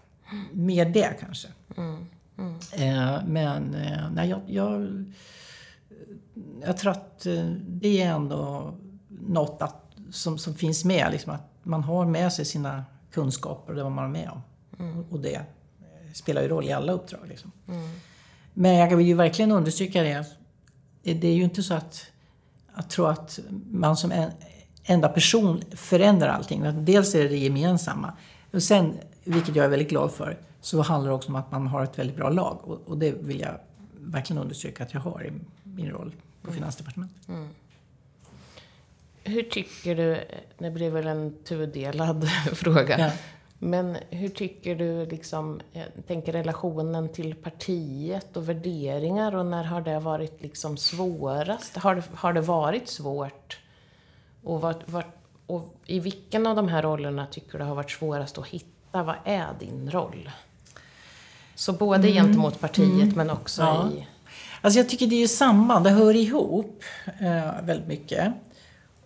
Mer 0.52 0.86
det 0.86 1.14
kanske. 1.20 1.48
Mm. 1.78 2.06
Mm. 2.38 2.56
Eh, 2.72 3.22
men 3.28 3.76
eh, 3.76 4.12
nej, 4.12 4.30
jag, 4.30 4.42
jag, 4.48 5.06
jag 6.66 6.78
tror 6.78 6.92
att 6.92 7.26
eh, 7.26 7.46
det 7.68 8.02
är 8.02 8.08
ändå 8.08 8.74
något 9.08 9.62
att, 9.62 9.96
som, 10.12 10.38
som 10.38 10.56
finns 10.56 10.86
med. 10.86 11.12
Liksom, 11.12 11.34
att 11.34 11.50
man 11.64 11.84
har 11.84 12.06
med 12.06 12.34
sig 12.34 12.46
sina 12.46 12.86
kunskaper 13.12 13.74
och 13.74 13.78
det 13.84 13.90
man 13.90 14.06
är 14.06 14.10
med 14.10 14.30
om. 14.30 14.42
Mm. 14.80 15.06
Och 15.10 15.20
det 15.20 15.42
spelar 16.14 16.42
ju 16.42 16.48
roll 16.48 16.66
i 16.66 16.72
alla 16.72 16.92
uppdrag. 16.92 17.28
Liksom. 17.28 17.52
Mm. 17.68 17.90
Men 18.54 18.76
jag 18.76 18.98
vill 18.98 19.08
ju 19.08 19.14
verkligen 19.14 19.52
understryka 19.52 20.04
det 20.04 20.26
det 21.04 21.28
är 21.28 21.34
ju 21.34 21.44
inte 21.44 21.64
så 21.64 21.74
att, 21.74 22.06
att 22.74 22.90
tro 22.90 23.06
att 23.06 23.40
man 23.72 23.98
som 23.98 24.12
en 24.12 24.32
enda 24.84 25.10
person 25.10 25.62
förändrar 25.72 26.28
allting. 26.28 26.86
Dels 26.86 27.16
är 27.16 27.24
det 27.24 27.30
det 27.30 27.38
gemensamma. 27.38 28.14
Och 28.52 28.64
sen, 28.64 28.94
vilket 29.24 29.56
jag 29.56 29.66
är 29.66 29.70
väldigt 29.70 29.90
glad 29.90 30.12
för, 30.12 30.38
så 30.62 30.82
handlar 30.82 31.10
det 31.10 31.16
också 31.16 31.30
om 31.30 31.36
att 31.36 31.52
man 31.52 31.68
har 31.68 31.84
ett 31.84 32.00
väldigt 32.00 32.16
bra 32.16 32.30
lag. 32.30 32.60
Och, 32.64 32.82
och 32.86 32.98
det 32.98 33.12
vill 33.12 33.40
jag 33.40 33.60
verkligen 33.94 34.42
understryka 34.42 34.84
att 34.84 34.94
jag 34.94 35.02
har 35.02 35.26
i 35.26 35.32
min 35.64 35.90
roll 35.90 36.12
på 36.42 36.48
mm. 36.48 36.56
Finansdepartementet. 36.56 37.28
Mm. 37.28 37.48
Hur 39.24 39.44
tycker 39.44 39.96
du, 39.96 40.24
det 40.58 40.72
blir 40.72 40.90
väl 40.90 41.08
en 41.08 41.44
tudelad 41.44 42.30
fråga, 42.54 43.00
ja. 43.00 43.12
Men 43.64 43.98
hur 44.10 44.30
tycker 44.30 44.76
du, 44.76 45.06
liksom, 45.06 45.62
jag 45.72 45.86
tänker 46.08 46.32
relationen 46.32 47.10
till 47.10 47.36
partiet 47.36 48.38
och 48.38 48.50
värderingar 48.50 49.36
och 49.36 49.46
när 49.46 49.64
har 49.64 49.82
det 49.82 50.00
varit 50.00 50.42
liksom 50.42 50.78
svårast? 50.78 51.78
Har 51.78 51.96
det, 51.96 52.04
har 52.14 52.34
det 52.34 52.42
varit 52.42 52.88
svårt? 52.88 53.58
Och, 54.44 54.62
vart, 54.62 54.90
vart, 54.90 55.16
och 55.48 55.76
i 55.86 56.00
vilken 56.00 56.48
av 56.48 56.56
de 56.56 56.68
här 56.68 56.82
rollerna 56.82 57.28
tycker 57.32 57.58
du 57.58 57.64
har 57.64 57.76
varit 57.76 57.92
svårast 57.92 58.38
att 58.38 58.48
hitta? 58.48 59.04
Vad 59.04 59.16
är 59.26 59.48
din 59.60 59.92
roll? 59.92 60.30
Så 61.56 61.74
både 61.74 62.08
mm. 62.08 62.14
gentemot 62.14 62.60
partiet 62.60 63.04
mm. 63.04 63.14
men 63.16 63.30
också 63.30 63.62
ja. 63.62 63.90
i... 63.90 64.08
Alltså 64.62 64.80
jag 64.80 64.90
tycker 64.90 65.08
det 65.08 65.16
är 65.16 65.20
ju 65.20 65.28
samma, 65.28 65.80
det 65.80 65.90
hör 65.90 66.16
ihop 66.16 66.84
eh, 67.20 67.64
väldigt 67.64 67.88
mycket. 67.88 68.34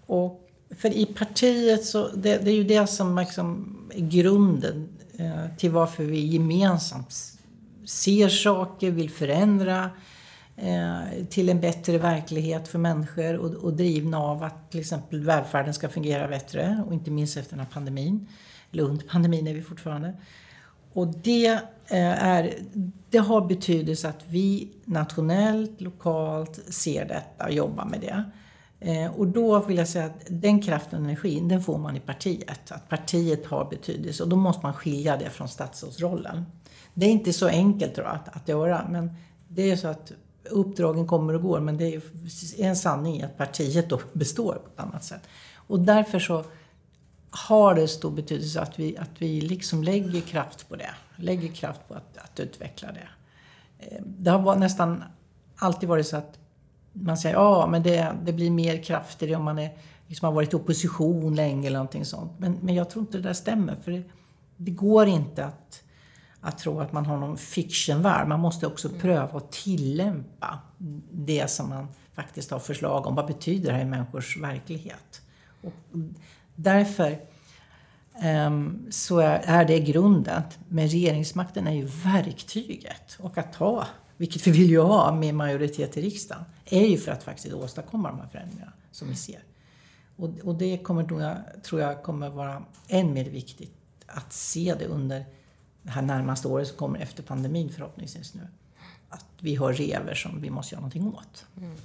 Och 0.05 0.49
för 0.77 0.89
i 0.89 1.05
partiet 1.05 1.85
så, 1.85 2.07
det, 2.07 2.37
det 2.37 2.51
är 2.51 2.55
ju 2.55 2.63
det 2.63 2.87
som 2.87 3.17
liksom 3.17 3.76
grunden 3.95 4.89
eh, 5.17 5.55
till 5.57 5.71
varför 5.71 6.03
vi 6.03 6.19
gemensamt 6.19 7.13
ser 7.85 8.29
saker, 8.29 8.91
vill 8.91 9.09
förändra 9.09 9.89
eh, 10.55 11.25
till 11.29 11.49
en 11.49 11.61
bättre 11.61 11.97
verklighet 11.97 12.67
för 12.67 12.79
människor 12.79 13.37
och, 13.37 13.51
och 13.51 13.73
drivna 13.73 14.19
av 14.19 14.43
att 14.43 14.71
till 14.71 14.79
exempel 14.79 15.23
välfärden 15.23 15.73
ska 15.73 15.89
fungera 15.89 16.27
bättre 16.27 16.83
och 16.87 16.93
inte 16.93 17.11
minst 17.11 17.37
efter 17.37 17.51
den 17.51 17.65
här 17.65 17.71
pandemin. 17.73 18.27
Eller 18.71 18.83
under 18.83 19.05
pandemin 19.05 19.47
är 19.47 19.53
vi 19.53 19.61
fortfarande. 19.61 20.13
Och 20.93 21.07
det, 21.07 21.47
eh, 21.87 22.23
är, 22.23 22.53
det 23.09 23.17
har 23.17 23.47
betydelse 23.47 24.09
att 24.09 24.25
vi 24.27 24.71
nationellt, 24.85 25.81
lokalt 25.81 26.59
ser 26.73 27.05
detta 27.05 27.45
och 27.45 27.51
jobbar 27.51 27.85
med 27.85 28.01
det. 28.01 28.23
Eh, 28.79 29.11
och 29.19 29.27
då 29.27 29.59
vill 29.59 29.77
jag 29.77 29.87
säga 29.87 30.05
att 30.05 30.23
den 30.29 30.61
kraften 30.61 30.99
och 30.99 31.05
energin, 31.05 31.47
den 31.47 31.63
får 31.63 31.77
man 31.77 31.95
i 31.95 31.99
partiet. 31.99 32.71
Att 32.71 32.89
partiet 32.89 33.45
har 33.45 33.65
betydelse 33.69 34.23
och 34.23 34.29
då 34.29 34.35
måste 34.35 34.65
man 34.65 34.73
skilja 34.73 35.17
det 35.17 35.29
från 35.29 35.47
statsrådsrollen. 35.47 36.45
Det 36.93 37.05
är 37.05 37.09
inte 37.09 37.33
så 37.33 37.47
enkelt 37.47 37.95
tror 37.95 38.07
jag, 38.07 38.15
att, 38.15 38.35
att 38.35 38.47
göra, 38.47 38.87
men 38.89 39.11
det 39.47 39.71
är 39.71 39.75
så 39.75 39.87
att 39.87 40.11
uppdragen 40.49 41.07
kommer 41.07 41.33
och 41.33 41.41
går, 41.41 41.59
men 41.59 41.77
det 41.77 41.95
är 41.95 42.01
en 42.57 42.75
sanning 42.75 43.21
att 43.21 43.37
partiet 43.37 43.89
då 43.89 43.99
består 44.13 44.53
på 44.53 44.69
ett 44.73 44.79
annat 44.79 45.03
sätt. 45.03 45.21
Och 45.53 45.79
därför 45.79 46.19
så 46.19 46.43
har 47.29 47.75
det 47.75 47.87
stor 47.87 48.11
betydelse 48.11 48.61
att 48.61 48.79
vi, 48.79 48.97
att 48.97 49.09
vi 49.17 49.41
liksom 49.41 49.83
lägger 49.83 50.21
kraft 50.21 50.69
på 50.69 50.75
det. 50.75 50.89
Lägger 51.15 51.47
kraft 51.47 51.81
på 51.87 51.93
att, 51.93 52.17
att 52.17 52.39
utveckla 52.39 52.87
det. 52.91 53.09
Eh, 53.79 54.01
det 54.05 54.31
har 54.31 54.55
nästan 54.55 55.03
alltid 55.55 55.89
varit 55.89 56.07
så 56.07 56.17
att 56.17 56.39
man 57.01 57.17
säger 57.17 57.35
ja 57.35 57.67
men 57.67 57.83
det, 57.83 58.15
det 58.23 58.33
blir 58.33 58.51
mer 58.51 58.83
kraft 58.83 59.23
i 59.23 59.27
det 59.27 59.35
om 59.35 59.43
man 59.43 59.59
är, 59.59 59.77
liksom 60.07 60.25
har 60.25 60.33
varit 60.33 60.53
i 60.53 60.55
opposition 60.55 61.35
länge 61.35 61.67
eller 61.67 61.77
någonting 61.77 62.05
sånt. 62.05 62.31
Men, 62.37 62.57
men 62.61 62.75
jag 62.75 62.89
tror 62.89 63.01
inte 63.01 63.17
det 63.17 63.23
där 63.23 63.33
stämmer. 63.33 63.75
För 63.75 63.91
det, 63.91 64.03
det 64.57 64.71
går 64.71 65.07
inte 65.07 65.45
att, 65.45 65.83
att 66.41 66.57
tro 66.57 66.79
att 66.79 66.93
man 66.93 67.05
har 67.05 67.17
någon 67.17 67.37
fictionvärld. 67.37 68.27
Man 68.27 68.39
måste 68.39 68.67
också 68.67 68.87
mm. 68.87 69.01
pröva 69.01 69.37
att 69.37 69.51
tillämpa 69.51 70.59
det 71.11 71.51
som 71.51 71.69
man 71.69 71.87
faktiskt 72.13 72.51
har 72.51 72.59
förslag 72.59 73.07
om. 73.07 73.15
Vad 73.15 73.27
betyder 73.27 73.67
det 73.67 73.75
här 73.75 73.81
i 73.81 73.85
människors 73.85 74.37
verklighet? 74.37 75.21
Och 75.61 75.73
därför 76.55 77.19
um, 78.47 78.87
så 78.91 79.19
är, 79.19 79.41
är 79.45 79.65
det 79.65 79.79
grunden. 79.79 80.41
Men 80.67 80.87
regeringsmakten 80.87 81.67
är 81.67 81.73
ju 81.73 81.85
verktyget. 81.85 83.17
Och 83.19 83.37
att 83.37 83.53
ta 83.53 83.87
vilket 84.17 84.47
vi 84.47 84.51
vill 84.51 84.69
ju 84.69 84.79
ha 84.79 85.15
med 85.15 85.35
majoritet 85.35 85.97
i 85.97 86.01
riksdagen, 86.01 86.43
är 86.65 86.85
ju 86.85 86.97
för 86.97 87.11
att 87.11 87.23
faktiskt 87.23 87.53
åstadkomma 87.53 88.09
de 88.09 88.19
här 88.19 88.27
förändringarna 88.27 88.73
som 88.91 89.07
vi 89.07 89.15
ser. 89.15 89.43
Och, 90.15 90.29
och 90.43 90.55
det 90.55 90.77
kommer 90.77 91.03
då 91.03 91.35
tror 91.63 91.81
jag 91.81 92.03
kommer 92.03 92.29
vara 92.29 92.63
än 92.87 93.13
mer 93.13 93.25
viktigt 93.25 93.73
att 94.07 94.33
se 94.33 94.75
det 94.79 94.85
under 94.85 95.25
det 95.81 95.91
här 95.91 96.01
närmaste 96.01 96.47
året 96.47 96.67
som 96.67 96.77
kommer 96.77 96.99
efter 96.99 97.23
pandemin 97.23 97.69
förhoppningsvis 97.69 98.33
nu. 98.33 98.47
Att 99.09 99.25
vi 99.39 99.55
har 99.55 99.73
rever 99.73 100.13
som 100.13 100.41
vi 100.41 100.49
måste 100.49 100.75
göra 100.75 100.81
någonting 100.81 101.07
åt. 101.07 101.45
Mm. 101.57 101.75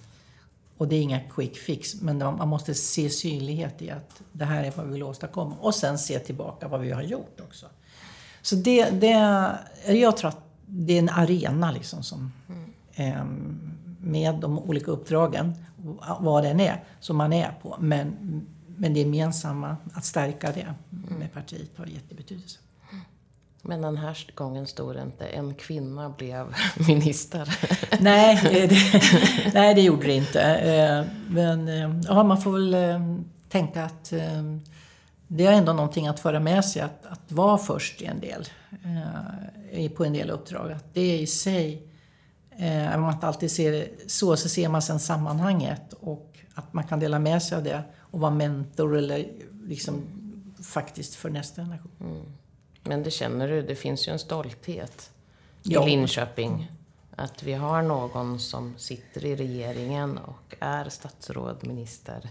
Och 0.76 0.89
det 0.89 0.97
är 0.97 1.03
inga 1.03 1.20
quick 1.20 1.57
fix, 1.57 1.95
men 2.01 2.18
man 2.18 2.49
måste 2.49 2.74
se 2.74 3.11
synlighet 3.11 3.83
i 3.83 3.91
att 3.91 4.22
det 4.33 4.45
här 4.45 4.64
är 4.64 4.72
vad 4.76 4.87
vi 4.87 4.93
vill 4.93 5.03
åstadkomma. 5.03 5.57
Och 5.61 5.74
sen 5.74 5.99
se 5.99 6.18
tillbaka 6.18 6.68
vad 6.68 6.80
vi 6.80 6.91
har 6.91 7.03
gjort 7.03 7.41
också. 7.41 7.66
Så 8.43 8.57
det, 8.57 8.91
det 8.91 9.09
jag 9.87 10.16
tror 10.16 10.28
att 10.28 10.41
det 10.75 10.93
är 10.93 10.99
en 10.99 11.09
arena 11.09 11.70
liksom 11.70 12.03
som, 12.03 12.33
mm. 12.97 13.61
med 13.99 14.35
de 14.35 14.59
olika 14.59 14.91
uppdragen, 14.91 15.55
vad 16.20 16.45
den 16.45 16.61
är, 16.61 16.85
som 17.01 17.16
man 17.16 17.33
är 17.33 17.59
på. 17.62 17.77
Men, 17.81 18.16
men 18.66 18.95
det 18.95 19.01
gemensamma, 19.01 19.77
att 19.95 20.05
stärka 20.05 20.53
det 20.53 20.75
med 21.18 21.33
partiet 21.33 21.70
har 21.79 21.87
jättebetydelse. 21.87 22.59
Men 23.64 23.83
den 23.83 23.97
här 23.97 24.27
gången 24.35 24.66
stod 24.66 24.95
det 24.95 25.03
inte 25.03 25.27
en 25.27 25.55
kvinna 25.55 26.14
blev 26.18 26.55
minister. 26.89 27.59
nej, 28.01 28.41
det, 28.43 28.77
nej, 29.55 29.75
det 29.75 29.83
gjorde 29.83 30.07
det 30.07 30.14
inte. 30.14 30.43
Eh, 30.43 31.05
men 31.29 31.68
eh, 31.68 32.01
ja, 32.09 32.23
man 32.23 32.43
får 32.43 32.53
väl 32.53 32.75
eh, 32.75 33.18
tänka 33.49 33.85
att 33.85 34.12
det 35.35 35.47
är 35.47 35.53
ändå 35.53 35.72
någonting 35.72 36.07
att 36.07 36.20
föra 36.20 36.41
med 36.41 36.64
sig 36.64 36.83
att, 36.83 37.07
att 37.07 37.33
vara 37.33 37.59
först 37.59 38.03
i 38.03 38.05
en 38.05 38.20
del, 38.20 38.49
på 39.97 40.05
en 40.05 40.12
del 40.12 40.30
uppdrag. 40.30 40.72
Att 40.72 40.95
det 40.95 41.18
i 41.18 41.26
sig, 41.26 41.83
även 42.57 42.95
om 42.95 43.03
man 43.03 43.14
inte 43.14 43.26
alltid 43.26 43.51
ser 43.51 43.72
det 43.72 44.11
så, 44.11 44.37
så 44.37 44.49
ser 44.49 44.68
man 44.68 44.83
sen 44.83 45.01
sammanhanget 45.01 45.93
och 45.93 46.39
att 46.55 46.72
man 46.72 46.85
kan 46.85 47.01
dela 47.01 47.18
med 47.18 47.43
sig 47.43 47.57
av 47.57 47.64
det 47.64 47.83
och 47.99 48.20
vara 48.20 48.30
mentor 48.30 48.97
eller 48.97 49.28
liksom 49.62 50.03
faktiskt 50.62 51.14
för 51.14 51.30
nästa 51.30 51.62
generation. 51.62 51.93
Mm. 52.01 52.22
Men 52.83 53.03
det 53.03 53.11
känner 53.11 53.49
du, 53.49 53.62
det 53.62 53.74
finns 53.74 54.09
ju 54.09 54.12
en 54.12 54.18
stolthet 54.18 55.11
ja. 55.62 55.83
i 55.83 55.91
Linköping. 55.91 56.72
Att 57.16 57.43
vi 57.43 57.53
har 57.53 57.83
någon 57.83 58.41
som 58.41 58.74
sitter 58.78 59.24
i 59.24 59.37
regeringen 59.37 60.18
och 60.18 60.55
är 60.61 60.89
statsråd, 60.89 61.57
minister. 61.66 62.30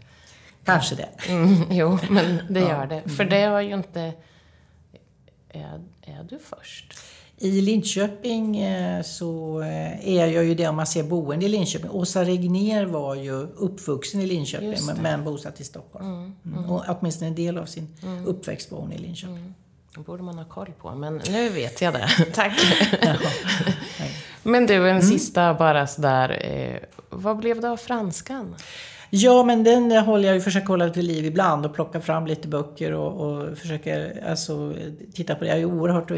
Kanske 0.65 0.95
det. 0.95 1.09
Mm, 1.29 1.63
jo, 1.71 1.99
men 2.09 2.39
det 2.49 2.59
gör 2.59 2.87
det. 2.87 3.09
För 3.09 3.25
det 3.25 3.43
har 3.43 3.61
ju 3.61 3.73
inte... 3.73 4.13
Är, 5.49 5.81
är 6.01 6.23
du 6.29 6.39
först? 6.39 6.93
I 7.37 7.61
Linköping 7.61 8.57
eh, 8.57 9.01
så 9.03 9.61
eh, 9.61 10.09
är 10.09 10.27
jag 10.27 10.43
ju 10.43 10.55
det 10.55 10.67
om 10.67 10.75
man 10.75 10.87
ser 10.87 11.03
boende 11.03 11.45
i 11.45 11.49
Linköping. 11.49 11.89
Åsa 11.89 12.25
Regner 12.25 12.85
var 12.85 13.15
ju 13.15 13.33
uppvuxen 13.41 14.21
i 14.21 14.25
Linköping 14.25 14.77
men 15.01 15.23
bosatt 15.23 15.59
i 15.59 15.63
Stockholm. 15.63 16.05
Mm, 16.05 16.33
mm. 16.45 16.71
Och 16.71 16.83
åtminstone 16.87 17.27
en 17.27 17.35
del 17.35 17.57
av 17.57 17.65
sin 17.65 17.87
mm. 18.03 18.25
uppväxt 18.25 18.71
var 18.71 18.79
hon 18.79 18.91
i 18.91 18.97
Linköping. 18.97 19.37
Mm. 19.37 19.53
Det 19.95 19.99
borde 20.01 20.23
man 20.23 20.37
ha 20.37 20.45
koll 20.45 20.71
på, 20.81 20.95
men 20.95 21.21
nu 21.29 21.49
vet 21.49 21.81
jag 21.81 21.93
det. 21.93 22.09
Tack. 22.33 22.53
men 24.43 24.65
du, 24.65 24.75
en 24.75 24.95
mm. 24.95 25.01
sista 25.01 25.53
bara 25.53 25.87
sådär. 25.87 26.45
Eh, 26.45 26.77
vad 27.09 27.37
blev 27.37 27.61
det 27.61 27.69
av 27.69 27.77
franskan? 27.77 28.55
Ja, 29.13 29.43
men 29.43 29.63
den 29.63 29.91
håller 29.91 30.27
jag 30.27 30.35
ju, 30.35 30.41
försöker 30.41 30.67
hålla 30.67 30.89
till 30.89 31.05
liv 31.05 31.25
ibland 31.25 31.65
och 31.65 31.73
plocka 31.73 32.01
fram 32.01 32.27
lite 32.27 32.47
böcker 32.47 32.93
och, 32.93 33.27
och 33.27 33.57
försöker 33.57 34.23
alltså, 34.29 34.73
titta 35.13 35.35
på 35.35 35.43
det. 35.43 35.49
Jag 35.49 35.59
är 35.59 35.65
oerhört 35.65 36.11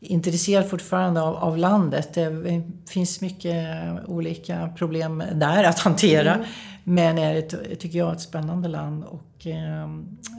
intresserad 0.00 0.70
fortfarande 0.70 1.22
av, 1.22 1.36
av, 1.36 1.58
landet. 1.58 2.14
Det 2.14 2.62
finns 2.88 3.20
mycket 3.20 3.66
olika 4.06 4.70
problem 4.76 5.22
där 5.32 5.64
att 5.64 5.78
hantera. 5.78 6.34
Mm. 6.34 6.46
Men 6.84 7.18
är 7.18 7.34
ett, 7.34 7.80
tycker 7.80 7.98
jag, 7.98 8.12
ett 8.12 8.20
spännande 8.20 8.68
land. 8.68 9.04
Och, 9.04 9.46
eh, 9.46 9.82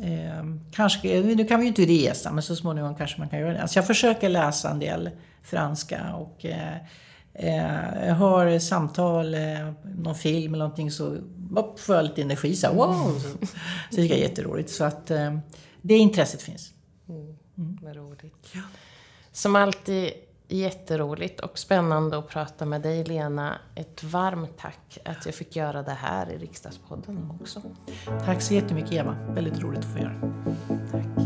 eh, 0.03 0.45
kanske, 0.71 1.21
nu 1.21 1.45
kan 1.45 1.59
vi 1.59 1.65
ju 1.65 1.67
inte 1.67 1.81
resa, 1.81 2.31
men 2.31 2.43
så 2.43 2.55
småningom 2.55 2.95
kanske 2.95 3.19
man 3.19 3.29
kan 3.29 3.39
göra 3.39 3.53
det. 3.53 3.61
Alltså 3.61 3.79
jag 3.79 3.87
försöker 3.87 4.29
läsa 4.29 4.69
en 4.69 4.79
del 4.79 5.09
franska 5.43 6.13
och 6.13 6.45
eh, 6.45 6.75
eh 7.33 8.07
jag 8.07 8.15
har 8.15 8.59
samtal, 8.59 9.33
eh, 9.33 9.39
någon 9.83 10.15
film 10.15 10.53
eller 10.53 10.65
någonting 10.65 10.91
så 10.91 11.17
upp, 11.55 11.79
får 11.79 11.95
jag 11.95 12.05
lite 12.05 12.21
energi. 12.21 12.55
Så, 12.55 12.73
wow! 12.73 13.19
Så, 13.19 13.29
så 13.29 13.37
det 13.89 13.95
tycker 13.95 14.15
jag 14.15 14.23
är 14.23 14.29
jätteroligt. 14.29 14.69
Så 14.69 14.83
att 14.83 15.11
eh, 15.11 15.37
det 15.81 15.97
intresset 15.97 16.41
finns. 16.41 16.73
Mm. 17.09 17.37
Mm. 17.57 17.77
Vad 17.81 17.95
roligt. 17.95 18.49
Ja. 18.51 18.61
Som 19.31 19.55
alltid 19.55 20.11
jätteroligt 20.47 21.39
och 21.39 21.59
spännande 21.59 22.17
att 22.17 22.27
prata 22.27 22.65
med 22.65 22.81
dig 22.81 23.03
Lena. 23.03 23.57
Ett 23.75 24.03
varmt 24.03 24.57
tack 24.57 24.97
att 25.05 25.25
jag 25.25 25.35
fick 25.35 25.55
göra 25.55 25.83
det 25.83 25.91
här 25.91 26.29
i 26.31 26.37
Riksdagspodden 26.37 27.31
också. 27.41 27.61
Tack 28.25 28.41
så 28.41 28.53
jättemycket 28.53 28.91
Eva. 28.91 29.17
Väldigt 29.29 29.59
roligt 29.59 29.79
att 29.79 29.93
få 29.93 29.99
göra. 29.99 31.16